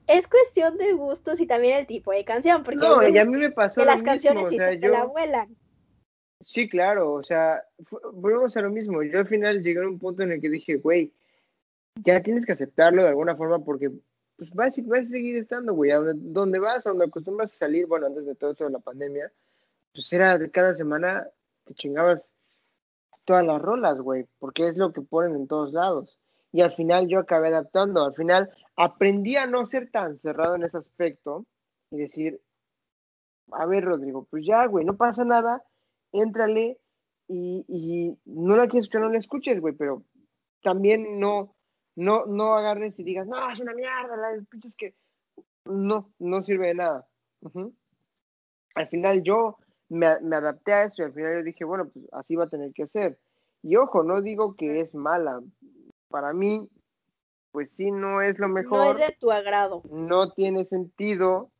es 0.07 0.27
cuestión 0.27 0.77
de 0.77 0.93
gustos 0.93 1.39
y 1.39 1.47
también 1.47 1.77
el 1.77 1.87
tipo 1.87 2.11
de 2.11 2.25
canción, 2.25 2.63
porque 2.63 2.81
No, 2.81 3.01
y 3.07 3.17
a 3.17 3.23
veces 3.23 3.29
mí 3.29 3.37
me 3.37 3.51
pasó 3.51 3.81
que 3.81 3.85
lo 3.85 3.91
las 3.91 4.03
canciones 4.03 4.45
o 4.45 4.49
sí 4.49 4.57
se 4.57 4.77
te 4.77 4.89
la 4.89 5.05
vuelan. 5.05 5.55
Sí, 6.41 6.69
claro, 6.69 7.13
o 7.13 7.23
sea, 7.23 7.63
volvemos 8.13 8.55
a 8.57 8.61
lo 8.61 8.69
mismo, 8.69 9.03
yo 9.03 9.19
al 9.19 9.27
final 9.27 9.61
llegué 9.63 9.81
a 9.81 9.87
un 9.87 9.99
punto 9.99 10.23
en 10.23 10.31
el 10.33 10.41
que 10.41 10.49
dije, 10.49 10.77
güey, 10.77 11.13
ya 11.95 12.21
tienes 12.21 12.45
que 12.45 12.51
aceptarlo 12.51 13.03
de 13.03 13.09
alguna 13.09 13.35
forma 13.35 13.63
porque, 13.63 13.91
pues, 14.37 14.49
vas, 14.51 14.75
vas 14.85 15.01
a 15.01 15.09
seguir 15.09 15.37
estando, 15.37 15.73
güey, 15.73 15.91
a 15.91 15.97
donde, 15.97 16.13
donde 16.31 16.59
vas, 16.59 16.85
a 16.85 16.89
donde 16.89 17.05
acostumbras 17.05 17.53
a 17.53 17.57
salir, 17.57 17.87
bueno, 17.87 18.07
antes 18.07 18.25
de 18.25 18.35
todo 18.35 18.51
esto 18.51 18.65
de 18.65 18.71
la 18.71 18.79
pandemia, 18.79 19.31
pues 19.93 20.11
era 20.11 20.37
de 20.37 20.51
cada 20.51 20.75
semana, 20.75 21.27
te 21.63 21.73
chingabas 21.73 22.29
todas 23.23 23.45
las 23.45 23.61
rolas, 23.61 23.99
güey, 23.99 24.27
porque 24.39 24.67
es 24.67 24.77
lo 24.77 24.93
que 24.93 25.01
ponen 25.01 25.35
en 25.35 25.47
todos 25.47 25.73
lados. 25.73 26.19
Y 26.51 26.61
al 26.61 26.71
final 26.71 27.07
yo 27.07 27.19
acabé 27.19 27.47
adaptando, 27.49 28.05
al 28.05 28.13
final 28.13 28.49
aprendí 28.75 29.35
a 29.35 29.47
no 29.47 29.65
ser 29.65 29.89
tan 29.89 30.17
cerrado 30.17 30.55
en 30.55 30.63
ese 30.63 30.77
aspecto 30.77 31.45
y 31.91 31.97
decir, 31.97 32.41
a 33.51 33.65
ver, 33.65 33.85
Rodrigo, 33.85 34.27
pues 34.29 34.45
ya, 34.45 34.65
güey, 34.65 34.85
no 34.85 34.95
pasa 34.95 35.23
nada, 35.25 35.63
éntrale 36.21 36.79
y, 37.27 37.65
y 37.67 38.17
no 38.25 38.55
la 38.55 38.67
quieres 38.67 38.85
escuchar, 38.85 39.01
no 39.01 39.09
la 39.09 39.17
escuches, 39.19 39.59
güey, 39.59 39.73
pero 39.75 40.03
también 40.61 41.19
no, 41.19 41.55
no, 41.95 42.25
no 42.25 42.55
agarres 42.55 42.97
y 42.99 43.03
digas, 43.03 43.27
no, 43.27 43.49
es 43.49 43.59
una 43.59 43.73
mierda, 43.73 44.15
la 44.17 44.43
pinches 44.49 44.75
que 44.75 44.95
no, 45.65 46.11
no 46.19 46.43
sirve 46.43 46.67
de 46.67 46.75
nada. 46.75 47.07
Al 48.75 48.87
final 48.89 49.23
yo 49.23 49.57
me, 49.89 50.19
me 50.21 50.35
adapté 50.35 50.73
a 50.73 50.83
eso 50.85 51.01
y 51.01 51.05
al 51.05 51.13
final 51.13 51.37
yo 51.37 51.43
dije, 51.43 51.63
bueno, 51.65 51.89
pues 51.89 52.05
así 52.11 52.35
va 52.35 52.45
a 52.45 52.49
tener 52.49 52.73
que 52.73 52.87
ser. 52.87 53.19
Y 53.63 53.75
ojo, 53.77 54.03
no 54.03 54.21
digo 54.21 54.55
que 54.55 54.79
es 54.79 54.93
mala. 54.93 55.41
Para 56.09 56.33
mí, 56.33 56.69
pues 57.51 57.71
sí, 57.71 57.91
no 57.91 58.21
es 58.21 58.37
lo 58.37 58.47
No 58.47 58.53
mejor, 58.53 58.99
es 58.99 59.07
de 59.07 59.17
tu 59.19 59.31
agrado. 59.31 59.81
no 59.89 60.31
tiene 60.31 60.65
sentido. 60.65 61.51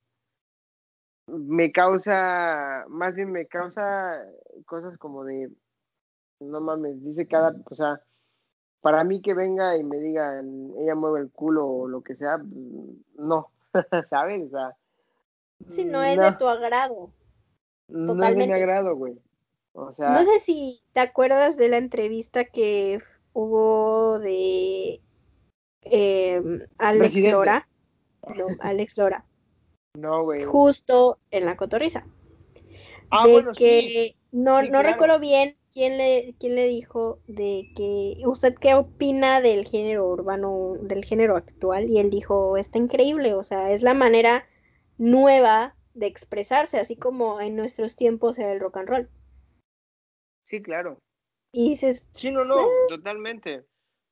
Me 1.27 1.71
causa, 1.71 2.85
más 2.87 3.15
bien 3.15 3.31
me 3.31 3.47
causa 3.47 4.23
cosas 4.65 4.97
como 4.97 5.23
de, 5.23 5.49
no 6.39 6.61
mames, 6.61 7.03
dice 7.03 7.27
cada, 7.27 7.55
o 7.65 7.75
sea, 7.75 7.99
para 8.81 9.03
mí 9.03 9.21
que 9.21 9.33
venga 9.33 9.75
y 9.75 9.83
me 9.83 9.99
digan, 9.99 10.71
ella 10.77 10.93
mueve 10.93 11.21
el 11.21 11.31
culo 11.31 11.67
o 11.67 11.87
lo 11.87 12.01
que 12.01 12.15
sea, 12.15 12.39
no, 13.17 13.49
¿sabes? 14.09 14.45
O 14.45 14.49
sea, 14.49 14.75
Sí, 15.69 15.85
no 15.85 16.03
es 16.03 16.19
de 16.19 16.31
no, 16.31 16.37
tu 16.37 16.47
agrado. 16.47 17.11
no 17.87 18.01
es 18.01 18.07
de 18.07 18.13
mi 18.13 18.17
Totalmente. 18.21 18.53
agrado, 18.53 18.95
güey. 18.95 19.17
O 19.73 19.85
No 19.85 19.93
sea, 19.93 20.23
sé 20.23 20.39
si 20.39 20.81
te 20.93 20.99
acuerdas 20.99 21.57
de 21.57 21.69
la 21.69 21.77
entrevista 21.77 22.45
que 22.45 23.01
hubo 23.33 24.19
de 24.19 25.01
eh, 25.81 26.41
Alex. 26.77 27.15
Lora. 27.31 27.67
No, 28.35 28.47
Alex 28.59 28.97
Lora. 28.97 29.25
No, 29.95 30.23
güey. 30.23 30.43
Justo 30.43 31.19
en 31.31 31.45
la 31.45 31.55
cotorriza. 31.55 32.05
Ah, 33.11 33.25
de 33.25 33.33
bueno, 33.33 33.53
sí, 33.53 33.59
que 33.59 34.15
no, 34.31 34.61
sí, 34.61 34.69
no 34.69 34.79
claro. 34.79 34.91
recuerdo 34.91 35.19
bien 35.19 35.57
quién 35.73 35.97
le, 35.97 36.35
quién 36.39 36.55
le 36.55 36.67
dijo 36.67 37.19
de 37.27 37.71
que 37.75 38.21
usted 38.25 38.55
qué 38.55 38.75
opina 38.75 39.41
del 39.41 39.67
género 39.67 40.07
urbano, 40.07 40.75
del 40.81 41.03
género 41.05 41.35
actual, 41.35 41.89
y 41.89 41.99
él 41.99 42.09
dijo, 42.09 42.57
está 42.57 42.77
increíble, 42.77 43.33
o 43.33 43.43
sea, 43.43 43.71
es 43.71 43.81
la 43.81 43.93
manera 43.93 44.47
nueva 44.97 45.75
de 45.93 46.07
expresarse, 46.07 46.79
así 46.79 46.95
como 46.95 47.41
en 47.41 47.55
nuestros 47.55 47.95
tiempos 47.95 48.39
era 48.39 48.51
el 48.51 48.59
rock 48.59 48.77
and 48.77 48.89
roll. 48.89 49.09
sí, 50.45 50.61
claro. 50.61 50.97
Y 51.51 51.69
dices, 51.69 52.03
Sí, 52.13 52.31
no, 52.31 52.43
no, 52.43 52.67
totalmente. 52.89 53.65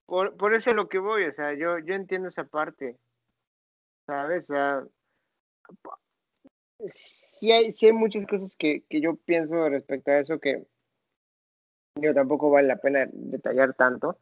Por, 0.05 0.35
por 0.35 0.53
eso 0.53 0.69
es 0.69 0.75
lo 0.75 0.89
que 0.89 0.99
voy, 0.99 1.25
o 1.25 1.31
sea, 1.31 1.53
yo, 1.53 1.79
yo 1.79 1.93
entiendo 1.93 2.27
esa 2.27 2.45
parte, 2.45 2.97
¿sabes? 4.05 4.49
O 4.49 4.53
sea, 4.53 4.83
sí 6.87 7.51
hay, 7.51 7.71
sí 7.71 7.87
hay 7.87 7.93
muchas 7.93 8.25
cosas 8.27 8.55
que, 8.55 8.83
que 8.89 9.01
yo 9.01 9.15
pienso 9.15 9.69
respecto 9.69 10.11
a 10.11 10.19
eso 10.19 10.39
que 10.39 10.65
yo 11.95 12.13
tampoco 12.13 12.49
vale 12.49 12.67
la 12.67 12.77
pena 12.77 13.07
detallar 13.11 13.73
tanto. 13.73 14.17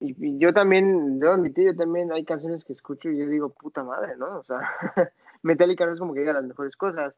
Y, 0.00 0.38
yo 0.38 0.52
también, 0.54 1.20
yo 1.20 1.32
admití, 1.32 1.64
yo 1.64 1.74
también 1.74 2.12
hay 2.12 2.24
canciones 2.24 2.64
que 2.64 2.72
escucho 2.72 3.10
y 3.10 3.18
yo 3.18 3.26
digo, 3.26 3.50
puta 3.50 3.82
madre, 3.82 4.16
¿no? 4.16 4.38
O 4.38 4.44
sea, 4.44 4.60
Metallica 5.42 5.86
no 5.86 5.92
es 5.92 5.98
como 5.98 6.14
que 6.14 6.20
diga 6.20 6.32
las 6.32 6.44
mejores 6.44 6.76
cosas. 6.76 7.14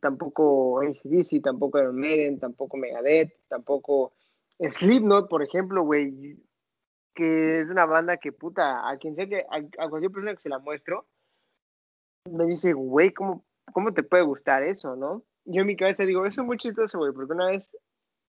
Tampoco 0.00 0.80
ACDC, 0.80 1.42
tampoco 1.42 1.78
Iron 1.78 1.96
Maiden, 1.96 2.38
tampoco 2.38 2.76
Megadeth, 2.76 3.34
tampoco 3.48 4.14
Slipknot, 4.58 5.28
por 5.28 5.42
ejemplo, 5.42 5.82
güey, 5.82 6.38
que 7.14 7.60
es 7.60 7.70
una 7.70 7.84
banda 7.84 8.16
que, 8.16 8.32
puta, 8.32 8.88
a 8.88 8.96
quien 8.96 9.16
sea 9.16 9.26
que, 9.28 9.44
a 9.50 9.88
cualquier 9.88 10.12
persona 10.12 10.34
que 10.34 10.40
se 10.40 10.48
la 10.48 10.60
muestro, 10.60 11.06
me 12.28 12.46
dice, 12.46 12.72
güey, 12.72 13.12
¿cómo, 13.12 13.44
¿cómo 13.72 13.92
te 13.92 14.02
puede 14.02 14.22
gustar 14.22 14.62
eso, 14.62 14.96
no? 14.96 15.24
Yo 15.44 15.62
en 15.62 15.66
mi 15.66 15.76
cabeza 15.76 16.04
digo, 16.04 16.26
eso 16.26 16.42
es 16.42 16.46
muy 16.46 16.56
chistoso, 16.56 16.98
güey, 16.98 17.12
porque 17.12 17.32
una 17.32 17.46
vez, 17.46 17.76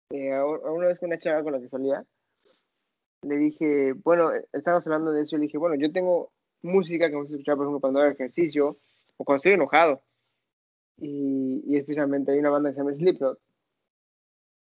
eh, 0.09 0.39
una 0.41 0.88
vez 0.88 0.99
con 0.99 1.07
una 1.07 1.19
chava 1.19 1.43
con 1.43 1.53
la 1.53 1.59
que 1.59 1.69
salía, 1.69 2.05
le 3.23 3.36
dije, 3.38 3.93
bueno, 3.93 4.31
estábamos 4.51 4.86
hablando 4.88 5.11
de 5.11 5.23
eso, 5.23 5.36
y 5.36 5.39
le 5.39 5.45
dije, 5.45 5.57
bueno, 5.57 5.75
yo 5.75 5.91
tengo 5.91 6.31
música 6.61 7.07
que 7.07 7.13
me 7.13 7.21
gusta 7.21 7.36
escuchar, 7.36 7.55
por 7.55 7.65
ejemplo, 7.65 7.81
cuando 7.81 7.99
hago 7.99 8.11
ejercicio 8.11 8.77
o 9.17 9.25
cuando 9.25 9.38
estoy 9.38 9.53
enojado. 9.53 10.01
Y, 10.97 11.63
y 11.65 11.77
especialmente 11.77 12.31
hay 12.31 12.39
una 12.39 12.51
banda 12.51 12.69
que 12.69 12.75
se 12.75 12.79
llama 12.81 12.93
Slipknot, 12.93 13.39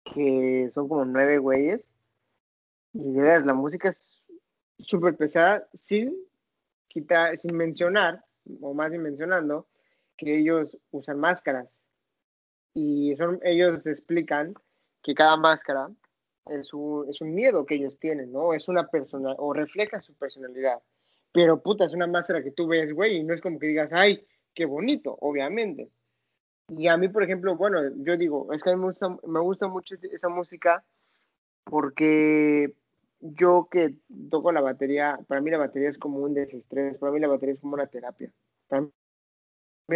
que 0.03 0.69
son 0.71 0.87
como 0.87 1.05
nueve 1.05 1.37
güeyes, 1.37 1.89
y 2.93 3.11
de 3.11 3.21
veras, 3.21 3.45
la 3.45 3.53
música 3.53 3.89
es 3.89 4.23
súper 4.79 5.15
pesada, 5.15 5.67
sin 5.73 6.15
quitar, 6.87 7.37
sin 7.37 7.55
mencionar, 7.55 8.23
o 8.61 8.73
más 8.73 8.89
bien 8.89 9.03
mencionando, 9.03 9.67
que 10.15 10.37
ellos 10.37 10.77
usan 10.91 11.19
máscaras. 11.19 11.79
Y 12.73 13.15
son, 13.15 13.39
ellos 13.43 13.85
explican 13.85 14.53
que 15.01 15.13
cada 15.13 15.37
máscara 15.37 15.89
es 16.47 16.73
un, 16.73 17.09
es 17.09 17.21
un 17.21 17.33
miedo 17.33 17.65
que 17.65 17.75
ellos 17.75 17.97
tienen, 17.99 18.31
¿no? 18.31 18.53
Es 18.53 18.67
una 18.67 18.87
persona, 18.87 19.33
o 19.37 19.53
refleja 19.53 20.01
su 20.01 20.13
personalidad. 20.15 20.81
Pero 21.31 21.61
puta, 21.61 21.85
es 21.85 21.93
una 21.93 22.07
máscara 22.07 22.43
que 22.43 22.51
tú 22.51 22.67
ves, 22.67 22.93
güey, 22.93 23.17
y 23.17 23.23
no 23.23 23.33
es 23.33 23.41
como 23.41 23.59
que 23.59 23.67
digas, 23.67 23.89
ay, 23.91 24.25
qué 24.53 24.65
bonito, 24.65 25.17
obviamente. 25.21 25.91
Y 26.69 26.87
a 26.87 26.97
mí, 26.97 27.07
por 27.09 27.23
ejemplo, 27.23 27.55
bueno, 27.55 27.79
yo 27.97 28.17
digo, 28.17 28.51
es 28.53 28.61
que 28.63 28.71
a 28.71 28.73
mí 28.73 28.79
me 28.79 28.87
gusta, 28.87 29.09
me 29.25 29.39
gusta 29.39 29.67
mucho 29.67 29.95
esa 30.11 30.29
música 30.29 30.83
porque 31.63 32.73
yo 33.19 33.67
que 33.69 33.95
toco 34.29 34.51
la 34.51 34.61
batería, 34.61 35.19
para 35.27 35.41
mí 35.41 35.49
la 35.49 35.57
batería 35.57 35.89
es 35.89 35.97
como 35.97 36.19
un 36.19 36.33
desestrés, 36.33 36.97
para 36.97 37.11
mí 37.11 37.19
la 37.19 37.27
batería 37.27 37.53
es 37.53 37.59
como 37.59 37.73
una 37.73 37.87
terapia. 37.87 38.31
también 38.67 38.91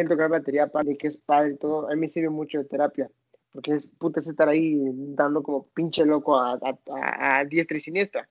tocar 0.08 0.30
batería, 0.30 0.68
padre, 0.68 0.98
que 0.98 1.08
es 1.08 1.18
padre 1.18 1.54
y 1.54 1.58
todo, 1.58 1.88
a 1.88 1.94
mí 1.94 2.02
me 2.02 2.10
sirve 2.10 2.30
mucho 2.30 2.60
de 2.60 2.66
terapia, 2.66 3.12
porque 3.52 3.74
es 3.74 3.88
puta 3.88 4.20
estar 4.22 4.48
ahí 4.50 4.80
dando 5.16 5.44
como 5.44 5.68
pinche 5.70 6.06
loco 6.06 6.38
a, 6.38 6.54
a, 6.54 7.40
a 7.40 7.46
diestra 7.46 7.78
y 7.78 7.82
siniestra, 7.82 8.30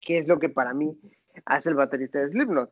que 0.00 0.18
es 0.18 0.28
lo 0.28 0.38
que 0.38 0.48
para 0.48 0.72
mí 0.74 0.98
hace 1.44 1.70
el 1.70 1.76
baterista 1.76 2.20
de 2.20 2.28
Slipknot. 2.28 2.70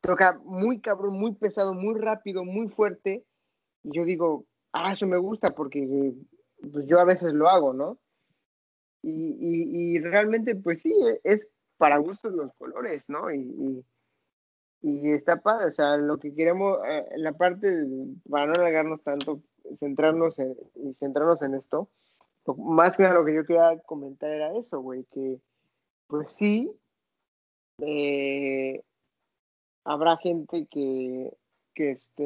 Toca 0.00 0.40
muy 0.44 0.80
cabrón, 0.80 1.18
muy 1.18 1.34
pesado, 1.34 1.74
muy 1.74 1.98
rápido, 2.00 2.44
muy 2.44 2.68
fuerte, 2.68 3.24
y 3.84 3.96
yo 3.96 4.04
digo, 4.04 4.46
ah, 4.72 4.92
eso 4.92 5.06
me 5.06 5.18
gusta 5.18 5.54
porque 5.54 6.14
pues 6.72 6.86
yo 6.86 6.98
a 6.98 7.04
veces 7.04 7.32
lo 7.32 7.48
hago, 7.48 7.72
¿no? 7.72 7.98
Y, 9.02 9.96
y, 9.96 9.98
realmente, 9.98 10.54
pues 10.54 10.80
sí, 10.80 10.94
es 11.24 11.48
para 11.76 11.98
gustos 11.98 12.32
los 12.32 12.52
colores, 12.54 13.08
¿no? 13.08 13.32
Y, 13.32 13.84
y, 14.80 15.10
está 15.10 15.40
padre, 15.40 15.66
o 15.66 15.72
sea, 15.72 15.96
lo 15.96 16.18
que 16.18 16.34
queremos, 16.34 16.78
eh, 16.86 17.06
la 17.16 17.32
parte, 17.32 17.86
para 18.30 18.46
no 18.46 18.54
alargarnos 18.54 19.02
tanto, 19.02 19.42
centrarnos 19.76 20.38
en, 20.38 20.56
centrarnos 20.98 21.42
en 21.42 21.54
esto, 21.54 21.88
más 22.56 22.96
que 22.96 23.02
nada 23.02 23.14
lo 23.16 23.24
que 23.24 23.34
yo 23.34 23.44
quería 23.44 23.78
comentar 23.86 24.30
era 24.30 24.56
eso, 24.56 24.80
güey, 24.80 25.04
que 25.12 25.40
pues 26.06 26.32
sí, 26.32 26.70
eh, 27.78 28.82
habrá 29.84 30.16
gente 30.18 30.66
que, 30.70 31.32
que, 31.74 31.92
este, 31.92 32.24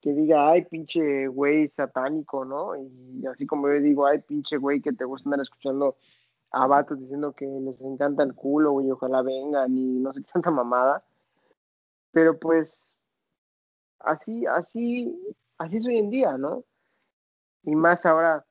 que 0.00 0.12
diga, 0.12 0.50
ay, 0.50 0.64
pinche 0.64 1.26
güey 1.28 1.68
satánico, 1.68 2.44
¿no? 2.44 2.76
Y 2.76 3.26
así 3.26 3.46
como 3.46 3.68
yo 3.68 3.80
digo, 3.80 4.06
ay, 4.06 4.20
pinche 4.20 4.56
güey 4.56 4.80
que 4.80 4.92
te 4.92 5.04
gusta 5.04 5.28
andar 5.28 5.40
escuchando 5.40 5.96
a 6.50 6.66
vatos 6.66 6.98
diciendo 7.00 7.32
que 7.32 7.46
les 7.46 7.80
encanta 7.80 8.22
el 8.22 8.34
culo, 8.34 8.72
güey, 8.72 8.90
ojalá 8.90 9.22
vengan 9.22 9.76
y 9.76 9.98
no 10.00 10.12
sé 10.12 10.22
qué 10.22 10.30
tanta 10.32 10.50
mamada. 10.50 11.04
Pero 12.12 12.38
pues, 12.38 12.94
así, 14.00 14.46
así, 14.46 15.18
así 15.58 15.76
es 15.78 15.86
hoy 15.86 15.98
en 15.98 16.10
día, 16.10 16.36
¿no? 16.36 16.64
Y 17.64 17.74
más 17.74 18.04
ahora 18.06 18.44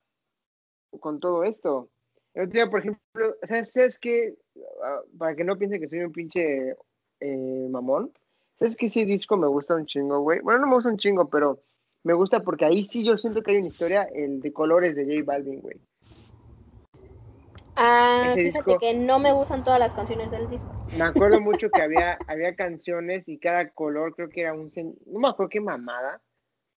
con 0.99 1.19
todo 1.19 1.43
esto. 1.43 1.89
El 2.33 2.43
otro 2.43 2.53
día, 2.53 2.69
por 2.69 2.79
ejemplo, 2.79 3.35
¿sabes, 3.43 3.71
¿sabes 3.71 3.99
qué? 3.99 4.35
Ah, 4.83 5.01
para 5.17 5.35
que 5.35 5.43
no 5.43 5.57
piensen 5.57 5.81
que 5.81 5.87
soy 5.87 5.99
un 5.99 6.11
pinche 6.11 6.75
eh, 7.19 7.67
mamón, 7.69 8.11
¿sabes 8.61 8.75
qué? 8.75 8.85
Ese 8.85 9.05
disco 9.05 9.37
me 9.37 9.47
gusta 9.47 9.73
un 9.73 9.87
chingo, 9.87 10.19
güey. 10.19 10.39
Bueno, 10.41 10.59
no 10.59 10.67
me 10.67 10.75
gusta 10.75 10.89
un 10.89 10.97
chingo, 10.97 11.27
pero 11.27 11.63
me 12.03 12.13
gusta 12.13 12.43
porque 12.43 12.65
ahí 12.65 12.83
sí 12.83 13.03
yo 13.03 13.17
siento 13.17 13.41
que 13.41 13.51
hay 13.51 13.57
una 13.57 13.69
historia, 13.69 14.03
el 14.13 14.39
de 14.39 14.53
colores 14.53 14.95
de 14.95 15.03
J 15.03 15.25
Balvin, 15.25 15.61
güey. 15.61 15.81
Ah, 17.75 18.35
fíjate 18.35 18.77
que 18.79 18.93
no 18.93 19.17
me 19.17 19.31
gustan 19.31 19.63
todas 19.63 19.79
las 19.79 19.93
canciones 19.93 20.29
del 20.29 20.47
disco. 20.47 20.75
Me 20.95 21.05
acuerdo 21.05 21.41
mucho 21.41 21.71
que 21.71 21.81
había, 21.81 22.19
había 22.27 22.55
canciones 22.55 23.27
y 23.27 23.39
cada 23.39 23.69
color 23.71 24.13
creo 24.15 24.29
que 24.29 24.41
era 24.41 24.53
un... 24.53 24.71
No 25.07 25.19
me 25.19 25.29
acuerdo 25.29 25.49
qué 25.49 25.59
mamada. 25.59 26.21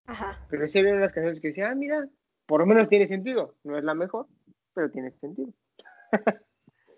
Ajá. 0.06 0.40
Pero 0.48 0.66
sí 0.66 0.78
había 0.78 0.94
unas 0.94 1.12
canciones 1.12 1.40
que 1.40 1.48
decían, 1.48 1.72
ah, 1.72 1.74
mira, 1.74 2.08
por 2.46 2.60
lo 2.60 2.66
menos 2.66 2.88
tiene 2.88 3.06
sentido. 3.06 3.56
No 3.62 3.76
es 3.76 3.84
la 3.84 3.92
mejor, 3.92 4.26
pero 4.72 4.90
tiene 4.90 5.10
sentido. 5.10 5.52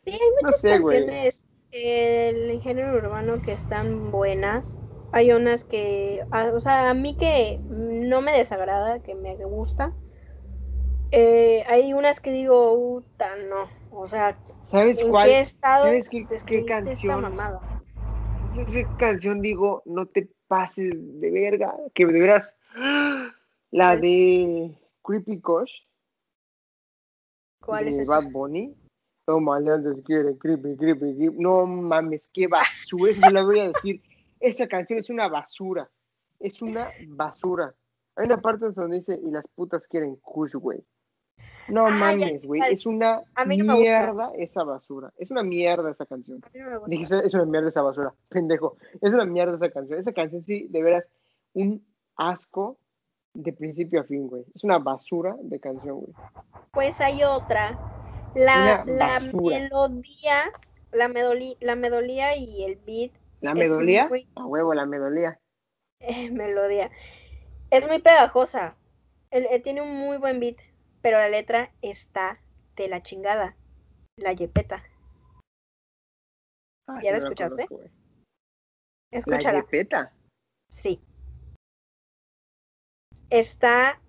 sí, 0.04 0.12
hay 0.12 0.20
muchas 0.42 0.62
canciones 0.62 1.45
del 1.78 2.60
género 2.60 2.96
urbano 2.96 3.42
que 3.42 3.52
están 3.52 4.10
buenas. 4.10 4.80
Hay 5.12 5.32
unas 5.32 5.64
que, 5.64 6.24
o 6.30 6.60
sea, 6.60 6.90
a 6.90 6.94
mí 6.94 7.16
que 7.16 7.60
no 7.68 8.20
me 8.20 8.32
desagrada, 8.32 9.02
que 9.02 9.14
me 9.14 9.36
gusta. 9.36 9.92
Eh, 11.12 11.64
hay 11.68 11.92
unas 11.92 12.20
que 12.20 12.32
digo, 12.32 12.74
puta, 12.74 13.28
no. 13.48 13.64
O 13.90 14.06
sea, 14.06 14.38
¿sabes 14.64 15.02
cuál? 15.02 15.28
Qué 15.28 15.40
estado 15.40 15.84
¿Sabes 15.84 16.08
qué, 16.10 16.26
qué 16.46 16.64
canción? 16.64 17.24
Esa 18.66 18.96
canción 18.96 19.40
digo, 19.40 19.82
no 19.84 20.06
te 20.06 20.28
pases 20.48 20.92
de 21.20 21.30
verga, 21.30 21.74
que 21.94 22.06
de 22.06 22.20
veras 22.20 22.54
la 23.70 23.96
de 23.96 24.76
Creepy 25.02 25.40
Kosh. 25.40 25.72
¿Cuál 27.60 27.84
de 27.84 27.90
es 27.90 27.98
esa? 27.98 28.20
Bad 28.20 28.30
Bunny. 28.30 28.74
No 29.26 29.40
malandros 29.40 30.00
quieren 30.04 30.36
creepy, 30.36 30.76
creepy, 30.76 31.16
creepy. 31.16 31.36
No 31.38 31.66
mames, 31.66 32.28
qué 32.32 32.46
basura. 32.46 33.12
Eso 33.12 33.30
la 33.30 33.42
voy 33.42 33.60
a 33.60 33.68
decir. 33.68 34.00
Esa 34.40 34.66
canción 34.68 34.98
es 35.00 35.10
una 35.10 35.28
basura. 35.28 35.90
Es 36.38 36.62
una 36.62 36.88
basura. 37.08 37.74
Hay 38.16 38.26
una 38.26 38.40
parte 38.40 38.70
donde 38.70 38.98
dice, 38.98 39.20
y 39.22 39.30
las 39.30 39.46
putas 39.48 39.86
quieren 39.88 40.16
kush, 40.16 40.54
güey. 40.54 40.78
No 41.68 41.86
Ah, 41.86 41.90
mames, 41.90 42.44
güey. 42.44 42.60
Es 42.70 42.86
una 42.86 43.22
no 43.44 43.76
mierda 43.76 44.30
esa 44.36 44.62
basura. 44.62 45.12
Es 45.18 45.30
una 45.32 45.42
mierda 45.42 45.90
esa 45.90 46.06
canción. 46.06 46.40
A 46.44 46.50
mí 46.52 46.60
no 46.60 46.70
me 46.70 46.76
gusta. 46.78 46.90
Dije, 46.90 47.26
es 47.26 47.34
una 47.34 47.44
mierda 47.46 47.68
esa 47.68 47.82
basura. 47.82 48.14
Pendejo. 48.28 48.76
Es 49.00 49.12
una 49.12 49.24
mierda 49.24 49.56
esa 49.56 49.70
canción. 49.70 49.98
Esa 49.98 50.12
canción 50.12 50.44
sí, 50.44 50.68
de 50.70 50.82
veras, 50.82 51.10
un 51.54 51.84
asco 52.16 52.78
de 53.34 53.52
principio 53.52 54.00
a 54.00 54.04
fin, 54.04 54.28
güey. 54.28 54.44
Es 54.54 54.62
una 54.62 54.78
basura 54.78 55.36
de 55.42 55.58
canción, 55.58 56.00
güey. 56.00 56.12
Pues 56.72 57.00
hay 57.00 57.22
otra. 57.24 57.76
La, 58.36 58.84
melodía, 58.84 60.52
la, 60.92 61.08
medoli- 61.08 61.56
la 61.60 61.74
melodía 61.74 62.36
y 62.36 62.64
el 62.64 62.76
beat. 62.76 63.12
¿La 63.40 63.54
muy- 63.54 64.28
A 64.34 64.46
huevo, 64.46 64.74
la 64.74 64.84
medolía. 64.86 65.40
eh, 66.00 66.30
melodía. 66.30 66.90
Es 67.70 67.86
muy 67.88 67.98
pegajosa. 68.00 68.76
El- 69.30 69.46
eh, 69.46 69.60
tiene 69.60 69.80
un 69.82 69.96
muy 69.96 70.18
buen 70.18 70.38
beat, 70.38 70.58
pero 71.02 71.18
la 71.18 71.28
letra 71.28 71.72
está 71.82 72.40
de 72.76 72.88
la 72.88 73.02
chingada. 73.02 73.56
La 74.18 74.32
yepeta. 74.32 74.84
Ah, 76.88 77.00
¿Ya 77.02 77.12
la 77.12 77.18
sí, 77.18 77.24
escuchaste? 77.24 77.66
conozco, 77.66 77.76
güey. 77.76 77.90
Escúchala. 79.12 79.58
La 79.58 79.64
yepeta. 79.64 80.12
Sí. 80.70 81.00
Está 83.30 84.00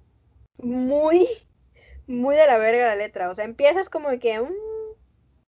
muy, 0.61 1.27
muy 2.07 2.35
de 2.35 2.47
la 2.47 2.57
verga 2.57 2.87
la 2.87 2.95
letra. 2.95 3.29
O 3.29 3.35
sea, 3.35 3.45
empiezas 3.45 3.89
como 3.89 4.09
que 4.19 4.39
mm, 4.39 4.53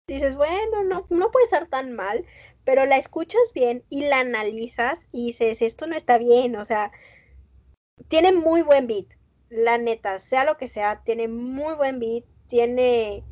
dices, 0.07 0.35
bueno, 0.35 0.83
no, 0.83 1.05
no 1.09 1.31
puede 1.31 1.45
estar 1.45 1.67
tan 1.67 1.93
mal, 1.93 2.25
pero 2.63 2.85
la 2.85 2.97
escuchas 2.97 3.53
bien 3.53 3.83
y 3.89 4.01
la 4.07 4.19
analizas 4.19 5.07
y 5.11 5.27
dices, 5.27 5.61
esto 5.61 5.87
no 5.87 5.95
está 5.95 6.17
bien. 6.17 6.55
O 6.55 6.65
sea, 6.65 6.91
tiene 8.07 8.31
muy 8.31 8.61
buen 8.61 8.87
beat. 8.87 9.07
La 9.49 9.77
neta, 9.77 10.19
sea 10.19 10.43
lo 10.43 10.57
que 10.57 10.67
sea, 10.67 11.01
tiene 11.03 11.27
muy 11.27 11.75
buen 11.75 11.99
beat. 11.99 12.25
Tiene 12.47 13.23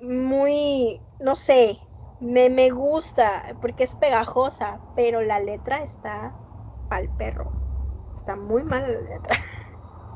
muy, 0.00 1.00
no 1.20 1.34
sé, 1.34 1.78
me, 2.20 2.48
me 2.48 2.70
gusta 2.70 3.56
porque 3.60 3.84
es 3.84 3.94
pegajosa, 3.94 4.80
pero 4.96 5.22
la 5.22 5.40
letra 5.40 5.82
está 5.82 6.34
al 6.88 7.08
perro. 7.16 7.50
Está 8.16 8.36
muy 8.36 8.62
mal 8.62 8.82
la 8.82 9.00
letra. 9.00 9.40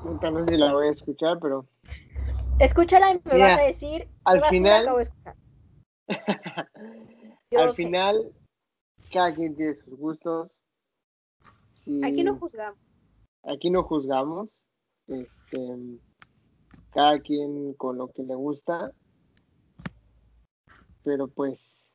No 0.04 0.44
sé 0.44 0.52
si 0.52 0.56
la 0.56 0.72
voy 0.72 0.88
a 0.88 0.92
escuchar, 0.92 1.38
pero. 1.40 1.66
Escúchala 2.58 3.10
y 3.10 3.14
me 3.24 3.34
Mira, 3.34 3.46
vas 3.48 3.58
a 3.58 3.62
decir. 3.62 4.08
al 4.24 4.34
"Qué 4.36 4.40
basura 4.40 4.48
final- 4.50 4.82
acabo 4.82 4.96
de 4.98 5.02
escuchar". 5.04 5.36
Yo 7.50 7.60
Al 7.60 7.74
sé. 7.74 7.84
final, 7.84 8.32
cada 9.12 9.34
quien 9.34 9.56
tiene 9.56 9.74
sus 9.74 9.94
gustos. 9.96 10.60
Aquí 12.04 12.24
no 12.24 12.36
juzgamos. 12.38 12.78
aquí 13.44 13.70
no 13.70 13.82
juzgamos. 13.84 14.50
Este, 15.06 15.58
cada 16.90 17.20
quien 17.20 17.74
con 17.74 17.96
lo 17.98 18.08
que 18.12 18.22
le 18.24 18.34
gusta. 18.34 18.90
Pero 21.04 21.28
pues. 21.28 21.92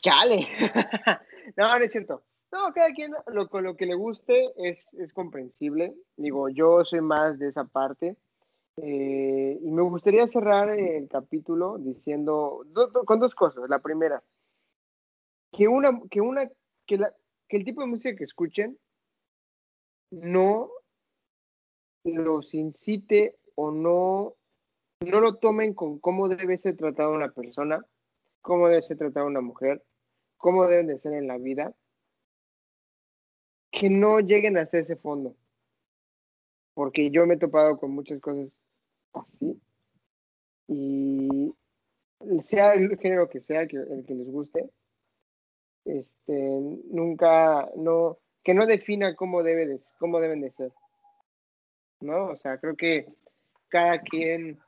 ¡Chale! 0.00 0.46
no, 1.56 1.78
no 1.78 1.84
es 1.84 1.90
cierto. 1.90 2.22
No, 2.52 2.72
cada 2.72 2.92
quien 2.92 3.12
lo, 3.26 3.48
con 3.48 3.64
lo 3.64 3.74
que 3.76 3.86
le 3.86 3.94
guste 3.94 4.52
es, 4.56 4.94
es 4.94 5.12
comprensible. 5.12 5.92
Digo, 6.16 6.48
yo 6.48 6.84
soy 6.84 7.00
más 7.00 7.38
de 7.40 7.48
esa 7.48 7.64
parte. 7.64 8.16
Eh, 8.76 9.58
y 9.62 9.70
me 9.70 9.82
gustaría 9.82 10.26
cerrar 10.26 10.68
el 10.70 11.08
capítulo 11.08 11.78
diciendo 11.78 12.62
do- 12.66 12.88
do- 12.88 13.04
con 13.04 13.20
dos 13.20 13.34
cosas. 13.34 13.68
La 13.68 13.78
primera, 13.78 14.22
que 15.52 15.68
una, 15.68 16.00
que 16.10 16.20
una, 16.20 16.50
que 16.86 16.98
la, 16.98 17.14
que 17.48 17.56
el 17.56 17.64
tipo 17.64 17.82
de 17.82 17.86
música 17.86 18.16
que 18.16 18.24
escuchen 18.24 18.78
no 20.10 20.70
los 22.04 22.52
incite 22.54 23.38
o 23.54 23.70
no, 23.70 24.34
no 25.00 25.20
lo 25.20 25.36
tomen 25.36 25.74
con 25.74 25.98
cómo 26.00 26.28
debe 26.28 26.58
ser 26.58 26.76
tratada 26.76 27.08
una 27.10 27.30
persona, 27.32 27.86
cómo 28.42 28.68
debe 28.68 28.82
ser 28.82 28.98
tratada 28.98 29.26
una 29.26 29.40
mujer, 29.40 29.84
cómo 30.36 30.66
deben 30.66 30.88
de 30.88 30.98
ser 30.98 31.14
en 31.14 31.28
la 31.28 31.38
vida, 31.38 31.74
que 33.70 33.88
no 33.88 34.20
lleguen 34.20 34.58
hasta 34.58 34.78
ese 34.78 34.96
fondo. 34.96 35.36
Porque 36.74 37.10
yo 37.10 37.24
me 37.26 37.34
he 37.34 37.38
topado 37.38 37.78
con 37.78 37.92
muchas 37.92 38.20
cosas 38.20 38.48
así. 39.14 39.60
Y 40.66 41.54
sea 42.42 42.72
el 42.74 42.96
género 42.98 43.28
que 43.28 43.40
sea, 43.40 43.66
que, 43.66 43.76
el 43.76 44.04
que 44.06 44.14
les 44.14 44.30
guste, 44.30 44.70
este, 45.84 46.32
nunca, 46.90 47.68
no, 47.76 48.18
que 48.42 48.54
no 48.54 48.66
defina 48.66 49.14
cómo, 49.14 49.42
debe 49.42 49.66
de, 49.66 49.80
cómo 49.98 50.20
deben 50.20 50.40
de 50.40 50.50
ser. 50.50 50.72
¿No? 52.00 52.26
O 52.26 52.36
sea, 52.36 52.58
creo 52.58 52.76
que 52.76 53.06
cada 53.68 54.00
quien 54.00 54.58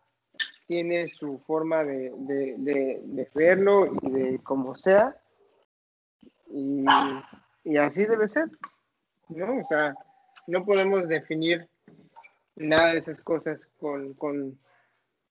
tiene 0.66 1.08
su 1.08 1.38
forma 1.46 1.84
de, 1.84 2.12
de, 2.16 3.28
verlo 3.34 3.92
y 4.02 4.10
de 4.10 4.38
como 4.40 4.74
sea. 4.74 5.16
Y, 6.48 6.84
Y 7.64 7.76
así 7.76 8.04
debe 8.04 8.28
ser, 8.28 8.48
¿no? 9.28 9.58
O 9.58 9.62
sea, 9.64 9.94
no 10.46 10.64
podemos 10.64 11.08
definir 11.08 11.68
nada 12.56 12.92
de 12.92 12.98
esas 12.98 13.20
cosas 13.20 13.66
con, 13.78 14.14
con 14.14 14.58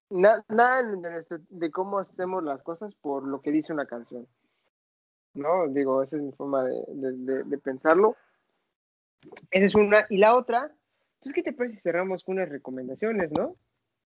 nada 0.09 0.84
de, 0.84 1.39
de, 1.49 1.71
cómo 1.71 1.99
hacemos 1.99 2.43
las 2.43 2.61
cosas 2.61 2.93
por 2.95 3.28
lo 3.28 3.41
que 3.41 3.51
dice 3.51 3.73
una 3.73 3.86
canción. 3.86 4.28
¿No? 5.34 5.67
Digo, 5.67 6.01
esa 6.01 6.15
es 6.15 6.21
mi 6.21 6.32
forma 6.32 6.63
de, 6.63 7.43
de, 7.43 7.57
pensarlo. 7.57 8.15
Esa 9.51 9.65
es 9.65 9.76
una. 9.76 10.05
Y 10.09 10.17
la 10.17 10.36
otra, 10.36 10.73
pues, 11.21 11.34
¿qué 11.34 11.43
te 11.43 11.51
parece 11.51 11.76
si 11.76 11.82
cerramos 11.82 12.23
con 12.23 12.36
unas 12.36 12.49
recomendaciones, 12.49 13.32
no? 13.32 13.55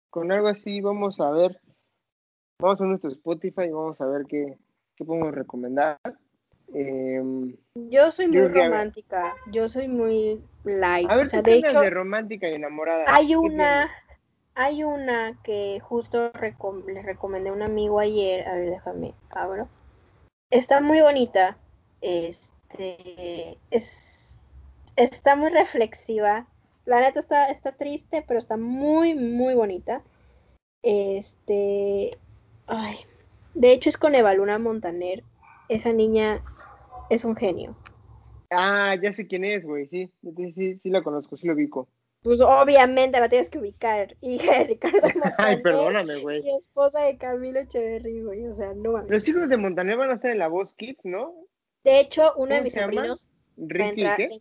Con 0.08 0.32
algo 0.32 0.48
así, 0.48 0.80
vamos 0.80 1.20
a 1.20 1.30
ver. 1.30 1.60
Vamos 2.60 2.80
a 2.80 2.84
nuestro 2.84 3.10
Spotify 3.10 3.64
y 3.64 3.72
vamos 3.72 4.00
a 4.00 4.06
ver 4.06 4.24
qué, 4.26 4.58
qué 4.96 5.04
podemos 5.04 5.34
recomendar. 5.34 5.98
Em, 6.72 7.56
yo 7.74 8.10
soy 8.12 8.28
muy 8.28 8.46
romántica, 8.48 9.34
yo 9.50 9.68
soy 9.68 9.88
muy 9.88 10.42
light. 10.68 11.10
A 11.10 11.16
ver, 11.16 11.26
o 11.26 11.28
sea, 11.28 11.42
de 11.42 11.56
hecho, 11.56 11.80
de 11.80 11.90
romántica 11.90 12.48
y 12.48 12.54
enamorada. 12.54 13.04
Hay 13.08 13.34
una, 13.34 13.90
hay 14.54 14.84
una 14.84 15.38
que 15.42 15.80
justo 15.80 16.30
le 16.86 17.02
recomendé 17.02 17.50
a 17.50 17.52
un 17.52 17.62
amigo 17.62 18.00
ayer. 18.00 18.46
A 18.46 18.54
ver, 18.54 18.70
déjame, 18.70 19.14
abro. 19.30 19.68
Está 20.50 20.80
muy 20.80 21.00
bonita. 21.00 21.56
Este, 22.00 23.58
es, 23.70 24.40
está 24.96 25.36
muy 25.36 25.50
reflexiva. 25.50 26.46
La 26.84 27.00
neta 27.00 27.20
está, 27.20 27.46
está 27.46 27.72
triste, 27.72 28.24
pero 28.26 28.38
está 28.38 28.56
muy, 28.56 29.14
muy 29.14 29.54
bonita. 29.54 30.02
Este, 30.82 32.16
ay, 32.66 32.96
de 33.54 33.72
hecho 33.72 33.90
es 33.90 33.98
con 33.98 34.14
Evaluna 34.14 34.58
Montaner. 34.58 35.22
Esa 35.68 35.92
niña 35.92 36.42
es 37.10 37.24
un 37.24 37.36
genio. 37.36 37.76
Ah, 38.50 38.94
ya 39.00 39.12
sé 39.12 39.26
quién 39.26 39.44
es, 39.44 39.64
güey, 39.64 39.86
sí, 39.88 40.10
sí, 40.54 40.76
sí, 40.78 40.90
la 40.90 41.02
conozco, 41.02 41.36
sí 41.36 41.46
lo 41.46 41.54
ubico. 41.54 41.88
Pues 42.22 42.40
obviamente 42.40 43.20
la 43.20 43.28
tienes 43.28 43.50
que 43.50 43.58
ubicar, 43.58 44.16
hija 44.20 44.58
de 44.58 44.64
Ricardo 44.64 45.00
Montaner. 45.02 45.34
Ay, 45.38 45.62
perdóname, 45.62 46.20
güey. 46.20 46.40
Y 46.44 46.56
esposa 46.56 47.02
de 47.02 47.16
Camilo 47.18 47.60
Echeverry, 47.60 48.22
güey, 48.22 48.46
o 48.46 48.54
sea, 48.54 48.74
no 48.74 48.92
mames. 48.92 49.10
Los 49.10 49.28
hijos 49.28 49.48
de 49.48 49.56
Montaner 49.56 49.96
van 49.96 50.10
a 50.10 50.14
estar 50.14 50.30
en 50.30 50.38
la 50.38 50.48
voz 50.48 50.72
Kids, 50.72 51.04
¿no? 51.04 51.34
De 51.84 52.00
hecho, 52.00 52.32
uno 52.36 52.54
de 52.54 52.62
mis 52.62 52.74
sobrinos... 52.74 53.28
Ricky, 53.56 54.04
¿qué? 54.16 54.40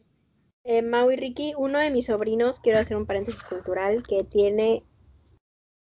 Eh, 0.64 0.82
Mau 0.82 1.10
y 1.10 1.16
Ricky, 1.16 1.54
uno 1.58 1.80
de 1.80 1.90
mis 1.90 2.06
sobrinos, 2.06 2.60
quiero 2.60 2.80
hacer 2.80 2.98
un 2.98 3.06
paréntesis 3.06 3.44
cultural, 3.44 4.04
que 4.04 4.24
tiene, 4.24 4.84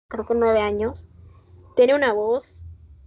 creo 0.08 0.26
que 0.26 0.34
nueve 0.34 0.60
años, 0.60 1.06
tiene 1.76 1.94
una 1.94 2.12
voz 2.12 2.64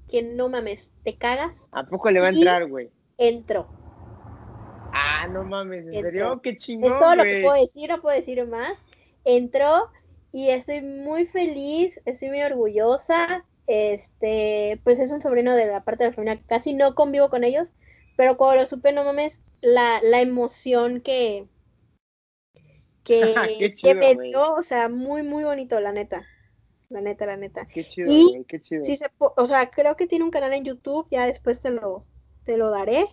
que 0.08 0.22
no 0.22 0.48
mames, 0.48 0.94
te 1.04 1.18
cagas. 1.18 1.68
¿A 1.72 1.84
poco 1.86 2.12
le 2.12 2.20
va 2.20 2.28
a 2.28 2.30
entrar, 2.32 2.68
güey? 2.68 2.92
Entró. 3.18 3.68
Ah, 4.98 5.28
no 5.28 5.44
mames, 5.44 5.86
¿en 5.88 6.02
serio? 6.02 6.40
Qué 6.42 6.58
chingón. 6.58 6.90
Es 6.90 6.98
todo 6.98 7.16
lo 7.16 7.24
que 7.24 7.42
puedo 7.44 7.60
decir, 7.60 7.90
no 7.90 8.02
puedo 8.02 8.16
decir 8.16 8.46
más. 8.48 8.78
Entró 9.26 9.90
y 10.32 10.50
estoy 10.50 10.82
muy 10.82 11.26
feliz, 11.26 12.00
estoy 12.06 12.30
muy 12.30 12.42
orgullosa. 12.42 13.44
Este, 13.68 14.80
pues 14.84 15.00
es 15.00 15.12
un 15.12 15.22
sobrino 15.22 15.54
de 15.54 15.66
la 15.66 15.84
parte 15.84 16.04
de 16.04 16.12
la 16.12 16.16
familia 16.16 16.38
que 16.38 16.46
casi 16.46 16.74
no 16.74 16.96
convivo 16.96 17.30
con 17.30 17.44
ellos, 17.44 17.74
pero 18.16 18.38
cuando 18.38 18.62
lo 18.62 18.68
supe, 18.68 18.94
no 18.94 19.04
mames, 19.04 19.42
la, 19.62 20.00
la 20.02 20.22
emoción 20.22 21.02
que, 21.02 21.48
que, 23.04 23.74
que 23.82 23.96
me 23.96 24.16
dio, 24.16 24.54
o 24.54 24.62
sea, 24.62 24.88
muy, 24.88 25.24
muy 25.24 25.44
bonito, 25.44 25.80
la 25.82 25.92
neta. 25.92 26.26
La 26.90 27.02
neta, 27.02 27.26
la 27.26 27.36
neta. 27.36 27.66
Qué 27.66 27.84
chido, 27.84 28.08
y 28.10 28.46
qué 28.48 28.62
chido. 28.62 28.86
se, 28.86 29.08
o 29.18 29.48
sea, 29.48 29.72
creo 29.72 29.96
que 29.96 30.08
tiene 30.08 30.24
un 30.24 30.32
canal 30.32 30.54
en 30.54 30.64
YouTube, 30.64 31.08
ya 31.10 31.26
después 31.26 31.60
te 31.60 31.72
lo, 31.72 32.06
te 32.46 32.56
lo 32.58 32.70
daré. 32.70 33.08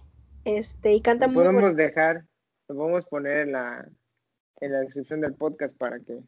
Este, 0.45 0.93
y 0.93 1.01
canta 1.01 1.29
muy 1.29 1.45
Podemos 1.45 1.77
dejar, 1.77 2.25
lo 2.69 2.77
podemos 2.77 3.07
poner 3.07 3.39
en 3.39 3.53
la, 3.53 3.89
en 4.61 4.73
la 4.73 4.81
descripción 4.81 5.21
del 5.21 5.35
podcast 5.35 5.77
para 5.77 6.01
que. 6.01 6.21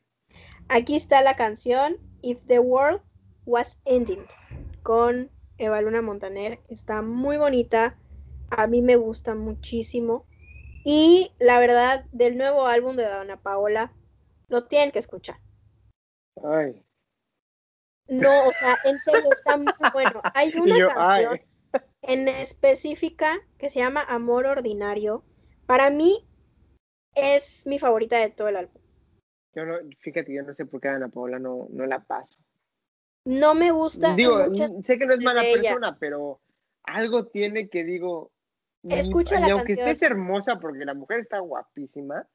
Aquí 0.69 0.97
está 0.97 1.23
la 1.23 1.37
canción 1.37 1.97
If 2.23 2.43
the 2.47 2.59
World 2.59 3.01
Was 3.45 3.81
Ending 3.85 4.25
con 4.83 5.31
Eva 5.59 5.81
Luna 5.81 6.03
Montaner. 6.03 6.61
Está 6.69 7.03
muy 7.03 7.37
bonita. 7.37 7.97
A 8.51 8.67
mí 8.67 8.83
me 8.83 8.97
gusta 8.97 9.35
muchísimo. 9.35 10.27
Y 10.85 11.33
la 11.39 11.59
verdad, 11.59 12.05
del 12.12 12.37
nuevo 12.37 12.67
álbum 12.67 12.97
de 12.97 13.09
Dona 13.09 13.41
Paola, 13.41 13.93
lo 14.49 14.65
tienen 14.65 14.93
que 14.93 14.99
escuchar. 14.99 15.37
Ay. 16.43 16.85
No, 18.09 18.49
o 18.49 18.53
sea, 18.53 18.77
en 18.85 18.99
serio, 18.99 19.31
está 19.33 19.57
muy 19.57 19.73
bueno. 19.93 20.21
Hay 20.35 20.53
una 20.57 20.89
canción 20.89 21.41
en 22.07 22.29
específica 22.29 23.39
que 23.59 23.71
se 23.71 23.81
llama 23.81 24.05
Amor 24.07 24.47
Ordinario. 24.47 25.25
Para 25.67 25.91
mí 25.91 26.27
es 27.15 27.67
mi 27.67 27.79
favorita 27.79 28.19
de 28.19 28.31
todo 28.31 28.49
el 28.49 28.57
álbum. 28.57 28.83
Yo 29.55 29.65
no, 29.65 29.77
fíjate, 30.01 30.35
yo 30.35 30.43
no 30.43 30.53
sé 30.53 30.67
por 30.67 30.81
qué 30.81 30.89
Ana 30.89 31.09
Paola 31.09 31.39
no, 31.39 31.69
no 31.71 31.87
la 31.87 32.01
paso. 32.01 32.37
No 33.25 33.55
me 33.55 33.71
gusta. 33.71 34.15
Digo, 34.15 34.39
sé 34.85 34.99
que 34.99 35.07
no 35.07 35.15
es 35.15 35.21
mala 35.21 35.43
persona, 35.43 35.97
pero 35.99 36.41
algo 36.83 37.27
tiene 37.27 37.69
que 37.69 37.85
digo. 37.85 38.33
Escucha 38.83 39.41
ni, 39.41 39.47
la 39.47 39.55
aunque 39.55 39.73
estés 39.73 40.03
hermosa, 40.03 40.59
porque 40.61 40.85
la 40.85 40.93
mujer 40.93 41.21
está 41.21 41.39
guapísima, 41.39 42.29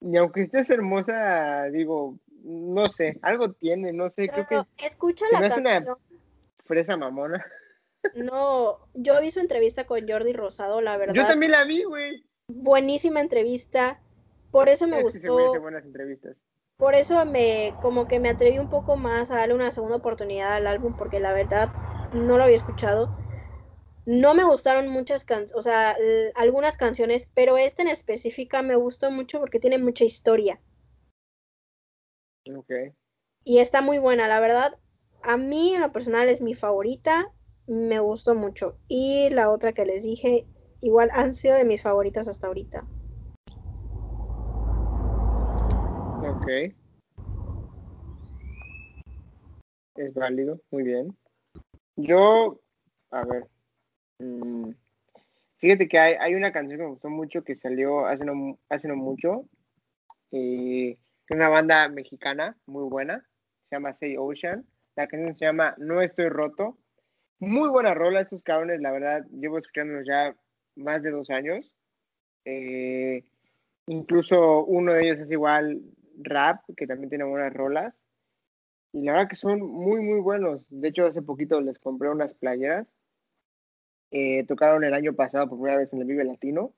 ni 0.00 0.18
aunque 0.18 0.42
estés 0.42 0.70
hermosa, 0.70 1.64
digo, 1.64 2.20
no 2.44 2.88
sé, 2.88 3.18
algo 3.22 3.52
tiene, 3.54 3.92
no 3.92 4.08
sé, 4.08 4.28
creo 4.28 4.46
que. 4.46 4.84
Escucha 4.84 5.24
la 5.32 5.40
canción. 5.40 5.66
una 5.66 5.96
fresa 6.64 6.96
mamona. 6.96 7.44
No, 8.14 8.88
yo 8.94 9.20
vi 9.20 9.30
su 9.30 9.40
entrevista 9.40 9.86
con 9.86 10.06
Jordi 10.08 10.32
Rosado, 10.32 10.80
la 10.80 10.96
verdad. 10.96 11.14
Yo 11.14 11.26
también 11.26 11.52
la 11.52 11.64
vi, 11.64 11.84
güey. 11.84 12.24
Buenísima 12.48 13.20
entrevista. 13.20 14.00
Por 14.50 14.68
eso 14.68 14.86
me 14.86 15.02
gustó. 15.02 15.60
buenas 15.60 15.84
entrevistas. 15.84 16.42
Por 16.76 16.94
eso 16.94 17.24
me, 17.24 17.74
como 17.80 18.08
que 18.08 18.20
me 18.20 18.28
atreví 18.28 18.58
un 18.58 18.68
poco 18.68 18.96
más 18.96 19.30
a 19.30 19.36
darle 19.36 19.54
una 19.54 19.70
segunda 19.70 19.96
oportunidad 19.96 20.54
al 20.54 20.66
álbum, 20.66 20.96
porque 20.96 21.20
la 21.20 21.32
verdad 21.32 21.70
no 22.12 22.36
lo 22.36 22.44
había 22.44 22.56
escuchado. 22.56 23.16
No 24.06 24.34
me 24.34 24.44
gustaron 24.44 24.88
muchas 24.88 25.24
canciones, 25.24 25.54
o 25.56 25.62
sea, 25.62 25.96
algunas 26.34 26.76
canciones, 26.76 27.28
pero 27.34 27.56
esta 27.56 27.82
en 27.82 27.88
específica 27.88 28.60
me 28.62 28.76
gustó 28.76 29.10
mucho 29.10 29.40
porque 29.40 29.60
tiene 29.60 29.78
mucha 29.78 30.04
historia. 30.04 30.60
Ok. 32.54 32.70
Y 33.44 33.58
está 33.58 33.80
muy 33.80 33.98
buena, 33.98 34.28
la 34.28 34.40
verdad. 34.40 34.78
A 35.22 35.36
mí 35.36 35.74
en 35.74 35.80
lo 35.80 35.92
personal 35.92 36.28
es 36.28 36.40
mi 36.40 36.54
favorita 36.54 37.32
me 37.66 37.98
gustó 38.00 38.34
mucho. 38.34 38.78
Y 38.88 39.30
la 39.30 39.50
otra 39.50 39.72
que 39.72 39.84
les 39.84 40.02
dije, 40.02 40.46
igual 40.80 41.10
han 41.12 41.34
sido 41.34 41.56
de 41.56 41.64
mis 41.64 41.82
favoritas 41.82 42.28
hasta 42.28 42.46
ahorita. 42.46 42.86
Ok. 46.20 46.74
Es 49.96 50.14
válido, 50.14 50.60
muy 50.70 50.82
bien. 50.82 51.16
Yo, 51.96 52.60
a 53.10 53.24
ver. 53.24 53.46
Mm, 54.18 54.70
fíjate 55.58 55.88
que 55.88 55.98
hay, 55.98 56.14
hay, 56.18 56.34
una 56.34 56.52
canción 56.52 56.78
que 56.78 56.84
me 56.84 56.90
gustó 56.90 57.10
mucho 57.10 57.44
que 57.44 57.54
salió 57.54 58.06
hace 58.06 58.24
no, 58.24 58.58
hace 58.68 58.88
no 58.88 58.96
mucho. 58.96 59.48
Eh, 60.32 60.98
es 61.26 61.30
una 61.30 61.48
banda 61.48 61.88
mexicana 61.88 62.56
muy 62.66 62.84
buena. 62.88 63.24
Se 63.68 63.76
llama 63.76 63.92
Say 63.92 64.16
Ocean. 64.18 64.66
La 64.96 65.06
canción 65.06 65.34
se 65.34 65.44
llama 65.44 65.74
No 65.78 66.02
Estoy 66.02 66.28
Roto. 66.28 66.78
Muy 67.40 67.68
buena 67.68 67.94
rola, 67.94 68.20
estos 68.20 68.42
cabrones, 68.42 68.80
la 68.80 68.92
verdad, 68.92 69.26
llevo 69.30 69.58
escuchándolos 69.58 70.06
ya 70.06 70.34
más 70.76 71.02
de 71.02 71.10
dos 71.10 71.30
años. 71.30 71.74
Eh, 72.44 73.24
incluso 73.86 74.64
uno 74.64 74.92
de 74.92 75.04
ellos 75.04 75.18
es 75.20 75.30
igual 75.30 75.82
rap, 76.18 76.62
que 76.76 76.86
también 76.86 77.10
tiene 77.10 77.24
buenas 77.24 77.52
rolas. 77.52 78.02
Y 78.92 79.02
la 79.02 79.12
verdad 79.12 79.28
que 79.28 79.36
son 79.36 79.60
muy, 79.60 80.00
muy 80.00 80.20
buenos. 80.20 80.64
De 80.70 80.88
hecho, 80.88 81.06
hace 81.06 81.22
poquito 81.22 81.60
les 81.60 81.78
compré 81.78 82.08
unas 82.08 82.32
playeras. 82.34 82.92
Eh, 84.12 84.44
tocaron 84.44 84.84
el 84.84 84.94
año 84.94 85.14
pasado 85.14 85.48
por 85.48 85.58
primera 85.58 85.78
vez 85.78 85.92
en 85.92 86.00
el 86.00 86.06
Vive 86.06 86.24
Latino, 86.24 86.72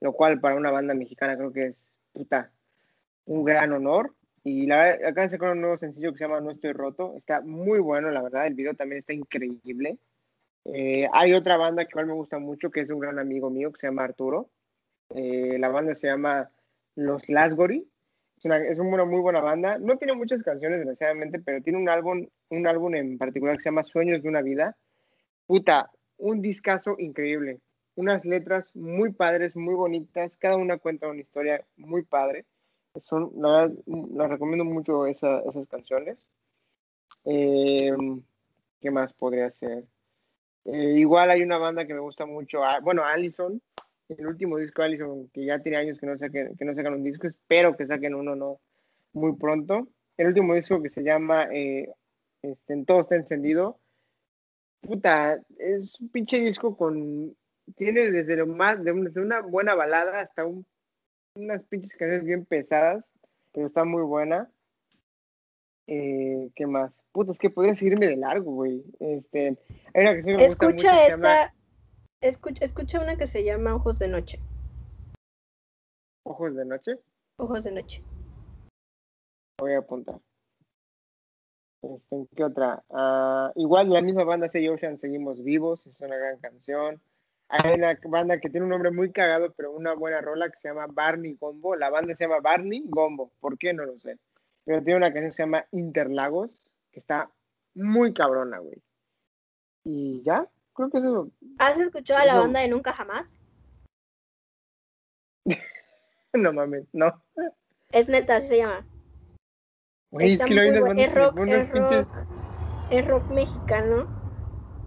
lo 0.00 0.12
cual 0.12 0.40
para 0.40 0.56
una 0.56 0.72
banda 0.72 0.92
mexicana 0.92 1.36
creo 1.36 1.52
que 1.52 1.66
es 1.66 1.94
puta, 2.12 2.50
un 3.26 3.44
gran 3.44 3.72
honor. 3.72 4.12
Y 4.42 4.66
la 4.66 4.98
acá 5.06 5.22
de 5.22 5.30
sacar 5.30 5.52
un 5.52 5.60
nuevo 5.60 5.76
sencillo 5.76 6.12
que 6.12 6.18
se 6.18 6.24
llama 6.24 6.40
No 6.40 6.50
Estoy 6.50 6.72
Roto. 6.72 7.14
Está 7.16 7.42
muy 7.42 7.78
bueno, 7.78 8.10
la 8.10 8.22
verdad. 8.22 8.46
El 8.46 8.54
video 8.54 8.74
también 8.74 8.98
está 8.98 9.12
increíble. 9.12 9.98
Eh, 10.64 11.08
hay 11.12 11.34
otra 11.34 11.56
banda 11.56 11.84
que 11.84 11.90
igual 11.92 12.06
me 12.06 12.14
gusta 12.14 12.38
mucho, 12.38 12.70
que 12.70 12.80
es 12.80 12.90
un 12.90 13.00
gran 13.00 13.18
amigo 13.18 13.50
mío, 13.50 13.70
que 13.72 13.80
se 13.80 13.86
llama 13.88 14.04
Arturo. 14.04 14.50
Eh, 15.14 15.58
la 15.58 15.68
banda 15.68 15.94
se 15.94 16.06
llama 16.06 16.50
Los 16.94 17.28
Lasgori. 17.28 17.86
Es 18.38 18.44
una, 18.46 18.56
es 18.58 18.78
una 18.78 19.04
muy 19.04 19.20
buena 19.20 19.40
banda. 19.40 19.78
No 19.78 19.98
tiene 19.98 20.14
muchas 20.14 20.42
canciones, 20.42 20.78
desgraciadamente, 20.78 21.38
pero 21.38 21.62
tiene 21.62 21.78
un 21.78 21.90
álbum, 21.90 22.26
un 22.48 22.66
álbum 22.66 22.94
en 22.94 23.18
particular 23.18 23.56
que 23.56 23.62
se 23.62 23.68
llama 23.68 23.82
Sueños 23.82 24.22
de 24.22 24.28
una 24.28 24.40
Vida. 24.40 24.76
Puta, 25.46 25.90
un 26.16 26.40
discazo 26.40 26.96
increíble. 26.98 27.60
Unas 27.94 28.24
letras 28.24 28.74
muy 28.74 29.12
padres, 29.12 29.54
muy 29.54 29.74
bonitas. 29.74 30.38
Cada 30.38 30.56
una 30.56 30.78
cuenta 30.78 31.08
una 31.08 31.20
historia 31.20 31.62
muy 31.76 32.02
padre 32.02 32.46
son, 33.00 33.32
la 33.36 33.48
verdad, 33.50 33.76
las 33.86 34.30
recomiendo 34.30 34.64
mucho 34.64 35.06
esas 35.06 35.66
canciones. 35.68 36.26
Eh, 37.24 37.92
¿Qué 38.80 38.90
más 38.90 39.12
podría 39.12 39.50
ser? 39.50 39.84
Eh, 40.64 40.94
igual 40.98 41.30
hay 41.30 41.42
una 41.42 41.58
banda 41.58 41.86
que 41.86 41.94
me 41.94 42.00
gusta 42.00 42.26
mucho, 42.26 42.64
ah, 42.64 42.80
bueno, 42.82 43.04
Allison, 43.04 43.60
el 44.08 44.26
último 44.26 44.58
disco 44.58 44.82
de 44.82 44.88
Allison, 44.88 45.28
que 45.28 45.44
ya 45.44 45.60
tiene 45.60 45.78
años 45.78 45.98
que 45.98 46.06
no, 46.06 46.18
saquen, 46.18 46.56
que 46.56 46.64
no 46.64 46.74
sacan 46.74 46.94
un 46.94 47.04
disco, 47.04 47.26
espero 47.26 47.76
que 47.76 47.86
saquen 47.86 48.14
uno 48.14 48.34
no 48.34 48.60
muy 49.12 49.34
pronto. 49.36 49.88
El 50.16 50.28
último 50.28 50.54
disco 50.54 50.82
que 50.82 50.88
se 50.88 51.02
llama 51.02 51.48
eh, 51.52 51.90
este, 52.42 52.84
Todo 52.84 53.00
está 53.00 53.16
encendido. 53.16 53.78
Puta, 54.80 55.40
es 55.58 56.00
un 56.00 56.08
pinche 56.08 56.40
disco 56.40 56.76
con. 56.76 57.36
Tiene 57.76 58.10
desde 58.10 58.36
lo 58.36 58.46
más, 58.46 58.82
desde 58.82 59.20
una 59.20 59.40
buena 59.42 59.74
balada 59.74 60.20
hasta 60.20 60.44
unas 61.34 61.62
pinches 61.64 61.94
canciones 61.94 62.24
bien 62.24 62.44
pesadas, 62.44 63.04
pero 63.52 63.66
está 63.66 63.84
muy 63.84 64.02
buena. 64.02 64.50
Eh, 65.86 66.50
¿Qué 66.54 66.66
más? 66.66 67.02
Puta, 67.12 67.32
es 67.32 67.38
que 67.38 67.50
podría 67.50 67.74
seguirme 67.74 68.06
de 68.06 68.16
largo, 68.16 68.52
güey. 68.52 68.84
Este, 69.00 69.58
hay 69.94 70.02
una 70.02 70.22
que 70.22 70.44
Escucha 70.44 71.06
esta, 71.06 71.52
Escucha, 72.20 72.64
escucha 72.64 73.00
una 73.00 73.16
que 73.16 73.26
se 73.26 73.42
llama 73.44 73.74
Ojos 73.74 73.98
de 73.98 74.08
Noche. 74.08 74.40
¿Ojos 76.22 76.54
de 76.54 76.64
Noche? 76.66 76.98
Ojos 77.38 77.64
de 77.64 77.72
Noche. 77.72 78.04
Voy 79.58 79.72
a 79.72 79.78
apuntar. 79.78 80.20
Este, 81.82 82.28
¿Qué 82.36 82.44
otra? 82.44 82.84
Uh, 82.88 83.58
igual 83.58 83.88
la 83.88 84.02
misma 84.02 84.24
banda 84.24 84.50
Say 84.50 84.68
Ocean, 84.68 84.98
Seguimos 84.98 85.42
Vivos, 85.42 85.86
es 85.86 85.98
una 86.02 86.16
gran 86.16 86.38
canción. 86.38 87.00
Hay 87.52 87.74
una 87.74 87.98
banda 88.04 88.38
que 88.38 88.48
tiene 88.48 88.64
un 88.64 88.70
nombre 88.70 88.92
muy 88.92 89.10
cagado, 89.10 89.52
pero 89.56 89.72
una 89.72 89.94
buena 89.94 90.20
rola 90.20 90.48
que 90.48 90.56
se 90.56 90.68
llama 90.68 90.86
Barney 90.88 91.34
Gombo. 91.34 91.74
La 91.74 91.90
banda 91.90 92.14
se 92.14 92.24
llama 92.24 92.38
Barney 92.40 92.84
Gombo. 92.86 93.32
¿Por 93.40 93.58
qué? 93.58 93.72
No 93.72 93.84
lo 93.84 93.98
sé. 93.98 94.18
Pero 94.64 94.82
tiene 94.84 94.98
una 94.98 95.12
canción 95.12 95.30
que 95.30 95.36
se 95.36 95.42
llama 95.42 95.66
Interlagos, 95.72 96.72
que 96.92 97.00
está 97.00 97.28
muy 97.74 98.14
cabrona, 98.14 98.58
güey. 98.58 98.80
Y 99.82 100.22
ya, 100.22 100.46
creo 100.74 100.90
que 100.90 100.98
eso. 100.98 101.28
¿Has 101.58 101.80
escuchado 101.80 102.20
a 102.20 102.26
la 102.26 102.38
banda 102.38 102.60
de 102.60 102.68
Nunca 102.68 102.92
Jamás? 102.92 103.36
no 106.32 106.52
mames, 106.52 106.86
no. 106.92 107.20
Es 107.90 108.08
neta, 108.08 108.36
así 108.36 108.48
se 108.48 108.58
llama. 108.58 108.86
es, 110.12 110.38
rock, 111.14 111.36
es, 112.90 113.06
rock, 113.08 113.24
mexicano. 113.30 114.06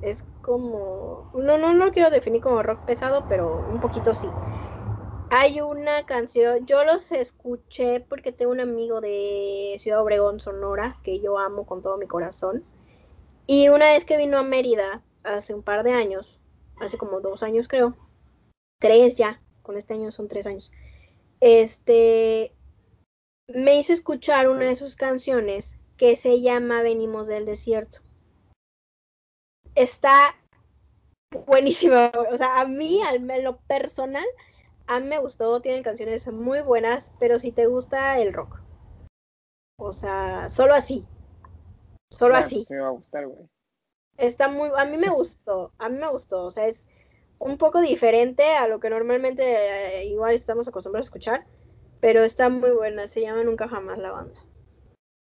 Es 0.01 0.23
como. 0.43 1.31
No, 1.33 1.57
no, 1.57 1.73
lo 1.73 1.91
quiero 1.91 2.11
definir 2.11 2.41
como 2.41 2.61
rock 2.61 2.81
pesado, 2.85 3.25
pero 3.27 3.65
un 3.73 3.79
poquito 3.79 4.13
sí. 4.13 4.27
Hay 5.31 5.61
una 5.61 6.05
canción, 6.05 6.67
yo 6.67 6.85
los 6.85 7.11
escuché 7.11 8.01
porque 8.01 8.31
tengo 8.31 8.51
un 8.51 8.59
amigo 8.59 9.01
de 9.01 9.75
Ciudad 9.79 10.01
Obregón, 10.01 10.39
Sonora, 10.39 10.97
que 11.03 11.19
yo 11.19 11.39
amo 11.39 11.65
con 11.65 11.81
todo 11.81 11.97
mi 11.97 12.05
corazón. 12.05 12.63
Y 13.47 13.69
una 13.69 13.85
vez 13.85 14.05
que 14.05 14.17
vino 14.17 14.37
a 14.37 14.43
Mérida, 14.43 15.01
hace 15.23 15.55
un 15.55 15.63
par 15.63 15.83
de 15.83 15.93
años, 15.93 16.39
hace 16.79 16.99
como 16.99 17.19
dos 17.19 17.41
años 17.41 17.67
creo, 17.67 17.95
tres 18.79 19.17
ya, 19.17 19.41
con 19.63 19.75
este 19.75 19.95
año 19.95 20.11
son 20.11 20.27
tres 20.27 20.45
años, 20.45 20.71
este, 21.39 22.53
me 23.47 23.79
hizo 23.79 23.91
escuchar 23.91 24.47
una 24.49 24.65
de 24.65 24.75
sus 24.75 24.95
canciones 24.95 25.77
que 25.97 26.15
se 26.15 26.41
llama 26.41 26.83
Venimos 26.83 27.27
del 27.27 27.45
Desierto. 27.45 27.99
Está 29.75 30.35
buenísima, 31.45 32.11
o 32.31 32.37
sea, 32.37 32.61
a 32.61 32.65
mí, 32.65 33.01
al 33.01 33.25
lo 33.43 33.57
personal, 33.57 34.25
a 34.87 34.99
mí 34.99 35.07
me 35.07 35.19
gustó, 35.19 35.61
tienen 35.61 35.83
canciones 35.83 36.31
muy 36.31 36.61
buenas, 36.61 37.11
pero 37.19 37.39
si 37.39 37.51
te 37.51 37.65
gusta 37.65 38.19
el 38.19 38.33
rock, 38.33 38.59
o 39.79 39.91
sea, 39.91 40.49
solo 40.49 40.75
así, 40.75 41.07
solo 42.11 42.35
así. 42.35 42.65
me 42.69 42.79
va 42.79 42.87
a 42.87 42.91
gustar, 42.91 43.27
güey. 43.27 43.49
Está 44.17 44.47
muy, 44.47 44.69
a 44.77 44.85
mí 44.85 44.97
me 44.97 45.09
gustó, 45.09 45.71
a 45.79 45.89
mí 45.89 45.97
me 45.97 46.09
gustó, 46.09 46.45
o 46.45 46.51
sea, 46.51 46.67
es 46.67 46.85
un 47.39 47.57
poco 47.57 47.81
diferente 47.81 48.43
a 48.55 48.67
lo 48.67 48.79
que 48.79 48.89
normalmente 48.91 49.43
eh, 49.43 50.05
igual 50.05 50.35
estamos 50.35 50.67
acostumbrados 50.67 51.07
a 51.07 51.09
escuchar, 51.09 51.47
pero 51.99 52.23
está 52.23 52.49
muy 52.49 52.71
buena, 52.71 53.07
se 53.07 53.21
llama 53.21 53.43
Nunca 53.43 53.67
Jamás 53.67 53.97
la 53.97 54.11
banda. 54.11 54.39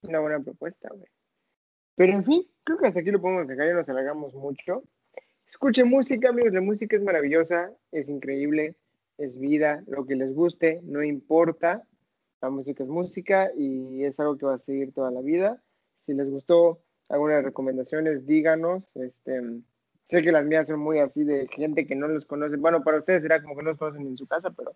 Una 0.03 0.21
buena 0.21 0.39
propuesta, 0.39 0.87
güey. 0.93 1.09
Pero 1.99 2.13
en 2.13 2.23
fin, 2.23 2.47
creo 2.63 2.77
que 2.77 2.87
hasta 2.87 3.01
aquí 3.01 3.11
lo 3.11 3.19
podemos 3.19 3.45
dejar, 3.45 3.67
y 3.67 3.73
nos 3.73 3.89
alargamos 3.89 4.33
mucho. 4.33 4.83
Escuchen 5.45 5.89
música, 5.89 6.29
amigos, 6.29 6.53
la 6.53 6.61
música 6.61 6.95
es 6.95 7.03
maravillosa, 7.03 7.73
es 7.91 8.07
increíble, 8.07 8.77
es 9.17 9.37
vida, 9.37 9.83
lo 9.85 10.05
que 10.05 10.15
les 10.15 10.33
guste, 10.33 10.79
no 10.85 11.03
importa. 11.03 11.83
La 12.41 12.49
música 12.49 12.83
es 12.83 12.89
música 12.89 13.51
y 13.53 14.05
es 14.05 14.17
algo 14.17 14.37
que 14.37 14.45
va 14.45 14.53
a 14.53 14.59
seguir 14.59 14.93
toda 14.93 15.11
la 15.11 15.19
vida. 15.19 15.61
Si 15.97 16.13
les 16.13 16.29
gustó, 16.29 16.79
algunas 17.09 17.43
recomendaciones, 17.43 18.25
díganos. 18.25 18.81
Este, 18.95 19.41
sé 20.03 20.21
que 20.21 20.31
las 20.31 20.45
mías 20.45 20.67
son 20.67 20.79
muy 20.79 20.99
así 20.99 21.25
de 21.25 21.49
gente 21.49 21.85
que 21.85 21.97
no 21.97 22.07
los 22.07 22.23
conoce. 22.23 22.55
Bueno, 22.55 22.81
para 22.81 22.99
ustedes 22.99 23.23
será 23.23 23.41
como 23.41 23.57
que 23.57 23.63
no 23.63 23.71
los 23.71 23.77
conocen 23.77 24.07
en 24.07 24.15
su 24.15 24.25
casa, 24.25 24.51
pero 24.51 24.73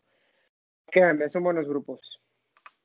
créanme, 0.87 1.29
son 1.29 1.43
buenos 1.43 1.69
grupos. 1.69 2.01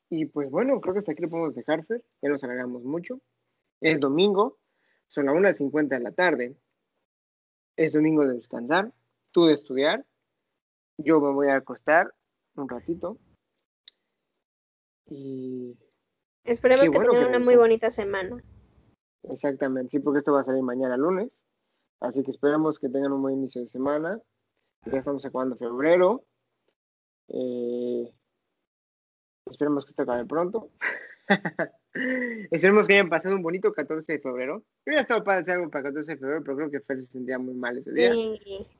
Y 0.09 0.27
pues 0.27 0.49
bueno, 0.49 0.81
creo 0.81 0.95
que 0.95 1.01
hasta 1.01 1.11
aquí 1.11 1.23
lo 1.23 1.29
podemos 1.29 1.57
dejar, 1.57 1.85
Fer. 1.87 2.05
Ya 2.23 2.29
nos 2.29 2.45
alargamos 2.45 2.85
mucho. 2.85 3.21
Es 3.81 4.01
domingo, 4.01 4.59
son 5.07 5.27
las 5.27 5.35
1.50 5.35 5.89
de 5.89 6.01
la 6.01 6.13
tarde. 6.13 6.57
Es 7.77 7.93
domingo 7.93 8.27
de 8.27 8.35
descansar, 8.35 8.93
tú 9.31 9.47
de 9.47 9.55
estudiar. 9.55 10.05
Yo 10.99 11.21
me 11.21 11.33
voy 11.33 11.49
a 11.49 11.57
acostar 11.57 12.13
un 12.57 12.69
ratito. 12.69 13.19
Y. 15.07 15.79
Esperemos 16.45 16.91
que 16.91 16.99
tengan 16.99 17.29
una 17.29 17.39
muy 17.39 17.57
bonita 17.57 17.91
semana. 17.91 18.43
Exactamente, 19.25 19.91
sí, 19.91 19.99
porque 20.01 20.19
esto 20.19 20.33
va 20.33 20.41
a 20.41 20.45
salir 20.45 20.63
mañana 20.63 20.97
lunes. 20.97 21.43
Así 22.01 22.23
que 22.23 22.31
esperamos 22.31 22.79
que 22.79 22.89
tengan 22.89 23.13
un 23.13 23.23
buen 23.23 23.35
inicio 23.35 23.61
de 23.61 23.69
semana. 23.69 24.21
Ya 24.87 24.99
estamos 24.99 25.25
acabando 25.25 25.57
febrero. 25.57 26.25
Eh, 27.29 28.13
esperemos 29.47 29.85
que 29.85 29.91
esto 29.91 30.03
acabe 30.03 30.25
pronto. 30.25 30.71
esperemos 32.51 32.87
que 32.87 32.95
hayan 32.95 33.09
pasado 33.09 33.37
un 33.37 33.43
bonito 33.43 33.73
14 33.73 34.13
de 34.13 34.19
febrero. 34.19 34.63
Yo 34.87 34.93
ya 34.93 35.01
estaba 35.01 35.25
para 35.25 35.39
hacer 35.39 35.55
algo 35.55 35.71
para 35.71 35.89
el 35.89 35.95
14 35.95 36.13
de 36.13 36.19
febrero, 36.19 36.43
pero 36.45 36.57
creo 36.57 36.71
que 36.71 36.81
Fer 36.81 37.01
se 37.01 37.07
sentía 37.07 37.39
muy 37.39 37.55
mal 37.55 37.79
ese 37.79 37.93
día. 37.93 38.13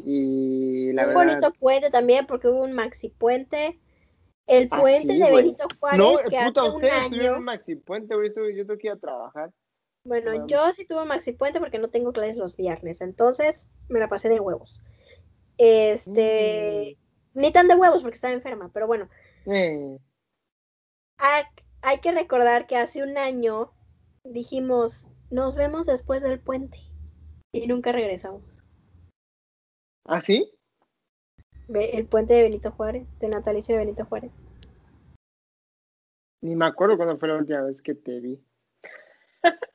Y 0.05 0.93
la 0.93 1.09
un 1.09 1.15
bonito 1.15 1.53
puente 1.53 1.91
también, 1.91 2.27
porque 2.27 2.49
hubo 2.49 2.63
un 2.63 2.73
maxi 2.73 3.09
puente. 3.09 3.79
El 4.47 4.69
ah, 4.71 4.81
puente 4.81 5.13
de 5.13 5.31
Benito 5.31 5.67
Juárez. 5.79 5.99
No, 5.99 6.17
que 6.19 6.25
puta, 6.25 6.63
hace 6.63 6.71
ustedes 6.71 7.07
un 7.09 7.15
año... 7.15 7.37
un 7.37 7.45
maxi 7.45 7.77
puente, 7.77 8.15
yo, 8.15 8.49
yo 8.49 8.67
tengo 8.67 8.79
que 8.79 8.87
ir 8.87 8.93
a 8.95 8.97
trabajar. 8.97 9.51
Bueno, 10.05 10.47
yo 10.47 10.73
sí 10.73 10.87
tuve 10.87 11.05
maxi 11.05 11.33
puente 11.33 11.61
porque 11.61 11.79
no 11.79 11.91
tengo 11.91 12.13
clases 12.13 12.37
los 12.37 12.57
viernes, 12.57 13.03
entonces 13.03 13.69
me 13.91 14.01
la 14.01 14.09
pasé 14.09 14.31
de 14.31 14.41
huevos. 14.41 14.81
Este, 15.59 16.97
mm. 17.35 17.41
ni 17.41 17.53
tan 17.53 17.69
de 17.69 17.75
huevos 17.75 18.03
porque 18.03 18.15
estaba 18.15 18.33
enferma, 18.33 18.71
pero 18.73 18.87
bueno. 18.87 19.11
Eh. 19.45 19.99
Hay, 21.89 22.01
que 22.01 22.13
recordar 22.13 22.67
que 22.67 22.77
hace 22.77 23.03
un 23.03 23.17
año 23.17 23.73
dijimos, 24.23 25.09
nos 25.31 25.57
vemos 25.57 25.87
después 25.87 26.23
del 26.23 26.39
puente 26.39 26.77
y 27.51 27.67
nunca 27.67 27.93
regresamos. 27.93 28.43
¿Ah, 30.05 30.21
sí? 30.21 30.53
El 31.73 32.07
puente 32.07 32.35
de 32.35 32.43
Benito 32.43 32.73
Juárez, 32.73 33.07
de 33.21 33.29
natalicio 33.29 33.75
de 33.75 33.79
Benito 33.79 34.05
Juárez. 34.05 34.33
Ni 36.43 36.57
me 36.57 36.67
acuerdo 36.67 36.99
cuándo 36.99 37.17
fue 37.17 37.29
la 37.29 37.37
última 37.37 37.63
vez 37.63 37.81
que 37.81 37.95
te 37.95 38.21
vi. 38.21 38.45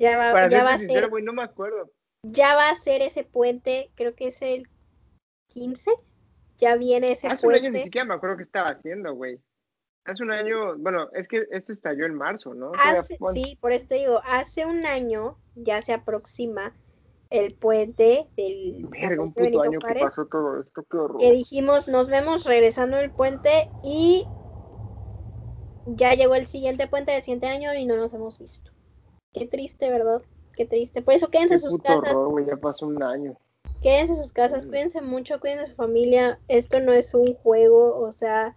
Ya 0.00 0.18
va, 0.18 0.48
ya 0.48 0.64
va 0.64 0.74
a 0.74 0.78
ser. 0.78 1.08
no 1.22 1.32
me 1.32 1.44
acuerdo. 1.44 1.90
Ya 2.24 2.56
va 2.56 2.68
a 2.68 2.74
ser 2.74 3.00
ese 3.00 3.22
puente, 3.22 3.92
creo 3.94 4.14
que 4.16 4.26
es 4.26 4.42
el 4.42 4.68
15. 5.54 5.92
Ya 6.58 6.76
viene 6.76 7.12
ese 7.12 7.28
Hace 7.28 7.46
puente. 7.46 7.60
un 7.60 7.66
año 7.66 7.78
ni 7.78 7.84
siquiera 7.84 8.04
me 8.04 8.14
acuerdo 8.14 8.36
qué 8.36 8.42
estaba 8.42 8.70
haciendo, 8.70 9.14
güey. 9.14 9.40
Hace 10.06 10.22
un 10.22 10.30
año, 10.30 10.76
bueno, 10.78 11.08
es 11.14 11.28
que 11.28 11.44
esto 11.50 11.72
estalló 11.72 12.04
en 12.04 12.14
marzo, 12.14 12.52
¿no? 12.52 12.72
sí, 13.32 13.56
por 13.60 13.72
eso 13.72 13.86
te 13.88 13.94
digo, 13.96 14.20
hace 14.24 14.66
un 14.66 14.84
año 14.84 15.38
ya 15.54 15.80
se 15.80 15.94
aproxima 15.94 16.74
el 17.30 17.54
puente 17.54 18.28
del. 18.36 18.86
Verga, 18.90 19.22
un 19.22 19.32
puto 19.32 19.62
año 19.62 19.78
que 19.78 19.94
pasó 20.00 20.26
todo 20.26 20.60
esto, 20.60 20.84
qué 20.90 20.96
horror. 20.98 21.20
Que 21.20 21.32
dijimos, 21.32 21.88
nos 21.88 22.08
vemos 22.08 22.44
regresando 22.44 22.98
el 22.98 23.10
puente 23.10 23.70
y 23.82 24.26
ya 25.86 26.14
llegó 26.14 26.34
el 26.34 26.46
siguiente 26.46 26.86
puente 26.86 27.12
del 27.12 27.22
siguiente 27.22 27.46
año 27.46 27.74
y 27.74 27.86
no 27.86 27.96
nos 27.96 28.12
hemos 28.12 28.38
visto. 28.38 28.70
Qué 29.32 29.46
triste, 29.46 29.90
¿verdad? 29.90 30.22
Qué 30.54 30.66
triste. 30.66 31.02
Por 31.02 31.14
eso 31.14 31.28
quédense 31.28 31.54
en 31.54 31.60
sus 31.60 31.78
casas. 31.78 32.14
Horror, 32.14 32.46
ya 32.46 32.56
pasó 32.56 32.86
un 32.86 33.02
año. 33.02 33.36
Quédense 33.82 34.12
en 34.12 34.22
sus 34.22 34.32
casas, 34.32 34.66
mm. 34.66 34.68
cuídense 34.68 35.00
mucho, 35.00 35.40
cuídense 35.40 35.66
su 35.66 35.76
familia. 35.76 36.38
Esto 36.48 36.80
no 36.80 36.92
es 36.92 37.14
un 37.14 37.34
juego, 37.34 37.98
o 37.98 38.12
sea. 38.12 38.54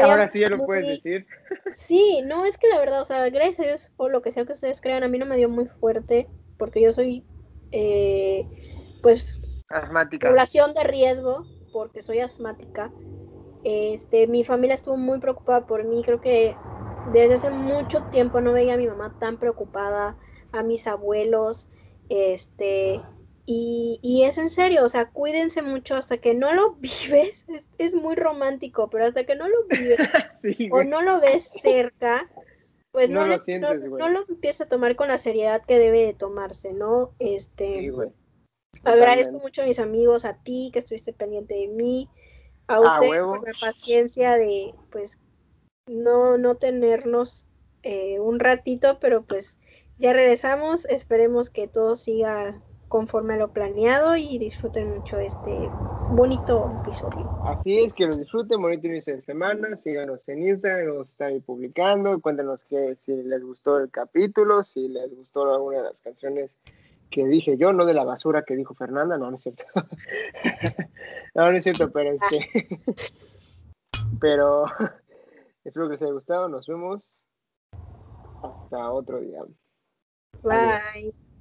Ahora 0.00 0.28
sí 0.30 0.40
ya 0.40 0.48
lo 0.48 0.64
puedes 0.64 0.86
decir. 0.86 1.26
Sí, 1.74 2.20
no, 2.24 2.44
es 2.44 2.58
que 2.58 2.68
la 2.68 2.78
verdad, 2.78 3.00
o 3.00 3.04
sea, 3.04 3.28
gracias 3.30 3.60
a 3.60 3.62
Dios 3.62 3.92
por 3.96 4.10
lo 4.10 4.20
que 4.20 4.30
sea 4.30 4.44
que 4.44 4.52
ustedes 4.52 4.80
crean, 4.80 5.04
a 5.04 5.08
mí 5.08 5.18
no 5.18 5.26
me 5.26 5.36
dio 5.36 5.48
muy 5.48 5.66
fuerte, 5.66 6.28
porque 6.58 6.82
yo 6.82 6.92
soy, 6.92 7.24
eh, 7.70 8.46
pues, 9.00 9.40
asmática. 9.68 10.28
Población 10.28 10.74
de 10.74 10.84
riesgo, 10.84 11.46
porque 11.70 12.02
soy 12.02 12.20
asmática. 12.20 12.92
Este, 13.64 14.26
mi 14.26 14.44
familia 14.44 14.74
estuvo 14.74 14.96
muy 14.96 15.18
preocupada 15.18 15.66
por 15.66 15.84
mí, 15.84 16.02
creo 16.04 16.20
que 16.20 16.56
desde 17.04 17.34
hace 17.34 17.50
mucho 17.50 18.02
tiempo 18.04 18.40
no 18.40 18.52
veía 18.52 18.74
a 18.74 18.78
mi 18.78 18.86
mamá 18.86 19.14
tan 19.18 19.38
preocupada, 19.38 20.18
a 20.50 20.62
mis 20.62 20.86
abuelos, 20.86 21.68
este, 22.08 23.00
Y, 23.44 23.98
y, 24.02 24.22
es 24.22 24.38
en 24.38 24.48
serio, 24.48 24.84
o 24.84 24.88
sea, 24.88 25.10
cuídense 25.10 25.62
mucho 25.62 25.96
hasta 25.96 26.18
que 26.18 26.32
no 26.32 26.52
lo 26.52 26.74
vives, 26.80 27.46
es, 27.78 27.94
muy 27.94 28.14
romántico, 28.14 28.88
pero 28.88 29.06
hasta 29.06 29.24
que 29.24 29.34
no 29.34 29.48
lo 29.48 29.64
vives 29.68 29.98
o 30.70 30.84
no 30.84 31.02
lo 31.02 31.20
ves 31.20 31.50
cerca, 31.60 32.30
pues 32.92 33.10
no, 33.10 33.26
lo, 33.26 33.38
no, 33.38 34.08
lo 34.08 34.24
empieza 34.28 34.64
a 34.64 34.68
tomar 34.68 34.94
con 34.96 35.08
la 35.08 35.18
seriedad 35.18 35.62
que 35.64 35.78
debe 35.78 36.06
de 36.06 36.14
tomarse, 36.14 36.72
¿no? 36.72 37.14
Este, 37.18 37.90
agradezco 38.84 39.38
mucho 39.38 39.62
a 39.62 39.66
mis 39.66 39.78
amigos, 39.78 40.24
a 40.24 40.34
ti 40.34 40.70
que 40.72 40.78
estuviste 40.78 41.12
pendiente 41.12 41.54
de 41.54 41.68
mí, 41.68 42.08
a 42.68 42.80
usted 42.80 43.20
por 43.22 43.44
la 43.44 43.54
paciencia 43.60 44.36
de, 44.36 44.74
pues, 44.90 45.18
no, 45.88 46.38
no 46.38 46.54
tenernos 46.56 47.46
eh, 47.82 48.20
un 48.20 48.38
ratito, 48.38 48.98
pero 49.00 49.24
pues 49.24 49.58
ya 49.98 50.12
regresamos, 50.12 50.84
esperemos 50.84 51.50
que 51.50 51.66
todo 51.66 51.96
siga 51.96 52.62
conforme 52.92 53.32
a 53.32 53.36
lo 53.38 53.48
planeado 53.48 54.16
y 54.16 54.36
disfruten 54.36 54.90
mucho 54.90 55.18
este 55.18 55.50
bonito 56.10 56.70
episodio. 56.82 57.26
Así 57.46 57.78
es, 57.78 57.94
que 57.94 58.06
lo 58.06 58.18
disfruten, 58.18 58.60
bonito 58.60 58.86
inicio 58.86 59.14
de 59.14 59.22
semana, 59.22 59.78
síganos 59.78 60.28
en 60.28 60.42
Instagram, 60.42 60.98
nos 60.98 61.08
están 61.08 61.40
publicando, 61.40 62.20
cuéntenos 62.20 62.64
que 62.64 62.94
si 62.96 63.22
les 63.22 63.42
gustó 63.42 63.78
el 63.78 63.90
capítulo, 63.90 64.62
si 64.62 64.88
les 64.88 65.08
gustó 65.16 65.54
alguna 65.54 65.78
de 65.78 65.84
las 65.84 66.02
canciones 66.02 66.58
que 67.08 67.26
dije 67.26 67.56
yo, 67.56 67.72
no 67.72 67.86
de 67.86 67.94
la 67.94 68.04
basura 68.04 68.42
que 68.42 68.56
dijo 68.56 68.74
Fernanda, 68.74 69.16
no, 69.16 69.30
no 69.30 69.36
es 69.36 69.42
cierto. 69.42 69.64
no, 71.34 71.50
no 71.50 71.56
es 71.56 71.64
cierto, 71.64 71.90
pero 71.90 72.10
es 72.12 72.20
que... 72.28 72.78
pero 74.20 74.66
espero 75.64 75.86
que 75.86 75.94
les 75.94 76.02
haya 76.02 76.12
gustado, 76.12 76.46
nos 76.50 76.66
vemos 76.66 77.26
hasta 78.42 78.92
otro 78.92 79.18
día. 79.18 79.40
Bye. 80.42 81.31